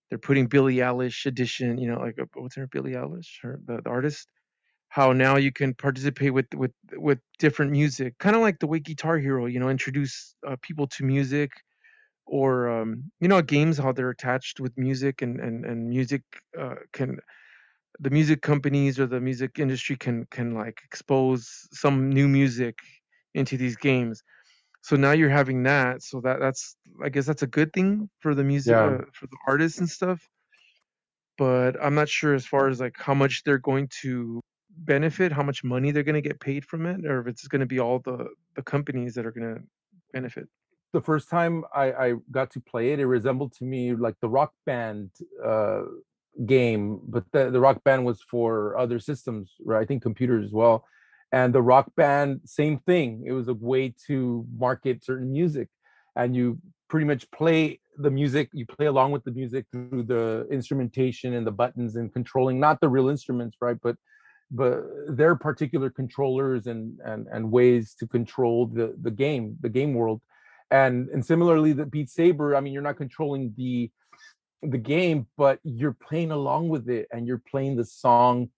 they're 0.09 0.19
putting 0.19 0.47
Billie 0.47 0.77
Eilish 0.77 1.25
edition, 1.25 1.77
you 1.77 1.91
know, 1.91 1.99
like 1.99 2.19
uh, 2.19 2.25
what's 2.35 2.55
her 2.55 2.67
Billie 2.67 2.93
Eilish, 2.93 3.41
her 3.41 3.59
the, 3.65 3.81
the 3.81 3.89
artist? 3.89 4.27
How 4.89 5.13
now 5.13 5.37
you 5.37 5.51
can 5.51 5.73
participate 5.73 6.33
with 6.33 6.47
with 6.55 6.71
with 6.93 7.19
different 7.39 7.71
music, 7.71 8.17
kind 8.19 8.35
of 8.35 8.41
like 8.41 8.59
the 8.59 8.67
way 8.67 8.79
Guitar 8.79 9.17
Hero, 9.17 9.45
you 9.47 9.59
know, 9.59 9.69
introduce 9.69 10.35
uh, 10.47 10.55
people 10.61 10.87
to 10.87 11.03
music, 11.03 11.51
or 12.25 12.69
um, 12.69 13.11
you 13.19 13.27
know, 13.27 13.41
games 13.41 13.77
how 13.77 13.91
they're 13.91 14.11
attached 14.11 14.59
with 14.59 14.77
music 14.77 15.21
and 15.21 15.39
and 15.39 15.65
and 15.65 15.89
music 15.89 16.23
uh, 16.59 16.75
can 16.93 17.19
the 17.99 18.09
music 18.09 18.41
companies 18.41 18.99
or 18.99 19.07
the 19.07 19.19
music 19.21 19.59
industry 19.59 19.95
can 19.97 20.25
can 20.31 20.53
like 20.53 20.81
expose 20.85 21.67
some 21.73 22.09
new 22.09 22.27
music 22.27 22.77
into 23.35 23.57
these 23.57 23.75
games 23.77 24.23
so 24.81 24.95
now 24.95 25.11
you're 25.11 25.29
having 25.41 25.63
that 25.63 26.01
so 26.01 26.21
that 26.21 26.39
that's 26.39 26.75
i 27.03 27.09
guess 27.09 27.25
that's 27.25 27.43
a 27.43 27.47
good 27.47 27.71
thing 27.73 28.09
for 28.19 28.35
the 28.35 28.43
music 28.43 28.73
Yeah. 28.73 28.85
uh, 28.85 29.05
for 29.13 29.27
the 29.27 29.37
artists 29.47 29.79
and 29.79 29.89
stuff 29.89 30.19
but 31.37 31.71
i'm 31.83 31.95
not 31.95 32.09
sure 32.09 32.33
as 32.33 32.45
far 32.45 32.67
as 32.69 32.79
like 32.79 32.95
how 32.97 33.13
much 33.13 33.43
they're 33.43 33.57
going 33.71 33.89
to 34.01 34.41
benefit 34.77 35.31
how 35.31 35.43
much 35.43 35.63
money 35.63 35.91
they're 35.91 36.03
going 36.11 36.21
to 36.23 36.29
get 36.29 36.39
paid 36.39 36.65
from 36.65 36.85
it 36.85 37.05
or 37.05 37.21
if 37.21 37.27
it's 37.27 37.47
going 37.47 37.61
to 37.61 37.65
be 37.75 37.79
all 37.79 37.99
the 37.99 38.27
the 38.55 38.63
companies 38.63 39.13
that 39.15 39.25
are 39.25 39.31
going 39.31 39.55
to 39.55 39.61
benefit 40.13 40.47
the 40.95 41.01
first 41.01 41.29
time 41.29 41.63
I, 41.73 41.91
I 41.91 42.13
got 42.31 42.51
to 42.51 42.61
play 42.61 42.93
it, 42.93 43.01
it 43.01 43.05
resembled 43.05 43.51
to 43.57 43.65
me 43.65 43.93
like 43.95 44.15
the 44.21 44.29
Rock 44.29 44.53
Band 44.65 45.11
uh, 45.45 45.81
game, 46.45 47.01
but 47.07 47.25
the, 47.33 47.51
the 47.51 47.59
Rock 47.59 47.83
Band 47.83 48.05
was 48.05 48.21
for 48.21 48.77
other 48.77 48.99
systems, 48.99 49.55
right? 49.65 49.81
I 49.81 49.85
think 49.85 50.01
computers 50.01 50.45
as 50.45 50.53
well. 50.53 50.85
And 51.35 51.53
the 51.53 51.61
Rock 51.61 51.87
Band, 51.95 52.39
same 52.45 52.79
thing. 52.79 53.25
It 53.27 53.33
was 53.33 53.47
a 53.49 53.53
way 53.53 53.93
to 54.07 54.45
market 54.57 55.03
certain 55.03 55.31
music, 55.31 55.67
and 56.15 56.35
you 56.35 56.57
pretty 56.89 57.05
much 57.05 57.29
play 57.31 57.79
the 57.97 58.09
music. 58.09 58.49
You 58.53 58.65
play 58.65 58.85
along 58.85 59.11
with 59.11 59.23
the 59.25 59.31
music 59.31 59.65
through 59.71 60.03
the 60.03 60.47
instrumentation 60.49 61.33
and 61.33 61.45
the 61.45 61.51
buttons 61.51 61.97
and 61.97 62.11
controlling 62.11 62.57
not 62.59 62.79
the 62.79 62.89
real 62.89 63.09
instruments, 63.09 63.57
right? 63.59 63.77
But 63.83 63.97
but 64.49 64.83
their 65.09 65.35
particular 65.35 65.89
controllers 65.89 66.67
and 66.67 66.99
and 67.03 67.27
and 67.31 67.51
ways 67.51 67.95
to 67.99 68.07
control 68.07 68.67
the 68.67 68.95
the 69.01 69.11
game, 69.11 69.57
the 69.59 69.69
game 69.69 69.93
world 69.93 70.21
and 70.71 71.09
and 71.09 71.25
similarly 71.25 71.73
the 71.73 71.85
beat 71.85 72.09
saber 72.09 72.55
i 72.55 72.59
mean 72.59 72.73
you're 72.73 72.81
not 72.81 72.97
controlling 72.97 73.53
the 73.57 73.89
the 74.63 74.77
game 74.77 75.27
but 75.37 75.59
you're 75.63 75.97
playing 76.07 76.31
along 76.31 76.69
with 76.69 76.89
it 76.89 77.07
and 77.11 77.27
you're 77.27 77.41
playing 77.51 77.75
the 77.75 77.85
song 77.85 78.49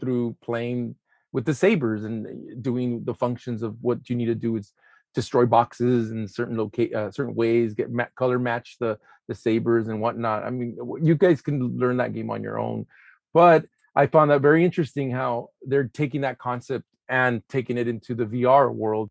through 0.00 0.34
playing 0.42 0.94
with 1.32 1.44
the 1.44 1.54
sabers 1.54 2.04
and 2.04 2.26
uh, 2.26 2.30
doing 2.60 3.04
the 3.04 3.14
functions 3.14 3.62
of 3.62 3.76
what 3.80 4.08
you 4.08 4.16
need 4.16 4.26
to 4.26 4.34
do 4.34 4.56
is 4.56 4.72
destroy 5.14 5.44
boxes 5.44 6.12
in 6.12 6.28
certain 6.28 6.56
locate 6.56 6.94
uh, 6.94 7.10
certain 7.10 7.34
ways 7.34 7.74
get 7.74 7.90
ma- 7.90 8.04
color 8.16 8.38
match 8.38 8.76
the 8.78 8.98
the 9.28 9.34
sabers 9.34 9.88
and 9.88 10.00
whatnot. 10.00 10.44
I 10.44 10.50
mean 10.50 10.76
you 11.02 11.14
guys 11.14 11.40
can 11.40 11.76
learn 11.78 11.96
that 11.98 12.12
game 12.12 12.30
on 12.30 12.42
your 12.42 12.58
own. 12.58 12.86
But 13.32 13.66
i 13.96 14.06
found 14.06 14.30
that 14.30 14.40
very 14.40 14.64
interesting 14.64 15.10
how 15.10 15.48
they're 15.62 15.90
taking 15.92 16.20
that 16.20 16.38
concept 16.38 16.84
and 17.08 17.42
taking 17.48 17.76
it 17.76 17.88
into 17.88 18.14
the 18.14 18.24
vr 18.24 18.72
world 18.72 19.10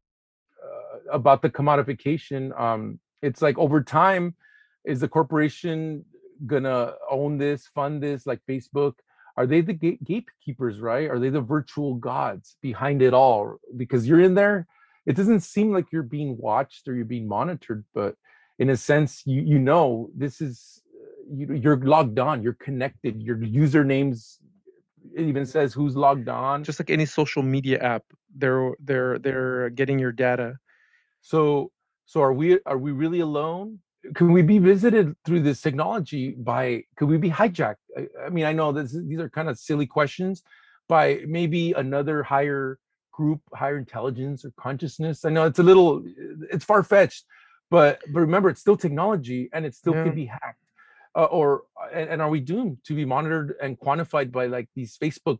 about 1.11 1.41
the 1.41 1.49
commodification 1.49 2.57
um 2.59 2.99
it's 3.21 3.41
like 3.41 3.57
over 3.57 3.83
time 3.83 4.35
is 4.85 4.99
the 4.99 5.07
corporation 5.07 6.05
gonna 6.45 6.93
own 7.09 7.37
this 7.37 7.67
fund 7.67 8.01
this 8.01 8.25
like 8.25 8.39
facebook 8.47 8.93
are 9.39 9.47
they 9.47 9.61
the 9.61 9.73
gate- 9.73 10.03
gatekeepers 10.05 10.81
right 10.81 11.09
are 11.11 11.19
they 11.19 11.31
the 11.31 11.41
virtual 11.41 11.95
gods 11.95 12.57
behind 12.63 13.01
it 13.03 13.15
all 13.15 13.57
because 13.77 14.07
you're 14.07 14.21
in 14.21 14.35
there 14.35 14.67
it 15.07 15.17
doesn't 15.17 15.41
seem 15.41 15.73
like 15.73 15.87
you're 15.93 16.03
being 16.03 16.37
watched 16.39 16.87
or 16.89 16.95
you're 16.95 17.05
being 17.05 17.29
monitored 17.29 17.85
but 17.95 18.15
in 18.59 18.71
a 18.71 18.77
sense 18.77 19.23
you 19.27 19.41
you 19.43 19.59
know 19.59 20.09
this 20.17 20.41
is 20.41 20.83
uh, 21.03 21.23
you, 21.37 21.53
you're 21.55 21.77
logged 21.79 22.19
on 22.19 22.43
you're 22.43 22.55
connected 22.69 23.21
your 23.23 23.37
usernames 23.37 24.39
it 25.15 25.23
even 25.23 25.45
says 25.47 25.73
who's 25.73 25.97
logged 25.97 26.29
on 26.29 26.63
just 26.65 26.79
like 26.81 26.91
any 26.91 27.05
social 27.07 27.43
media 27.43 27.79
app 27.79 28.05
they're 28.37 28.73
they're 28.81 29.19
they're 29.19 29.71
getting 29.71 29.99
your 29.99 30.13
data 30.13 30.49
So 31.21 31.71
so 32.07 32.21
are 32.21 32.33
we 32.33 32.59
are 32.67 32.79
we 32.79 32.93
really 32.93 33.21
alone? 33.21 33.79
Can 34.15 34.33
we 34.33 34.43
be 34.43 34.59
visited 34.59 35.15
through 35.25 35.41
this 35.43 35.61
technology 35.61 36.31
by 36.37 36.85
could 36.97 37.09
we 37.09 37.17
be 37.17 37.31
hijacked? 37.31 37.83
I, 38.25 38.29
mean, 38.29 38.45
I 38.45 38.53
know 38.53 38.71
this 38.71 38.91
these 38.91 39.19
are 39.19 39.29
kind 39.29 39.49
of 39.49 39.57
silly 39.57 39.85
questions 39.85 40.43
by 40.87 41.21
maybe 41.27 41.73
another 41.73 42.23
higher 42.23 42.79
group, 43.11 43.41
higher 43.53 43.77
intelligence 43.77 44.45
or 44.45 44.51
consciousness. 44.57 45.25
I 45.25 45.29
know 45.29 45.45
it's 45.45 45.59
a 45.59 45.63
little 45.63 46.03
it's 46.51 46.65
far-fetched, 46.65 47.25
but 47.69 47.99
but 48.13 48.19
remember 48.21 48.49
it's 48.49 48.61
still 48.61 48.77
technology 48.77 49.49
and 49.53 49.65
it 49.65 49.75
still 49.75 49.95
Yeah. 49.95 50.03
can 50.05 50.15
be 50.15 50.25
hacked. 50.25 50.65
Uh, 51.15 51.25
or 51.25 51.63
and, 51.93 52.09
and 52.11 52.21
are 52.21 52.29
we 52.29 52.39
doomed 52.39 52.77
to 52.85 52.93
be 52.95 53.05
monitored 53.05 53.55
and 53.61 53.79
quantified 53.79 54.31
by 54.31 54.45
like 54.45 54.69
these 54.75 54.97
Facebook 54.97 55.39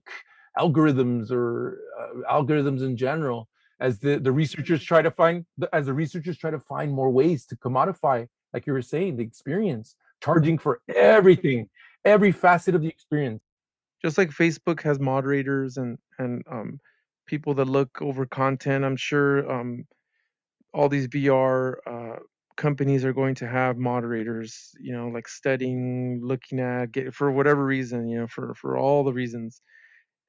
algorithms 0.57 1.31
or 1.31 1.79
uh, 1.99 2.33
algorithms 2.37 2.81
in 2.81 2.97
general? 2.97 3.47
as 3.79 3.99
the, 3.99 4.19
the 4.19 4.31
researchers 4.31 4.83
try 4.83 5.01
to 5.01 5.11
find 5.11 5.45
as 5.71 5.85
the 5.85 5.93
researchers 5.93 6.37
try 6.37 6.51
to 6.51 6.59
find 6.59 6.91
more 6.91 7.09
ways 7.09 7.45
to 7.45 7.55
commodify 7.55 8.27
like 8.53 8.67
you 8.67 8.73
were 8.73 8.81
saying 8.81 9.15
the 9.15 9.23
experience 9.23 9.95
charging 10.21 10.57
for 10.57 10.81
everything 10.95 11.69
every 12.05 12.31
facet 12.31 12.75
of 12.75 12.81
the 12.81 12.89
experience 12.89 13.41
just 14.03 14.17
like 14.17 14.29
Facebook 14.31 14.81
has 14.83 14.99
moderators 14.99 15.77
and 15.77 15.97
and 16.19 16.43
um, 16.51 16.79
people 17.27 17.53
that 17.55 17.65
look 17.65 18.01
over 18.01 18.25
content, 18.25 18.85
I'm 18.85 18.97
sure 18.97 19.51
um, 19.51 19.85
all 20.73 20.89
these 20.89 21.07
VR 21.09 21.75
uh, 21.87 22.19
companies 22.57 23.05
are 23.05 23.13
going 23.13 23.35
to 23.35 23.47
have 23.47 23.77
moderators. 23.77 24.71
You 24.79 24.93
know, 24.93 25.09
like 25.09 25.27
studying, 25.27 26.21
looking 26.23 26.59
at, 26.59 26.91
get 26.91 27.13
for 27.13 27.31
whatever 27.31 27.65
reason. 27.65 28.09
You 28.09 28.21
know, 28.21 28.27
for 28.27 28.53
for 28.55 28.77
all 28.77 29.03
the 29.03 29.13
reasons, 29.13 29.61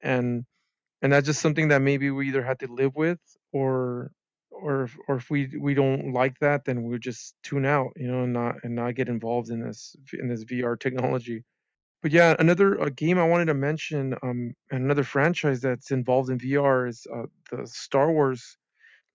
and 0.03 0.45
and 1.01 1.13
that's 1.13 1.27
just 1.27 1.41
something 1.41 1.69
that 1.69 1.81
maybe 1.81 2.11
we 2.11 2.29
either 2.29 2.43
have 2.43 2.59
to 2.59 2.67
live 2.73 2.95
with 2.95 3.19
or 3.53 4.11
or 4.51 4.83
if, 4.85 4.97
or 5.07 5.17
if 5.17 5.29
we 5.31 5.49
we 5.59 5.73
don't 5.75 6.13
like 6.13 6.39
that, 6.41 6.65
then 6.65 6.83
we 6.83 6.91
would 6.91 7.01
just 7.03 7.35
tune 7.43 7.65
out. 7.65 7.91
You 7.97 8.09
know, 8.11 8.23
and 8.23 8.33
not 8.33 8.55
and 8.63 8.75
not 8.75 8.95
get 8.95 9.09
involved 9.09 9.49
in 9.51 9.61
this 9.61 9.95
in 10.19 10.29
this 10.29 10.45
VR 10.45 10.79
technology. 10.79 11.43
But 12.01 12.11
yeah, 12.11 12.35
another 12.39 12.81
uh, 12.81 12.89
game 12.95 13.19
I 13.19 13.27
wanted 13.27 13.45
to 13.45 13.53
mention, 13.53 14.13
um, 14.23 14.53
and 14.71 14.83
another 14.85 15.03
franchise 15.03 15.61
that's 15.61 15.91
involved 15.91 16.29
in 16.31 16.39
VR 16.39 16.87
is 16.87 17.05
uh, 17.13 17.25
the 17.51 17.67
Star 17.67 18.11
Wars 18.11 18.57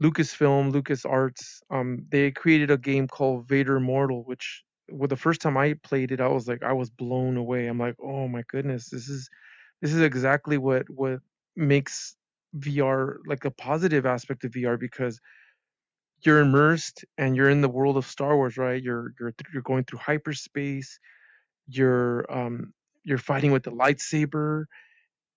Lucasfilm, 0.03 0.72
LucasArts. 0.72 1.61
Um, 1.70 2.07
they 2.11 2.30
created 2.30 2.70
a 2.70 2.78
game 2.78 3.09
called 3.09 3.49
Vader 3.49 3.76
Immortal, 3.76 4.24
which, 4.24 4.64
well, 4.91 5.09
the 5.09 5.16
first 5.16 5.41
time 5.41 5.57
I 5.57 5.74
played 5.82 6.12
it, 6.12 6.20
I 6.20 6.28
was 6.28 6.49
like, 6.49 6.62
I 6.62 6.72
was 6.74 6.91
blown 6.91 7.37
away. 7.37 7.66
I'm 7.66 7.78
like, 7.78 7.97
oh 8.03 8.28
my 8.28 8.43
goodness, 8.49 8.91
this 8.91 9.09
is 9.09 9.28
this 9.82 9.93
is 9.95 10.01
exactly 10.03 10.59
what 10.59 10.89
what 10.91 11.20
makes 11.57 12.16
VR 12.59 13.18
like 13.26 13.45
a 13.45 13.51
positive 13.51 14.07
aspect 14.07 14.45
of 14.45 14.53
VR 14.53 14.76
because 14.78 15.20
you're 16.24 16.41
immersed 16.41 17.05
and 17.18 17.37
you're 17.37 17.51
in 17.51 17.61
the 17.61 17.68
world 17.68 17.97
of 17.97 18.07
Star 18.07 18.37
Wars, 18.37 18.57
right? 18.57 18.82
You're 18.82 19.12
you're 19.20 19.34
you're 19.53 19.62
going 19.62 19.84
through 19.84 20.01
hyperspace 20.01 20.99
you're 21.68 22.26
um 22.32 22.72
you're 23.07 23.18
fighting 23.18 23.52
with 23.52 23.64
the 23.64 23.72
lightsaber 23.72 24.66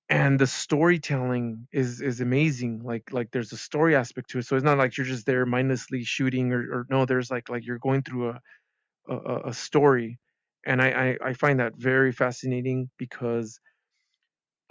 and 0.10 0.40
the 0.40 0.48
storytelling 0.48 1.68
is 1.72 2.02
is 2.02 2.22
amazing 2.22 2.82
like 2.84 3.12
like 3.14 3.32
there's 3.32 3.54
a 3.54 3.58
story 3.58 3.96
aspect 3.96 4.30
to 4.32 4.40
it 4.40 4.46
so 4.46 4.56
it's 4.56 4.66
not 4.66 4.78
like 4.80 4.98
you're 4.98 5.06
just 5.08 5.26
there 5.28 5.46
mindlessly 5.46 6.04
shooting 6.04 6.54
or, 6.54 6.60
or 6.60 6.88
no 6.90 7.06
there's 7.06 7.32
like 7.32 7.50
like 7.50 7.66
you're 7.66 7.80
going 7.80 8.04
through 8.04 8.30
a 8.30 8.42
a, 9.10 9.42
a 9.50 9.54
story 9.54 10.20
and 10.66 10.82
I, 10.82 11.18
I 11.24 11.30
i 11.30 11.34
find 11.34 11.60
that 11.60 11.76
very 11.78 12.12
fascinating 12.14 12.90
because 13.00 13.60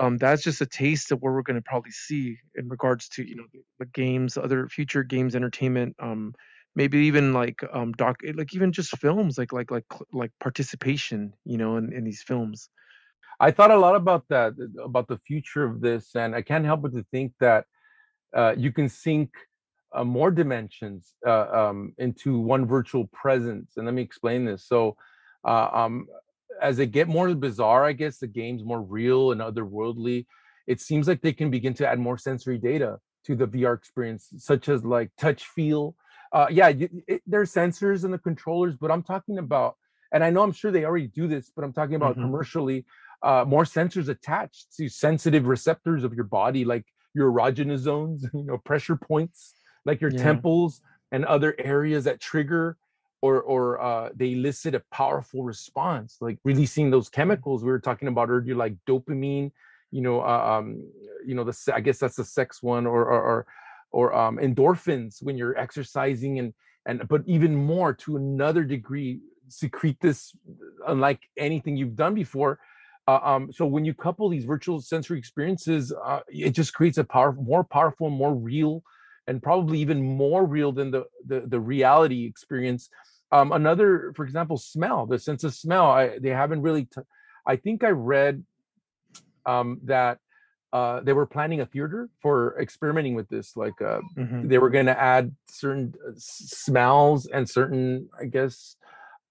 um 0.00 0.16
that's 0.18 0.42
just 0.42 0.60
a 0.60 0.66
taste 0.66 1.12
of 1.12 1.20
what 1.22 1.32
we're 1.32 1.42
going 1.42 1.56
to 1.56 1.62
probably 1.62 1.90
see 1.90 2.38
in 2.54 2.68
regards 2.68 3.08
to 3.10 3.24
you 3.26 3.36
know 3.36 3.44
the, 3.52 3.60
the 3.80 3.86
games 3.86 4.36
other 4.36 4.68
future 4.68 5.02
games 5.02 5.34
entertainment 5.36 5.96
um 6.00 6.34
maybe 6.76 6.98
even 7.00 7.32
like 7.32 7.62
um 7.72 7.92
doc 7.92 8.18
like 8.34 8.54
even 8.54 8.72
just 8.72 8.96
films 8.98 9.38
like 9.38 9.52
like 9.52 9.70
like 9.70 9.86
like 10.12 10.32
participation 10.40 11.32
you 11.44 11.58
know 11.58 11.76
in, 11.76 11.92
in 11.92 12.04
these 12.04 12.22
films 12.22 12.70
i 13.40 13.50
thought 13.50 13.70
a 13.70 13.78
lot 13.78 13.94
about 13.94 14.24
that 14.28 14.52
about 14.82 15.08
the 15.08 15.18
future 15.18 15.64
of 15.64 15.80
this 15.80 16.14
and 16.14 16.34
i 16.34 16.42
can't 16.42 16.64
help 16.64 16.82
but 16.82 16.92
to 16.92 17.04
think 17.10 17.32
that 17.40 17.64
uh, 18.36 18.54
you 18.56 18.70
can 18.70 18.88
sync 18.88 19.30
uh, 19.94 20.04
more 20.04 20.30
dimensions 20.30 21.14
uh, 21.26 21.46
um, 21.50 21.94
into 21.96 22.38
one 22.38 22.66
virtual 22.66 23.06
presence 23.06 23.72
and 23.76 23.86
let 23.86 23.94
me 23.94 24.02
explain 24.02 24.44
this 24.44 24.66
so 24.66 24.96
uh, 25.46 25.68
um, 25.72 26.06
as 26.60 26.76
they 26.76 26.86
get 26.86 27.08
more 27.08 27.34
bizarre 27.34 27.84
i 27.84 27.92
guess 27.92 28.18
the 28.18 28.26
game's 28.26 28.64
more 28.64 28.82
real 28.82 29.32
and 29.32 29.40
otherworldly 29.40 30.26
it 30.66 30.80
seems 30.80 31.08
like 31.08 31.22
they 31.22 31.32
can 31.32 31.50
begin 31.50 31.72
to 31.72 31.86
add 31.88 31.98
more 31.98 32.18
sensory 32.18 32.58
data 32.58 32.98
to 33.24 33.34
the 33.34 33.46
vr 33.46 33.74
experience 33.76 34.28
such 34.36 34.68
as 34.68 34.84
like 34.84 35.10
touch 35.18 35.44
feel 35.46 35.94
uh, 36.32 36.46
yeah 36.50 36.68
you, 36.68 36.88
it, 37.06 37.22
there's 37.26 37.52
sensors 37.52 38.04
in 38.04 38.10
the 38.10 38.18
controllers 38.18 38.74
but 38.76 38.90
i'm 38.90 39.02
talking 39.02 39.38
about 39.38 39.76
and 40.12 40.22
i 40.22 40.28
know 40.30 40.42
i'm 40.42 40.52
sure 40.52 40.70
they 40.70 40.84
already 40.84 41.06
do 41.06 41.26
this 41.26 41.50
but 41.54 41.64
i'm 41.64 41.72
talking 41.72 41.94
about 41.94 42.16
Mhm. 42.16 42.22
commercially 42.22 42.84
uh, 43.22 43.44
more 43.46 43.64
sensors 43.64 44.08
attached 44.08 44.74
to 44.76 44.88
sensitive 44.88 45.46
receptors 45.46 46.04
of 46.04 46.14
your 46.14 46.24
body 46.24 46.64
like 46.64 46.84
your 47.14 47.30
erogenous 47.32 47.78
zones 47.78 48.26
you 48.34 48.44
know 48.44 48.58
pressure 48.58 48.96
points 48.96 49.54
like 49.84 50.00
your 50.00 50.10
Yeah. 50.10 50.22
temples 50.22 50.80
and 51.12 51.24
other 51.24 51.54
areas 51.58 52.04
that 52.04 52.20
trigger 52.20 52.76
or 53.20 53.40
or 53.42 53.80
uh, 53.80 54.10
they 54.14 54.32
elicit 54.32 54.74
a 54.74 54.82
powerful 54.92 55.42
response 55.42 56.18
like 56.20 56.38
releasing 56.44 56.90
those 56.90 57.08
chemicals 57.08 57.64
we 57.64 57.70
were 57.70 57.80
talking 57.80 58.08
about 58.08 58.28
earlier 58.30 58.54
like 58.54 58.74
dopamine 58.86 59.50
you 59.90 60.00
know 60.02 60.20
uh, 60.20 60.58
um 60.58 60.80
you 61.26 61.34
know 61.34 61.44
the 61.44 61.72
i 61.74 61.80
guess 61.80 61.98
that's 61.98 62.16
the 62.16 62.24
sex 62.24 62.62
one 62.62 62.86
or 62.86 63.04
or 63.04 63.20
or, 63.22 63.46
or 63.90 64.14
um 64.14 64.36
endorphins 64.38 65.22
when 65.22 65.36
you're 65.36 65.58
exercising 65.58 66.38
and 66.38 66.54
and 66.86 67.08
but 67.08 67.22
even 67.26 67.54
more 67.54 67.92
to 67.92 68.16
another 68.16 68.62
degree 68.62 69.20
secrete 69.48 69.98
this 70.00 70.36
unlike 70.86 71.20
anything 71.36 71.76
you've 71.76 71.96
done 71.96 72.14
before 72.14 72.58
uh, 73.08 73.20
um, 73.24 73.52
so 73.52 73.66
when 73.66 73.84
you 73.84 73.94
couple 73.94 74.28
these 74.28 74.44
virtual 74.44 74.80
sensory 74.80 75.18
experiences 75.18 75.92
uh, 76.04 76.20
it 76.28 76.50
just 76.50 76.74
creates 76.74 76.98
a 76.98 77.04
power 77.04 77.32
more 77.32 77.64
powerful 77.64 78.10
more 78.10 78.34
real 78.34 78.82
and 79.26 79.42
probably 79.42 79.80
even 79.80 80.00
more 80.02 80.44
real 80.46 80.70
than 80.72 80.90
the 80.90 81.04
the, 81.26 81.40
the 81.46 81.60
reality 81.60 82.24
experience 82.26 82.88
um, 83.32 83.52
another 83.52 84.12
for 84.14 84.24
example 84.24 84.56
smell 84.56 85.06
the 85.06 85.18
sense 85.18 85.42
of 85.44 85.54
smell 85.54 85.90
I, 85.90 86.18
they 86.18 86.30
haven't 86.30 86.62
really 86.62 86.84
t- 86.84 87.02
i 87.46 87.56
think 87.56 87.82
i 87.82 87.90
read 87.90 88.44
um, 89.46 89.80
that 89.84 90.18
uh, 90.72 91.00
they 91.00 91.12
were 91.12 91.26
planning 91.26 91.60
a 91.60 91.66
theater 91.66 92.10
for 92.20 92.60
experimenting 92.60 93.14
with 93.14 93.28
this. 93.28 93.56
Like 93.56 93.80
uh, 93.80 94.00
mm-hmm. 94.16 94.48
they 94.48 94.58
were 94.58 94.70
going 94.70 94.86
to 94.86 95.00
add 95.00 95.34
certain 95.48 95.94
uh, 96.06 96.12
smells 96.16 97.26
and 97.26 97.48
certain, 97.48 98.08
I 98.20 98.26
guess, 98.26 98.76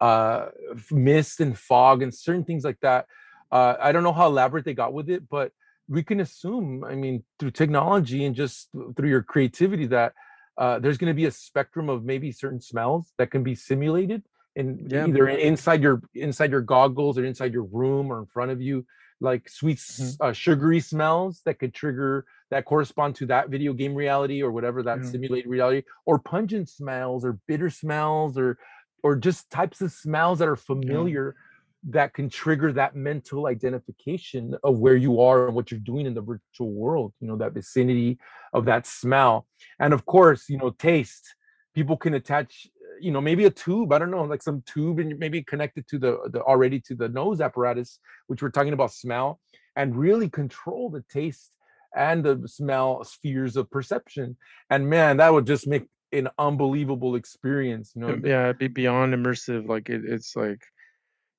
uh, 0.01 0.47
mist 0.91 1.39
and 1.39 1.57
fog 1.57 2.01
and 2.01 2.13
certain 2.13 2.43
things 2.43 2.63
like 2.63 2.80
that. 2.82 3.05
Uh, 3.52 3.76
I 3.80 3.91
don't 3.91 4.04
know 4.04 4.14
how 4.14 4.28
elaborate 4.28 4.66
they 4.66 4.74
got 4.74 4.93
with 4.93 5.10
it, 5.10 5.30
but 5.30 5.52
we 5.88 6.04
can 6.04 6.20
assume, 6.20 6.84
I 6.84 6.95
mean, 6.95 7.24
through 7.39 7.52
technology 7.52 8.26
and 8.26 8.36
just 8.36 8.70
through 8.95 9.10
your 9.10 9.24
creativity, 9.24 9.88
that 9.88 10.14
uh, 10.58 10.80
there's 10.80 10.98
going 10.98 11.12
to 11.12 11.16
be 11.16 11.26
a 11.26 11.32
spectrum 11.32 11.89
of 11.89 12.04
maybe 12.04 12.32
certain 12.32 12.62
smells 12.62 13.14
that 13.18 13.32
can 13.32 13.43
be 13.43 13.56
simulated 13.56 14.24
in 14.56 14.88
yeah. 14.89 15.06
either 15.06 15.28
inside 15.28 15.84
your 15.84 16.02
inside 16.16 16.52
your 16.52 16.62
goggles 16.62 17.18
or 17.18 17.24
inside 17.24 17.54
your 17.54 17.64
room 17.64 18.12
or 18.12 18.20
in 18.20 18.26
front 18.26 18.50
of 18.50 18.60
you 18.60 18.86
like 19.22 19.48
sweet 19.48 19.78
mm-hmm. 19.78 20.24
uh, 20.24 20.34
sugary 20.34 20.80
smells 20.80 21.41
that 21.45 21.60
could 21.60 21.74
trigger 21.74 22.26
that 22.50 22.66
correspond 22.66 23.16
to 23.16 23.26
that 23.28 23.50
video 23.50 23.72
game 23.72 23.93
reality 23.93 24.41
or 24.41 24.52
whatever 24.52 24.82
that 24.82 25.00
yeah. 25.04 25.10
simulated 25.10 25.50
reality 25.50 25.84
or 26.06 26.18
pungent 26.18 26.68
smells 26.68 27.24
or 27.24 27.39
bitter 27.48 27.70
smells 27.70 28.38
or 28.38 28.58
or 29.04 29.16
just 29.16 29.50
types 29.52 29.80
of 29.82 29.91
smells 29.91 30.39
that 30.39 30.48
are 30.48 30.56
familiar 30.56 31.36
yeah. 31.38 31.43
That 31.84 32.13
can 32.13 32.30
trigger 32.30 32.73
that 32.73 32.95
mental 32.95 33.47
identification 33.47 34.55
of 34.63 34.80
where 34.80 34.95
you 34.95 35.21
are 35.21 35.47
and 35.47 35.55
what 35.55 35.71
you're 35.71 35.80
doing 35.80 36.05
in 36.05 36.13
the 36.13 36.21
virtual 36.21 36.71
world 36.71 37.13
you 37.19 37.28
know 37.28 37.38
that 37.38 37.53
vicinity 37.53 38.17
of 38.53 38.65
that 38.65 38.86
smell. 38.88 39.47
And 39.80 39.93
of 39.93 40.05
course 40.05 40.49
you 40.49 40.57
know 40.57 40.71
taste. 40.71 41.36
People 41.75 41.97
can 41.97 42.15
attach 42.15 42.67
you 42.99 43.11
know 43.11 43.21
maybe 43.21 43.45
a 43.45 43.49
tube 43.49 43.91
i 43.93 43.99
don't 43.99 44.09
know 44.09 44.23
like 44.23 44.41
some 44.41 44.63
tube 44.65 44.97
and 44.97 45.19
maybe 45.19 45.43
connected 45.43 45.88
to 45.88 45.99
the, 45.99 46.17
the 46.32 46.41
already 46.41 46.80
to 46.80 46.95
the 46.95 47.07
nose 47.09 47.41
apparatus 47.41 47.99
which 48.25 48.41
we're 48.41 48.49
talking 48.49 48.73
about 48.73 48.91
smell 48.91 49.39
and 49.75 49.95
really 49.95 50.30
control 50.30 50.89
the 50.89 51.03
taste 51.09 51.51
and 51.95 52.23
the 52.23 52.47
smell 52.47 53.03
spheres 53.03 53.55
of 53.55 53.69
perception. 53.71 54.36
And 54.69 54.89
man 54.89 55.17
that 55.17 55.32
would 55.32 55.47
just 55.47 55.67
make 55.67 55.86
an 56.11 56.30
unbelievable 56.38 57.15
experience 57.15 57.93
you 57.95 58.01
know? 58.01 58.19
Yeah 58.23 58.45
it'd 58.45 58.57
be 58.57 58.67
beyond 58.67 59.13
immersive 59.13 59.67
like 59.67 59.89
it, 59.89 60.01
it's 60.05 60.36
like 60.36 60.61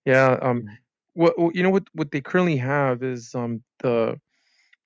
yeah 0.09 0.39
um 0.43 0.63
mm. 0.63 0.77
what 1.15 1.35
you 1.55 1.63
know 1.63 1.71
what 1.71 1.85
what 1.93 2.11
they 2.11 2.21
currently 2.21 2.57
have 2.57 3.03
is 3.03 3.35
um 3.35 3.63
the 3.81 4.19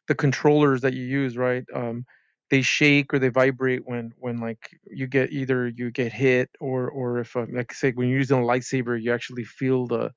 the 0.08 0.14
controllers 0.14 0.80
that 0.82 0.94
you 0.94 1.04
use 1.04 1.36
right? 1.36 1.64
Um 1.74 2.04
they 2.50 2.60
shake 2.60 3.14
or 3.14 3.18
they 3.18 3.28
vibrate 3.30 3.82
when 3.86 4.12
when 4.18 4.38
like 4.38 4.78
you 4.86 5.06
get 5.06 5.32
either 5.32 5.68
you 5.68 5.90
get 5.90 6.12
hit 6.12 6.50
or 6.60 6.90
or 6.90 7.18
if 7.20 7.34
uh, 7.34 7.46
like 7.50 7.72
I 7.72 7.74
say 7.74 7.92
when 7.92 8.08
you're 8.08 8.18
using 8.18 8.38
a 8.38 8.42
lightsaber 8.42 9.00
you 9.00 9.12
actually 9.14 9.44
feel 9.44 9.86
the 9.86 10.12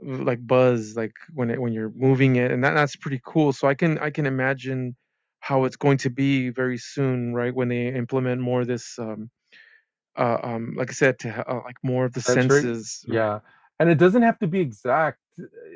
like 0.00 0.46
buzz 0.46 0.94
like 0.96 1.14
when 1.34 1.50
it 1.50 1.60
when 1.60 1.72
you're 1.72 1.92
moving 1.96 2.36
it 2.36 2.52
and 2.52 2.62
that 2.62 2.74
that's 2.74 2.94
pretty 2.94 3.20
cool 3.24 3.52
so 3.52 3.66
I 3.66 3.74
can 3.74 3.98
I 3.98 4.10
can 4.10 4.26
imagine 4.26 4.94
how 5.40 5.64
it's 5.64 5.76
going 5.76 5.98
to 5.98 6.10
be 6.10 6.50
very 6.50 6.78
soon 6.78 7.34
right 7.34 7.54
when 7.54 7.68
they 7.68 7.88
implement 7.88 8.40
more 8.40 8.60
of 8.60 8.68
this 8.68 8.98
um 8.98 9.30
uh, 10.16 10.38
um 10.42 10.74
like 10.76 10.90
I 10.90 10.92
said 10.92 11.18
to 11.20 11.50
uh, 11.50 11.62
like 11.64 11.76
more 11.82 12.04
of 12.04 12.12
the 12.12 12.20
Sensory, 12.20 12.62
senses 12.62 13.04
yeah 13.08 13.40
and 13.78 13.90
it 13.90 13.98
doesn't 13.98 14.22
have 14.22 14.38
to 14.38 14.46
be 14.46 14.60
exact 14.60 15.18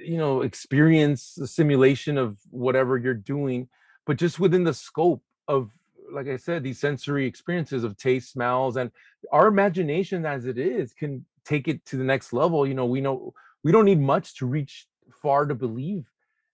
you 0.02 0.16
know 0.16 0.42
experience 0.42 1.38
simulation 1.44 2.16
of 2.16 2.38
whatever 2.50 2.96
you're 2.96 3.14
doing 3.14 3.68
but 4.06 4.16
just 4.16 4.40
within 4.40 4.64
the 4.64 4.74
scope 4.74 5.22
of 5.48 5.70
like 6.12 6.28
I 6.28 6.36
said, 6.36 6.62
these 6.62 6.80
sensory 6.80 7.26
experiences 7.26 7.84
of 7.84 7.96
taste, 7.96 8.32
smells, 8.32 8.76
and 8.76 8.90
our 9.32 9.46
imagination 9.46 10.26
as 10.26 10.46
it 10.46 10.58
is 10.58 10.92
can 10.92 11.24
take 11.44 11.68
it 11.68 11.84
to 11.86 11.96
the 11.96 12.04
next 12.04 12.32
level. 12.32 12.66
You 12.66 12.74
know, 12.74 12.86
we 12.86 13.00
know 13.00 13.34
we 13.62 13.72
don't 13.72 13.84
need 13.84 14.00
much 14.00 14.36
to 14.36 14.46
reach 14.46 14.86
far 15.22 15.46
to 15.46 15.54
believe 15.54 16.10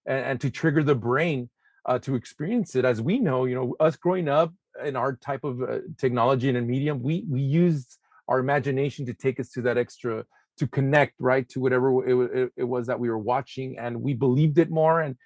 and, 0.06 0.24
and 0.24 0.40
to 0.40 0.50
trigger 0.50 0.82
the 0.82 0.94
brain 0.94 1.48
uh, 1.86 1.98
to 2.00 2.14
experience 2.14 2.74
it. 2.74 2.84
As 2.84 3.00
we 3.00 3.18
know, 3.18 3.44
you 3.44 3.54
know, 3.54 3.76
us 3.80 3.96
growing 3.96 4.28
up 4.28 4.52
in 4.84 4.96
our 4.96 5.16
type 5.16 5.44
of 5.44 5.62
uh, 5.62 5.78
technology 5.98 6.48
and 6.48 6.58
a 6.58 6.62
medium, 6.62 7.02
we 7.02 7.24
we 7.28 7.40
used 7.40 7.98
our 8.28 8.38
imagination 8.38 9.06
to 9.06 9.14
take 9.14 9.38
us 9.40 9.50
to 9.50 9.62
that 9.62 9.78
extra 9.78 10.24
to 10.58 10.66
connect 10.66 11.14
right 11.18 11.48
to 11.50 11.60
whatever 11.60 12.08
it, 12.08 12.38
it, 12.38 12.52
it 12.56 12.64
was 12.64 12.86
that 12.86 12.98
we 12.98 13.08
were 13.08 13.18
watching 13.18 13.78
and 13.78 14.00
we 14.00 14.14
believed 14.14 14.58
it 14.58 14.70
more 14.70 15.00
and 15.00 15.16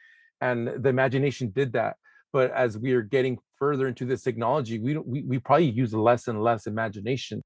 and 0.41 0.68
the 0.83 0.89
imagination 0.89 1.51
did 1.51 1.74
that. 1.74 1.97
But 2.33 2.51
as 2.53 2.78
we 2.78 2.93
are 2.93 3.03
getting 3.03 3.39
further 3.57 3.87
into 3.89 4.05
this 4.07 4.22
technology 4.22 4.78
we 4.78 4.97
we, 4.97 5.22
we 5.22 5.39
probably 5.39 5.70
use 5.70 5.93
less 5.95 6.28
and 6.28 6.43
less 6.43 6.66
imagination. 6.66 7.43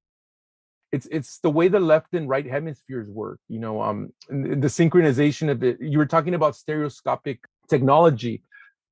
It's 0.93 1.09
it's 1.11 1.39
the 1.41 1.51
way 1.51 1.68
the 1.68 1.80
left 1.80 2.14
and 2.14 2.28
right 2.28 2.47
hemispheres 2.47 3.09
work 3.09 3.41
you 3.49 3.59
know 3.59 3.82
um 3.82 4.11
the 4.28 4.68
synchronization 4.68 5.51
of 5.51 5.62
it. 5.62 5.78
You 5.80 5.99
were 5.99 6.07
talking 6.07 6.35
about 6.35 6.57
stereoscopic 6.57 7.41
technology. 7.68 8.43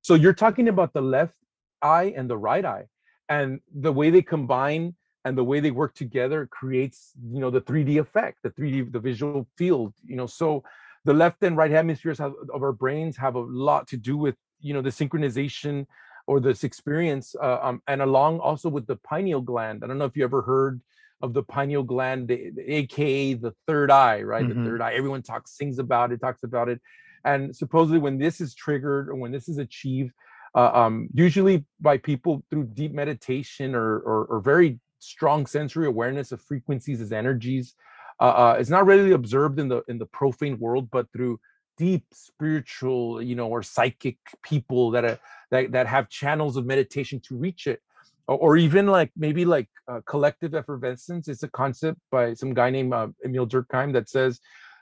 So 0.01 0.15
you're 0.15 0.33
talking 0.33 0.67
about 0.67 0.93
the 0.93 1.01
left 1.01 1.35
eye 1.81 2.13
and 2.15 2.29
the 2.29 2.37
right 2.37 2.65
eye 2.65 2.85
and 3.29 3.59
the 3.73 3.93
way 3.93 4.09
they 4.09 4.21
combine 4.21 4.95
and 5.25 5.37
the 5.37 5.43
way 5.43 5.59
they 5.59 5.71
work 5.71 5.93
together 5.93 6.47
creates 6.47 7.13
you 7.31 7.39
know 7.39 7.49
the 7.49 7.61
3d 7.61 7.99
effect 7.99 8.39
the 8.43 8.49
3d 8.51 8.91
the 8.91 8.99
visual 8.99 9.47
field 9.57 9.93
you 10.05 10.15
know 10.15 10.27
so 10.27 10.63
the 11.05 11.13
left 11.13 11.43
and 11.43 11.57
right 11.57 11.71
hemispheres 11.71 12.17
have, 12.17 12.33
of 12.53 12.63
our 12.63 12.71
brains 12.71 13.17
have 13.17 13.35
a 13.35 13.39
lot 13.39 13.87
to 13.87 13.97
do 13.97 14.17
with 14.17 14.35
you 14.59 14.73
know 14.73 14.81
the 14.81 14.89
synchronization 14.89 15.85
or 16.27 16.39
this 16.39 16.63
experience 16.63 17.35
uh, 17.41 17.59
um, 17.61 17.81
and 17.87 18.01
along 18.01 18.39
also 18.39 18.69
with 18.69 18.87
the 18.87 18.95
pineal 18.97 19.41
gland. 19.41 19.83
I 19.83 19.87
don't 19.87 19.97
know 19.97 20.05
if 20.05 20.15
you 20.15 20.23
ever 20.23 20.41
heard 20.41 20.81
of 21.21 21.33
the 21.33 21.43
pineal 21.43 21.83
gland 21.83 22.31
aka 22.31 23.33
the 23.33 23.53
third 23.67 23.91
eye 23.91 24.21
right? 24.21 24.45
Mm-hmm. 24.45 24.63
the 24.63 24.69
third 24.69 24.81
eye. 24.81 24.93
Everyone 24.93 25.21
talks 25.21 25.57
sings 25.57 25.79
about 25.79 26.11
it 26.11 26.21
talks 26.21 26.43
about 26.43 26.69
it. 26.69 26.81
And 27.25 27.55
supposedly 27.55 27.99
when 27.99 28.17
this 28.17 28.41
is 28.41 28.53
triggered 28.53 29.09
or 29.09 29.15
when 29.15 29.31
this 29.31 29.47
is 29.47 29.57
achieved 29.57 30.13
uh, 30.55 30.71
um, 30.73 31.09
usually 31.13 31.65
by 31.81 31.97
people 31.97 32.43
through 32.49 32.65
deep 32.65 32.93
meditation 32.93 33.73
or, 33.73 33.97
or, 33.99 34.25
or 34.25 34.39
very 34.39 34.79
strong 35.03 35.45
sensory 35.45 35.85
awareness 35.87 36.31
of 36.31 36.41
frequencies 36.41 37.01
as 37.01 37.11
energies. 37.11 37.75
Uh, 38.19 38.23
uh, 38.23 38.55
it's 38.59 38.69
not 38.69 38.85
really 38.85 39.11
observed 39.11 39.59
in 39.59 39.67
the 39.67 39.81
in 39.87 39.97
the 39.97 40.05
profane 40.05 40.57
world 40.59 40.89
but 40.91 41.11
through 41.11 41.39
deep 41.77 42.05
spiritual 42.13 43.21
you 43.21 43.35
know 43.35 43.47
or 43.47 43.63
psychic 43.63 44.17
people 44.43 44.91
that 44.91 45.03
are 45.03 45.19
that, 45.51 45.71
that 45.71 45.87
have 45.87 46.09
channels 46.09 46.57
of 46.57 46.65
meditation 46.65 47.19
to 47.19 47.35
reach 47.35 47.67
it. 47.67 47.81
Or, 48.27 48.37
or 48.37 48.57
even 48.57 48.87
like 48.87 49.11
maybe 49.17 49.43
like 49.43 49.69
uh, 49.87 49.99
collective 50.05 50.55
effervescence 50.55 51.27
it's 51.27 51.43
a 51.43 51.49
concept 51.49 51.99
by 52.09 52.33
some 52.33 52.53
guy 52.53 52.69
named 52.69 52.93
uh, 52.93 53.07
emil 53.25 53.45
durkheim 53.45 53.91
that 53.93 54.07
says 54.07 54.39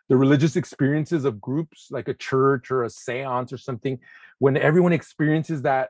the 0.10 0.18
religious 0.18 0.56
experiences 0.56 1.26
of 1.26 1.42
groups 1.42 1.88
like 1.90 2.08
a 2.08 2.14
church 2.14 2.70
or 2.70 2.84
a 2.84 2.90
seance 2.90 3.52
or 3.52 3.58
something 3.58 3.98
when 4.40 4.58
everyone 4.58 4.94
experiences 4.94 5.62
that 5.62 5.90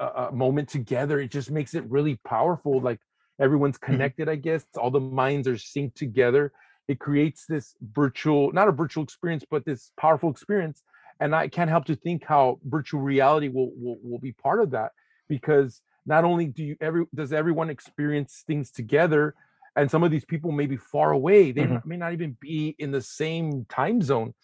uh, 0.00 0.04
uh 0.04 0.30
moment 0.32 0.68
together 0.68 1.20
it 1.20 1.30
just 1.30 1.50
makes 1.50 1.74
it 1.74 1.84
really 1.88 2.18
powerful. 2.24 2.80
Like 2.80 3.00
everyone's 3.40 3.78
mm-hmm. 3.78 3.92
connected 3.92 4.28
i 4.28 4.34
guess 4.36 4.64
all 4.76 4.90
the 4.90 5.00
minds 5.00 5.48
are 5.48 5.54
synced 5.54 5.94
together 5.94 6.52
it 6.88 6.98
creates 6.98 7.46
this 7.46 7.74
virtual 7.92 8.52
not 8.52 8.68
a 8.68 8.72
virtual 8.72 9.04
experience 9.04 9.44
but 9.50 9.64
this 9.64 9.92
powerful 9.98 10.30
experience 10.30 10.82
and 11.20 11.34
i 11.34 11.48
can't 11.48 11.70
help 11.70 11.84
to 11.84 11.96
think 11.96 12.24
how 12.24 12.58
virtual 12.64 13.00
reality 13.00 13.48
will 13.48 13.70
will, 13.76 13.98
will 14.02 14.18
be 14.18 14.32
part 14.32 14.60
of 14.60 14.70
that 14.70 14.92
because 15.28 15.82
not 16.06 16.24
only 16.24 16.46
do 16.46 16.64
you 16.64 16.76
every 16.80 17.04
does 17.14 17.32
everyone 17.32 17.70
experience 17.70 18.44
things 18.46 18.70
together 18.70 19.34
and 19.76 19.90
some 19.90 20.02
of 20.02 20.10
these 20.10 20.24
people 20.24 20.50
may 20.50 20.66
be 20.66 20.76
far 20.76 21.12
away 21.12 21.52
they 21.52 21.62
mm-hmm. 21.62 21.88
may 21.88 21.96
not 21.96 22.12
even 22.12 22.36
be 22.40 22.74
in 22.78 22.90
the 22.90 23.02
same 23.02 23.64
time 23.68 24.00
zone 24.02 24.34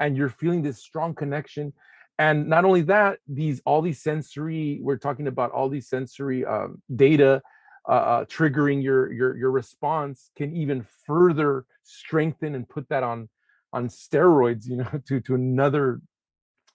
and 0.00 0.16
you're 0.16 0.30
feeling 0.30 0.62
this 0.62 0.78
strong 0.78 1.14
connection 1.14 1.72
and 2.18 2.48
not 2.48 2.64
only 2.64 2.82
that 2.82 3.18
these 3.28 3.60
all 3.64 3.82
these 3.82 4.02
sensory 4.02 4.80
we're 4.82 4.96
talking 4.96 5.26
about 5.26 5.50
all 5.52 5.68
these 5.68 5.88
sensory 5.88 6.44
um, 6.44 6.80
data 6.96 7.42
uh, 7.88 7.92
uh, 7.92 8.24
triggering 8.26 8.82
your 8.82 9.12
your 9.12 9.36
your 9.36 9.50
response 9.50 10.30
can 10.36 10.54
even 10.54 10.86
further 11.06 11.64
strengthen 11.82 12.54
and 12.54 12.68
put 12.68 12.88
that 12.88 13.02
on 13.02 13.28
on 13.72 13.88
steroids 13.88 14.66
you 14.66 14.76
know 14.76 14.90
to 15.06 15.20
to 15.20 15.34
another 15.34 16.00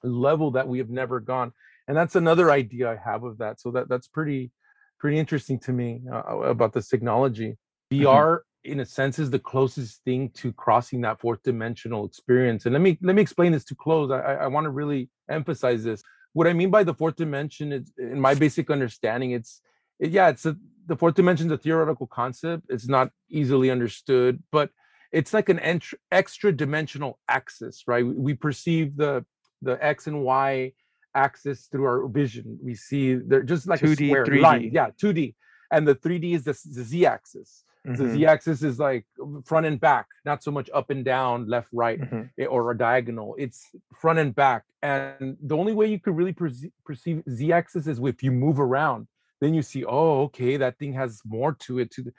level 0.04 0.52
that 0.52 0.68
we 0.68 0.78
have 0.78 0.90
never 0.90 1.20
gone. 1.20 1.52
And 1.88 1.96
that's 1.96 2.16
another 2.16 2.52
idea 2.52 2.90
i 2.90 2.98
have 3.04 3.24
of 3.24 3.38
that. 3.40 3.60
So 3.60 3.72
that 3.72 3.90
that's 3.90 4.08
pretty 4.08 4.52
pretty 5.00 5.20
interesting 5.20 5.60
to 5.60 5.72
me 5.72 6.02
uh, 6.12 6.24
uh 6.30 6.38
about 6.42 6.74
this 6.74 6.88
technology. 6.88 7.58
Vr 7.92 8.06
mm-hmm. 8.06 8.72
in 8.72 8.80
a 8.80 8.86
sense 8.86 9.20
is 9.20 9.30
the 9.30 9.40
closest 9.40 10.04
thing 10.04 10.30
to 10.36 10.52
crossing 10.54 11.02
that 11.02 11.20
fourth 11.20 11.44
dimensional 11.44 12.06
experience. 12.06 12.66
And 12.66 12.74
let 12.74 12.82
me 12.82 12.98
let 13.02 13.16
me 13.16 13.22
explain 13.22 13.52
this 13.52 13.66
to 13.66 13.76
close. 13.76 14.12
I 14.12 14.36
i 14.46 14.48
want 14.48 14.66
to 14.66 14.72
really 14.72 15.10
emphasize 15.30 15.84
this. 15.84 16.02
What 16.34 16.48
I 16.48 16.54
mean 16.54 16.70
by 16.70 16.84
the 16.84 16.94
fourth 16.94 17.16
dimension 17.16 17.72
is, 17.72 17.94
in 17.98 18.20
my 18.20 18.34
basic 18.34 18.70
understanding, 18.70 19.32
it's 19.32 19.62
it, 20.00 20.12
yeah, 20.12 20.30
it's 20.30 20.46
a, 20.46 20.56
the 20.88 20.96
fourth 20.96 21.16
dimension 21.16 21.48
is 21.48 21.52
a 21.52 21.58
theoretical 21.58 22.08
concept. 22.08 22.64
It's 22.70 22.88
not 22.88 23.12
easily 23.30 23.72
understood, 23.72 24.42
but 24.52 24.70
it's 25.12 25.34
like 25.34 25.50
an 25.50 25.60
ent- 25.60 25.94
extra 26.12 26.52
dimensional 26.52 27.20
axis, 27.28 27.84
right? 27.88 28.06
We, 28.06 28.14
we 28.14 28.34
perceive 28.34 28.98
the 28.98 29.26
the 29.62 29.84
x 29.84 30.08
and 30.08 30.24
y 30.24 30.74
axis 31.16 31.68
through 31.72 31.86
our 31.86 32.08
vision. 32.08 32.60
We 32.62 32.76
see 32.76 33.16
they're 33.16 33.44
just 33.44 33.68
like 33.68 33.80
2D, 33.80 33.92
a 33.92 34.08
square 34.08 34.26
3D. 34.26 34.42
line. 34.42 34.70
Yeah, 34.72 34.90
2D. 35.02 35.34
And 35.72 35.88
the 35.88 35.96
3D 35.96 36.36
is 36.36 36.44
the, 36.44 36.52
the 36.52 36.84
z 36.84 37.06
axis. 37.06 37.64
Mm-hmm. 37.88 38.04
The 38.04 38.14
z 38.14 38.26
axis 38.26 38.64
is 38.64 38.80
like 38.80 39.06
front 39.46 39.66
and 39.66 39.80
back, 39.80 40.08
not 40.26 40.44
so 40.44 40.52
much 40.52 40.70
up 40.74 40.90
and 40.90 41.04
down, 41.06 41.48
left, 41.48 41.70
right, 41.72 42.00
mm-hmm. 42.00 42.24
Eh, 42.38 42.46
or 42.46 42.72
a 42.72 42.78
diagonal. 42.78 43.36
It's 43.38 43.70
front 44.00 44.20
and 44.20 44.36
back. 44.36 44.64
And 44.82 45.38
the 45.42 45.56
only 45.56 45.74
way 45.74 45.88
you 45.88 46.00
could 46.00 46.16
really 46.16 46.34
perceive, 46.34 46.72
perceive 46.86 47.24
z 47.30 47.52
axis 47.54 47.88
is 47.88 48.00
if 48.00 48.22
you 48.22 48.32
move 48.32 48.60
around. 48.60 49.08
Then 49.42 49.54
you 49.54 49.62
see, 49.62 49.84
oh, 49.84 50.24
okay, 50.24 50.58
that 50.58 50.80
thing 50.80 50.94
has 50.94 51.22
more 51.26 51.54
to 51.54 51.80
it. 51.80 51.92
To 51.92 52.12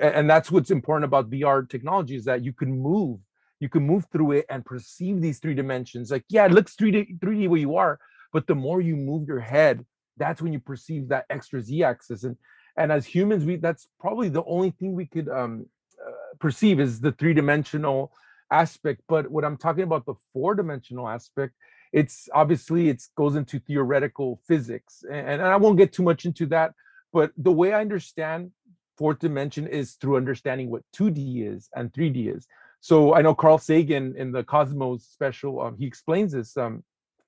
and 0.00 0.30
that's 0.30 0.50
what's 0.50 0.70
important 0.70 1.04
about 1.04 1.30
VR 1.30 1.68
technology 1.68 2.14
is 2.14 2.24
that 2.26 2.44
you 2.44 2.52
can 2.52 2.70
move 2.80 3.20
you 3.60 3.68
can 3.68 3.86
move 3.86 4.06
through 4.10 4.32
it 4.32 4.46
and 4.48 4.64
perceive 4.64 5.20
these 5.20 5.38
three 5.38 5.54
dimensions. 5.54 6.10
Like, 6.10 6.24
yeah, 6.28 6.46
it 6.46 6.52
looks 6.52 6.74
3D, 6.76 7.20
3D 7.20 7.48
where 7.48 7.60
you 7.60 7.76
are, 7.76 8.00
but 8.32 8.46
the 8.46 8.54
more 8.54 8.80
you 8.80 8.96
move 8.96 9.28
your 9.28 9.40
head, 9.40 9.84
that's 10.16 10.40
when 10.40 10.52
you 10.52 10.58
perceive 10.58 11.08
that 11.08 11.26
extra 11.30 11.60
z-axis. 11.60 12.24
And 12.24 12.36
and 12.76 12.90
as 12.90 13.04
humans, 13.04 13.44
we 13.44 13.56
that's 13.56 13.88
probably 14.00 14.28
the 14.30 14.44
only 14.44 14.70
thing 14.70 14.94
we 14.94 15.06
could 15.06 15.28
um, 15.28 15.66
uh, 16.04 16.12
perceive 16.38 16.80
is 16.80 17.00
the 17.00 17.12
three-dimensional 17.12 18.12
aspect. 18.50 19.02
But 19.08 19.30
what 19.30 19.44
I'm 19.44 19.58
talking 19.58 19.84
about, 19.84 20.06
the 20.06 20.14
four-dimensional 20.32 21.06
aspect, 21.06 21.54
it's 21.92 22.28
obviously 22.32 22.88
it 22.88 23.02
goes 23.16 23.36
into 23.36 23.58
theoretical 23.58 24.40
physics, 24.46 25.04
and, 25.10 25.26
and 25.28 25.42
I 25.42 25.56
won't 25.56 25.78
get 25.78 25.92
too 25.92 26.02
much 26.02 26.24
into 26.24 26.46
that. 26.46 26.72
But 27.12 27.32
the 27.36 27.52
way 27.52 27.72
I 27.72 27.80
understand 27.80 28.52
fourth 28.96 29.18
dimension 29.18 29.66
is 29.66 29.94
through 29.94 30.16
understanding 30.16 30.70
what 30.70 30.82
2D 30.94 31.52
is 31.52 31.68
and 31.74 31.92
3D 31.92 32.36
is. 32.36 32.46
So 32.80 33.14
I 33.14 33.22
know 33.22 33.34
Carl 33.34 33.58
Sagan 33.58 34.14
in 34.16 34.32
the 34.32 34.44
Cosmos 34.44 35.04
special, 35.04 35.60
um, 35.60 35.76
he 35.78 35.86
explains 35.86 36.32
this 36.32 36.56
um, 36.56 36.82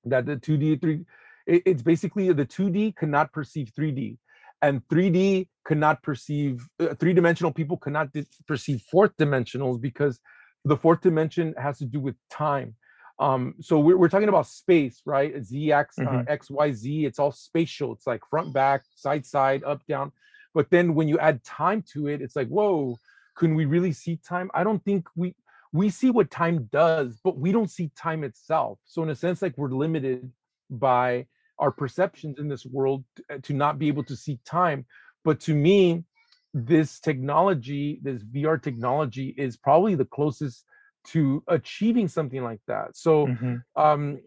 that 0.05 0.27
the 0.27 0.37
2D, 0.37 0.81
3 0.81 1.05
it, 1.47 1.63
it's 1.67 1.83
basically 1.83 2.33
the 2.33 2.47
2D 2.47 2.97
cannot 2.97 3.33
perceive 3.33 3.73
3D, 3.79 4.17
and 4.61 4.87
3D 4.89 5.49
cannot 5.67 6.03
perceive 6.03 6.67
uh, 6.81 6.95
three 6.99 7.13
dimensional 7.13 7.53
people 7.53 7.77
cannot 7.77 8.09
perceive 8.47 8.83
fourth 8.91 9.17
dimensionals 9.17 9.81
because 9.81 10.21
the 10.65 10.77
fourth 10.77 11.01
dimension 11.01 11.55
has 11.59 11.79
to 11.79 11.85
do 11.85 12.01
with 12.01 12.15
time. 12.31 12.75
Um, 13.19 13.55
so 13.61 13.79
we're, 13.79 13.97
we're 13.97 14.09
talking 14.09 14.29
about 14.29 14.47
space, 14.47 15.03
right? 15.05 15.45
Z 15.45 15.73
X, 15.73 15.99
uh, 15.99 16.03
mm-hmm. 16.03 16.17
uh, 16.19 16.25
X, 16.27 16.51
Y, 16.51 16.73
Z. 16.73 17.07
It's 17.07 17.19
all 17.19 17.33
spatial. 17.33 17.93
It's 17.93 18.07
like 18.07 18.23
front, 18.29 18.53
back, 18.53 18.85
side, 18.95 19.27
side, 19.27 19.63
up, 19.65 19.87
down. 19.87 20.13
But 20.55 20.71
then 20.71 20.95
when 20.95 21.09
you 21.09 21.19
add 21.19 21.43
time 21.45 21.83
to 21.93 22.09
it, 22.09 22.21
it's 22.21 22.37
like, 22.37 22.49
whoa, 22.49 22.99
can 23.37 23.55
we 23.55 23.65
really 23.65 23.93
see 23.93 24.17
time? 24.17 24.51
I 24.55 24.65
don't 24.65 24.85
think 24.85 25.09
we 25.17 25.35
we 25.73 25.89
see 25.89 26.11
what 26.11 26.31
time 26.31 26.69
does, 26.71 27.19
but 27.25 27.39
we 27.39 27.51
don't 27.51 27.71
see 27.71 27.91
time 27.97 28.25
itself. 28.25 28.79
So 28.85 29.03
in 29.03 29.09
a 29.11 29.15
sense, 29.15 29.41
like 29.41 29.57
we're 29.57 29.71
limited 29.71 30.31
by 30.69 31.27
our 31.59 31.71
perceptions 31.71 32.39
in 32.39 32.49
this 32.49 32.67
world 32.67 33.05
uh, 33.31 33.39
to 33.43 33.55
not 33.55 33.79
be 33.79 33.89
able 33.89 34.05
to 34.05 34.17
see 34.17 34.39
time. 34.45 34.85
But 35.25 35.41
to 35.41 35.55
me, 35.55 36.05
this 36.53 37.01
technology, 37.01 38.01
this 38.03 38.23
VR 38.23 38.63
technology, 38.63 39.35
is 39.39 39.57
probably 39.57 39.95
the 39.95 40.05
closest 40.05 40.65
to 41.09 41.43
achieving 41.49 42.09
something 42.09 42.43
like 42.43 42.61
that. 42.67 42.97
So 42.97 43.27
mm-hmm. 43.27 43.57
um, 43.77 44.21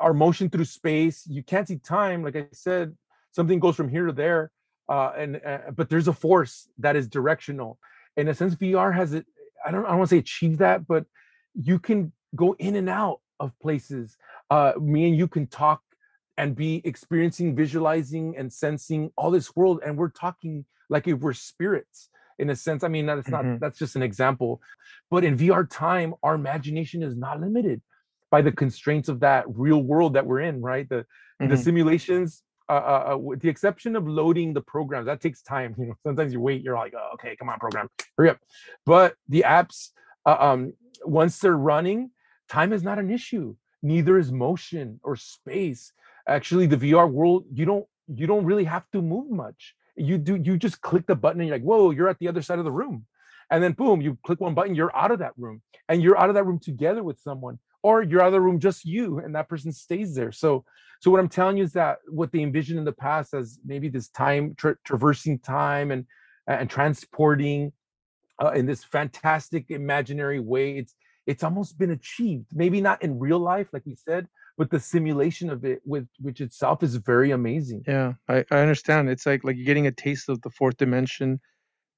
our 0.00 0.12
motion 0.12 0.50
through 0.50 0.64
space, 0.64 1.26
you 1.26 1.42
can't 1.42 1.66
see 1.66 1.76
time. 1.76 2.22
Like 2.22 2.36
I 2.36 2.46
said, 2.52 2.96
something 3.32 3.58
goes 3.58 3.76
from 3.76 3.88
here 3.88 4.06
to 4.06 4.12
there, 4.12 4.50
uh, 4.88 5.12
and 5.16 5.40
uh, 5.44 5.58
but 5.74 5.88
there's 5.88 6.08
a 6.08 6.12
force 6.12 6.68
that 6.78 6.96
is 6.96 7.08
directional. 7.08 7.78
In 8.16 8.28
a 8.28 8.34
sense, 8.34 8.54
VR 8.54 8.94
has 8.94 9.12
it 9.12 9.26
I 9.64 9.70
don't 9.70 9.84
I 9.84 9.90
don't 9.90 9.98
want 9.98 10.10
to 10.10 10.16
say 10.16 10.20
achieve 10.20 10.58
that, 10.58 10.86
but 10.86 11.06
you 11.54 11.78
can 11.78 12.12
go 12.34 12.54
in 12.58 12.76
and 12.76 12.88
out 12.88 13.20
of 13.40 13.58
places. 13.60 14.16
Uh, 14.50 14.72
me 14.80 15.08
and 15.08 15.16
you 15.16 15.28
can 15.28 15.46
talk 15.46 15.82
and 16.36 16.54
be 16.54 16.80
experiencing, 16.84 17.56
visualizing, 17.56 18.36
and 18.36 18.52
sensing 18.52 19.10
all 19.16 19.30
this 19.30 19.56
world, 19.56 19.80
and 19.84 19.96
we're 19.96 20.10
talking 20.10 20.64
like 20.88 21.08
if 21.08 21.18
we're 21.18 21.32
spirits 21.32 22.08
in 22.38 22.50
a 22.50 22.56
sense. 22.56 22.84
I 22.84 22.88
mean, 22.88 23.06
that's 23.06 23.28
not 23.28 23.44
mm-hmm. 23.44 23.58
that's 23.58 23.78
just 23.78 23.96
an 23.96 24.02
example, 24.02 24.60
but 25.10 25.24
in 25.24 25.36
VR 25.36 25.68
time, 25.68 26.14
our 26.22 26.34
imagination 26.34 27.02
is 27.02 27.16
not 27.16 27.40
limited 27.40 27.82
by 28.30 28.42
the 28.42 28.52
constraints 28.52 29.08
of 29.08 29.20
that 29.20 29.44
real 29.48 29.82
world 29.82 30.14
that 30.14 30.26
we're 30.26 30.40
in. 30.40 30.60
Right, 30.60 30.88
the 30.88 30.96
mm-hmm. 31.40 31.48
the 31.48 31.56
simulations 31.56 32.42
uh, 32.70 32.72
uh, 32.72 33.12
uh, 33.12 33.16
with 33.16 33.40
the 33.40 33.48
exception 33.48 33.96
of 33.96 34.06
loading 34.06 34.52
the 34.52 34.60
programs, 34.60 35.06
that 35.06 35.20
takes 35.20 35.40
time. 35.40 35.74
You 35.78 35.86
know, 35.86 35.94
sometimes 36.04 36.32
you 36.34 36.40
wait, 36.40 36.62
you're 36.62 36.76
like, 36.76 36.92
oh, 36.94 37.10
okay, 37.14 37.34
come 37.36 37.48
on, 37.48 37.58
program, 37.58 37.88
hurry 38.16 38.30
up. 38.30 38.38
But 38.84 39.14
the 39.28 39.44
apps, 39.46 39.90
uh, 40.26 40.36
um, 40.38 40.74
once 41.02 41.38
they're 41.38 41.56
running, 41.56 42.10
time 42.48 42.74
is 42.74 42.82
not 42.82 42.98
an 42.98 43.10
issue. 43.10 43.56
Neither 43.82 44.18
is 44.18 44.30
motion 44.30 45.00
or 45.02 45.16
space. 45.16 45.92
Actually, 46.26 46.66
the 46.66 46.76
VR 46.76 47.10
world, 47.10 47.44
you 47.52 47.64
don't 47.64 47.86
you 48.14 48.26
don't 48.26 48.44
really 48.44 48.64
have 48.64 48.84
to 48.92 49.00
move 49.00 49.30
much. 49.30 49.74
You 49.98 50.18
do 50.18 50.36
you 50.36 50.56
just 50.56 50.80
click 50.80 51.06
the 51.06 51.16
button 51.16 51.40
and 51.40 51.48
you're 51.48 51.56
like, 51.56 51.64
whoa, 51.64 51.90
you're 51.90 52.08
at 52.08 52.18
the 52.18 52.28
other 52.28 52.42
side 52.42 52.58
of 52.58 52.64
the 52.64 52.72
room. 52.72 53.06
And 53.50 53.62
then 53.62 53.72
boom, 53.72 54.00
you 54.00 54.18
click 54.24 54.40
one 54.40 54.54
button, 54.54 54.74
you're 54.74 54.94
out 54.96 55.10
of 55.10 55.20
that 55.20 55.32
room. 55.36 55.62
And 55.88 56.02
you're 56.02 56.18
out 56.18 56.28
of 56.28 56.34
that 56.34 56.44
room 56.44 56.58
together 56.58 57.02
with 57.02 57.18
someone 57.18 57.58
or 57.82 58.02
you're 58.02 58.20
out 58.20 58.28
of 58.28 58.32
the 58.32 58.40
room 58.40 58.58
just 58.58 58.84
you 58.84 59.18
and 59.18 59.34
that 59.34 59.48
person 59.48 59.72
stays 59.72 60.14
there 60.14 60.32
so 60.32 60.64
so 61.00 61.10
what 61.10 61.20
i'm 61.20 61.28
telling 61.28 61.56
you 61.56 61.64
is 61.64 61.72
that 61.72 61.98
what 62.08 62.32
they 62.32 62.42
envisioned 62.42 62.78
in 62.78 62.84
the 62.84 62.92
past 62.92 63.34
as 63.34 63.58
maybe 63.64 63.88
this 63.88 64.08
time 64.08 64.54
tra- 64.56 64.76
traversing 64.84 65.38
time 65.38 65.90
and 65.90 66.04
and 66.46 66.70
transporting 66.70 67.72
uh, 68.42 68.52
in 68.52 68.66
this 68.66 68.84
fantastic 68.84 69.70
imaginary 69.70 70.40
way 70.40 70.78
it's 70.78 70.94
it's 71.26 71.44
almost 71.44 71.78
been 71.78 71.90
achieved 71.90 72.46
maybe 72.52 72.80
not 72.80 73.02
in 73.02 73.18
real 73.18 73.38
life 73.38 73.68
like 73.72 73.84
we 73.86 73.94
said 73.94 74.26
but 74.58 74.70
the 74.70 74.80
simulation 74.80 75.48
of 75.48 75.64
it 75.64 75.80
with 75.86 76.06
which 76.20 76.40
itself 76.40 76.82
is 76.82 76.96
very 76.96 77.30
amazing. 77.30 77.84
Yeah 77.86 78.14
i, 78.28 78.44
I 78.50 78.58
understand. 78.58 79.08
It's 79.08 79.24
like 79.24 79.44
like 79.44 79.56
getting 79.64 79.86
a 79.86 79.92
taste 79.92 80.28
of 80.28 80.42
the 80.42 80.50
fourth 80.50 80.76
dimension 80.76 81.40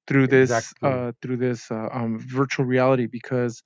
through 0.07 0.27
this 0.27 0.51
exactly. 0.51 0.89
uh 0.89 1.11
through 1.21 1.37
this 1.37 1.69
uh, 1.71 1.89
um 1.91 2.19
virtual 2.19 2.65
reality 2.65 3.07
because 3.07 3.63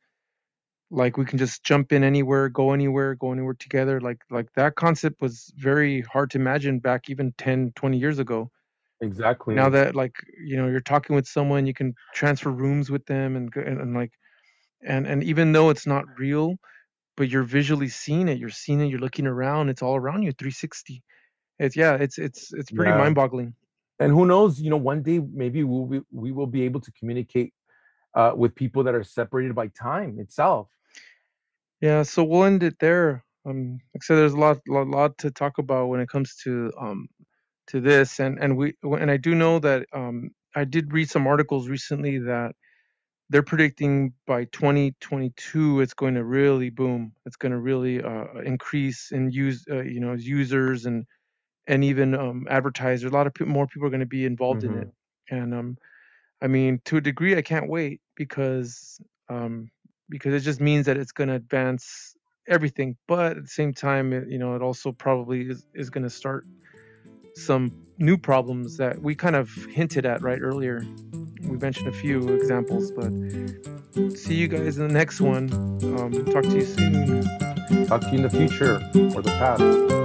like 0.91 1.17
we 1.17 1.25
can 1.25 1.37
just 1.37 1.63
jump 1.63 1.91
in 1.91 2.03
anywhere 2.03 2.47
go 2.47 2.71
anywhere 2.71 3.15
go 3.15 3.33
anywhere 3.33 3.55
together. 3.55 3.99
Like 3.99 4.21
like 4.31 4.47
that 4.55 4.75
concept 4.75 5.21
was 5.21 5.53
very 5.57 6.01
hard 6.01 6.31
to 6.31 6.37
imagine 6.37 6.79
back 6.79 7.09
even 7.09 7.33
10 7.37 7.73
20 7.75 7.97
years 7.97 8.17
ago. 8.19 8.49
Exactly 9.01 9.55
now 9.55 9.69
that 9.69 9.93
like 9.93 10.15
you 10.41 10.55
know 10.55 10.67
you're 10.67 10.79
talking 10.79 11.15
with 11.15 11.27
someone 11.27 11.67
you 11.67 11.73
can 11.73 11.93
transfer 12.13 12.49
rooms 12.49 12.89
with 12.89 13.05
them 13.07 13.35
and 13.35 13.53
and, 13.57 13.81
and 13.81 13.93
like 13.93 14.13
and 14.87 15.05
and 15.05 15.21
even 15.23 15.51
though 15.51 15.69
it's 15.69 15.85
not 15.85 16.05
real 16.17 16.55
but 17.17 17.29
you're 17.29 17.43
visually 17.43 17.87
seeing 17.87 18.27
it 18.27 18.37
you're 18.37 18.49
seeing 18.49 18.81
it 18.81 18.85
you're 18.85 18.99
looking 18.99 19.27
around 19.27 19.69
it's 19.69 19.81
all 19.81 19.95
around 19.95 20.23
you 20.23 20.31
360 20.31 21.03
it's 21.59 21.75
yeah 21.75 21.95
it's 21.95 22.17
it's 22.17 22.53
it's 22.53 22.71
pretty 22.71 22.91
yeah. 22.91 22.97
mind-boggling 22.97 23.53
and 23.99 24.11
who 24.11 24.25
knows 24.25 24.59
you 24.59 24.69
know 24.69 24.77
one 24.77 25.01
day 25.01 25.19
maybe 25.19 25.63
we'll 25.63 25.85
be, 25.85 26.01
we 26.11 26.31
will 26.31 26.47
be 26.47 26.63
able 26.63 26.81
to 26.81 26.91
communicate 26.93 27.53
uh, 28.13 28.31
with 28.35 28.55
people 28.55 28.83
that 28.83 28.95
are 28.95 29.03
separated 29.03 29.53
by 29.53 29.67
time 29.67 30.19
itself 30.19 30.69
yeah, 31.81 32.03
so 32.03 32.23
we'll 32.23 32.45
end 32.45 32.63
it 32.63 32.79
there. 32.79 33.23
Um, 33.45 33.73
like 33.93 34.01
I 34.01 34.05
said, 34.05 34.15
there's 34.15 34.33
a 34.33 34.37
lot, 34.37 34.59
lot, 34.67 34.87
lot 34.87 35.17
to 35.19 35.31
talk 35.31 35.57
about 35.57 35.87
when 35.87 35.99
it 35.99 36.09
comes 36.09 36.35
to 36.43 36.71
um, 36.79 37.07
to 37.67 37.81
this, 37.81 38.19
and 38.19 38.39
and 38.39 38.57
we 38.57 38.73
and 38.81 39.11
I 39.11 39.17
do 39.17 39.35
know 39.35 39.59
that 39.59 39.85
um, 39.93 40.31
I 40.55 40.63
did 40.63 40.93
read 40.93 41.09
some 41.09 41.27
articles 41.27 41.67
recently 41.67 42.17
that 42.19 42.55
they're 43.29 43.43
predicting 43.43 44.13
by 44.27 44.45
2022 44.45 45.81
it's 45.81 45.93
going 45.93 46.15
to 46.15 46.23
really 46.23 46.69
boom. 46.69 47.11
It's 47.25 47.35
going 47.35 47.51
to 47.51 47.57
really 47.57 48.01
uh, 48.03 48.39
increase 48.43 49.11
in 49.11 49.31
use, 49.31 49.65
uh, 49.69 49.81
you 49.81 49.99
know, 49.99 50.13
users 50.13 50.85
and 50.85 51.05
and 51.67 51.83
even 51.83 52.13
um, 52.13 52.45
advertisers. 52.49 53.11
A 53.11 53.13
lot 53.13 53.25
of 53.25 53.33
pe- 53.33 53.45
more 53.45 53.65
people 53.65 53.87
are 53.87 53.91
going 53.91 53.99
to 54.01 54.05
be 54.05 54.25
involved 54.25 54.63
in 54.63 54.75
it, 54.75 54.87
mm-hmm. 54.87 55.35
and 55.35 55.53
um, 55.53 55.77
I 56.41 56.47
mean, 56.47 56.79
to 56.85 56.97
a 56.97 57.01
degree, 57.01 57.35
I 57.35 57.41
can't 57.41 57.69
wait 57.69 58.01
because 58.15 58.99
um, 59.29 59.71
because 60.09 60.33
it 60.33 60.41
just 60.41 60.61
means 60.61 60.85
that 60.85 60.97
it's 60.97 61.11
going 61.11 61.29
to 61.29 61.35
advance 61.35 62.15
everything. 62.47 62.95
But 63.07 63.37
at 63.37 63.43
the 63.43 63.49
same 63.49 63.73
time, 63.73 64.13
it, 64.13 64.29
you 64.29 64.37
know, 64.37 64.55
it 64.55 64.61
also 64.61 64.91
probably 64.91 65.49
is, 65.49 65.65
is 65.73 65.89
going 65.89 66.03
to 66.03 66.09
start 66.09 66.45
some 67.35 67.71
new 67.97 68.17
problems 68.17 68.77
that 68.77 69.01
we 69.01 69.15
kind 69.15 69.35
of 69.35 69.49
hinted 69.71 70.05
at 70.05 70.21
right 70.21 70.39
earlier. 70.41 70.85
We 71.43 71.57
mentioned 71.57 71.87
a 71.87 71.91
few 71.91 72.27
examples, 72.29 72.91
but 72.91 73.11
see 74.17 74.35
you 74.35 74.47
guys 74.47 74.77
in 74.77 74.87
the 74.87 74.93
next 74.93 75.21
one. 75.21 75.51
Um, 75.53 76.25
talk 76.25 76.43
to 76.43 76.55
you 76.55 76.65
soon. 76.65 77.23
Talk 77.87 78.01
to 78.01 78.09
you 78.11 78.17
in 78.17 78.23
the 78.23 78.29
future 78.29 78.75
or 79.15 79.21
the 79.21 79.31
past. 79.37 80.04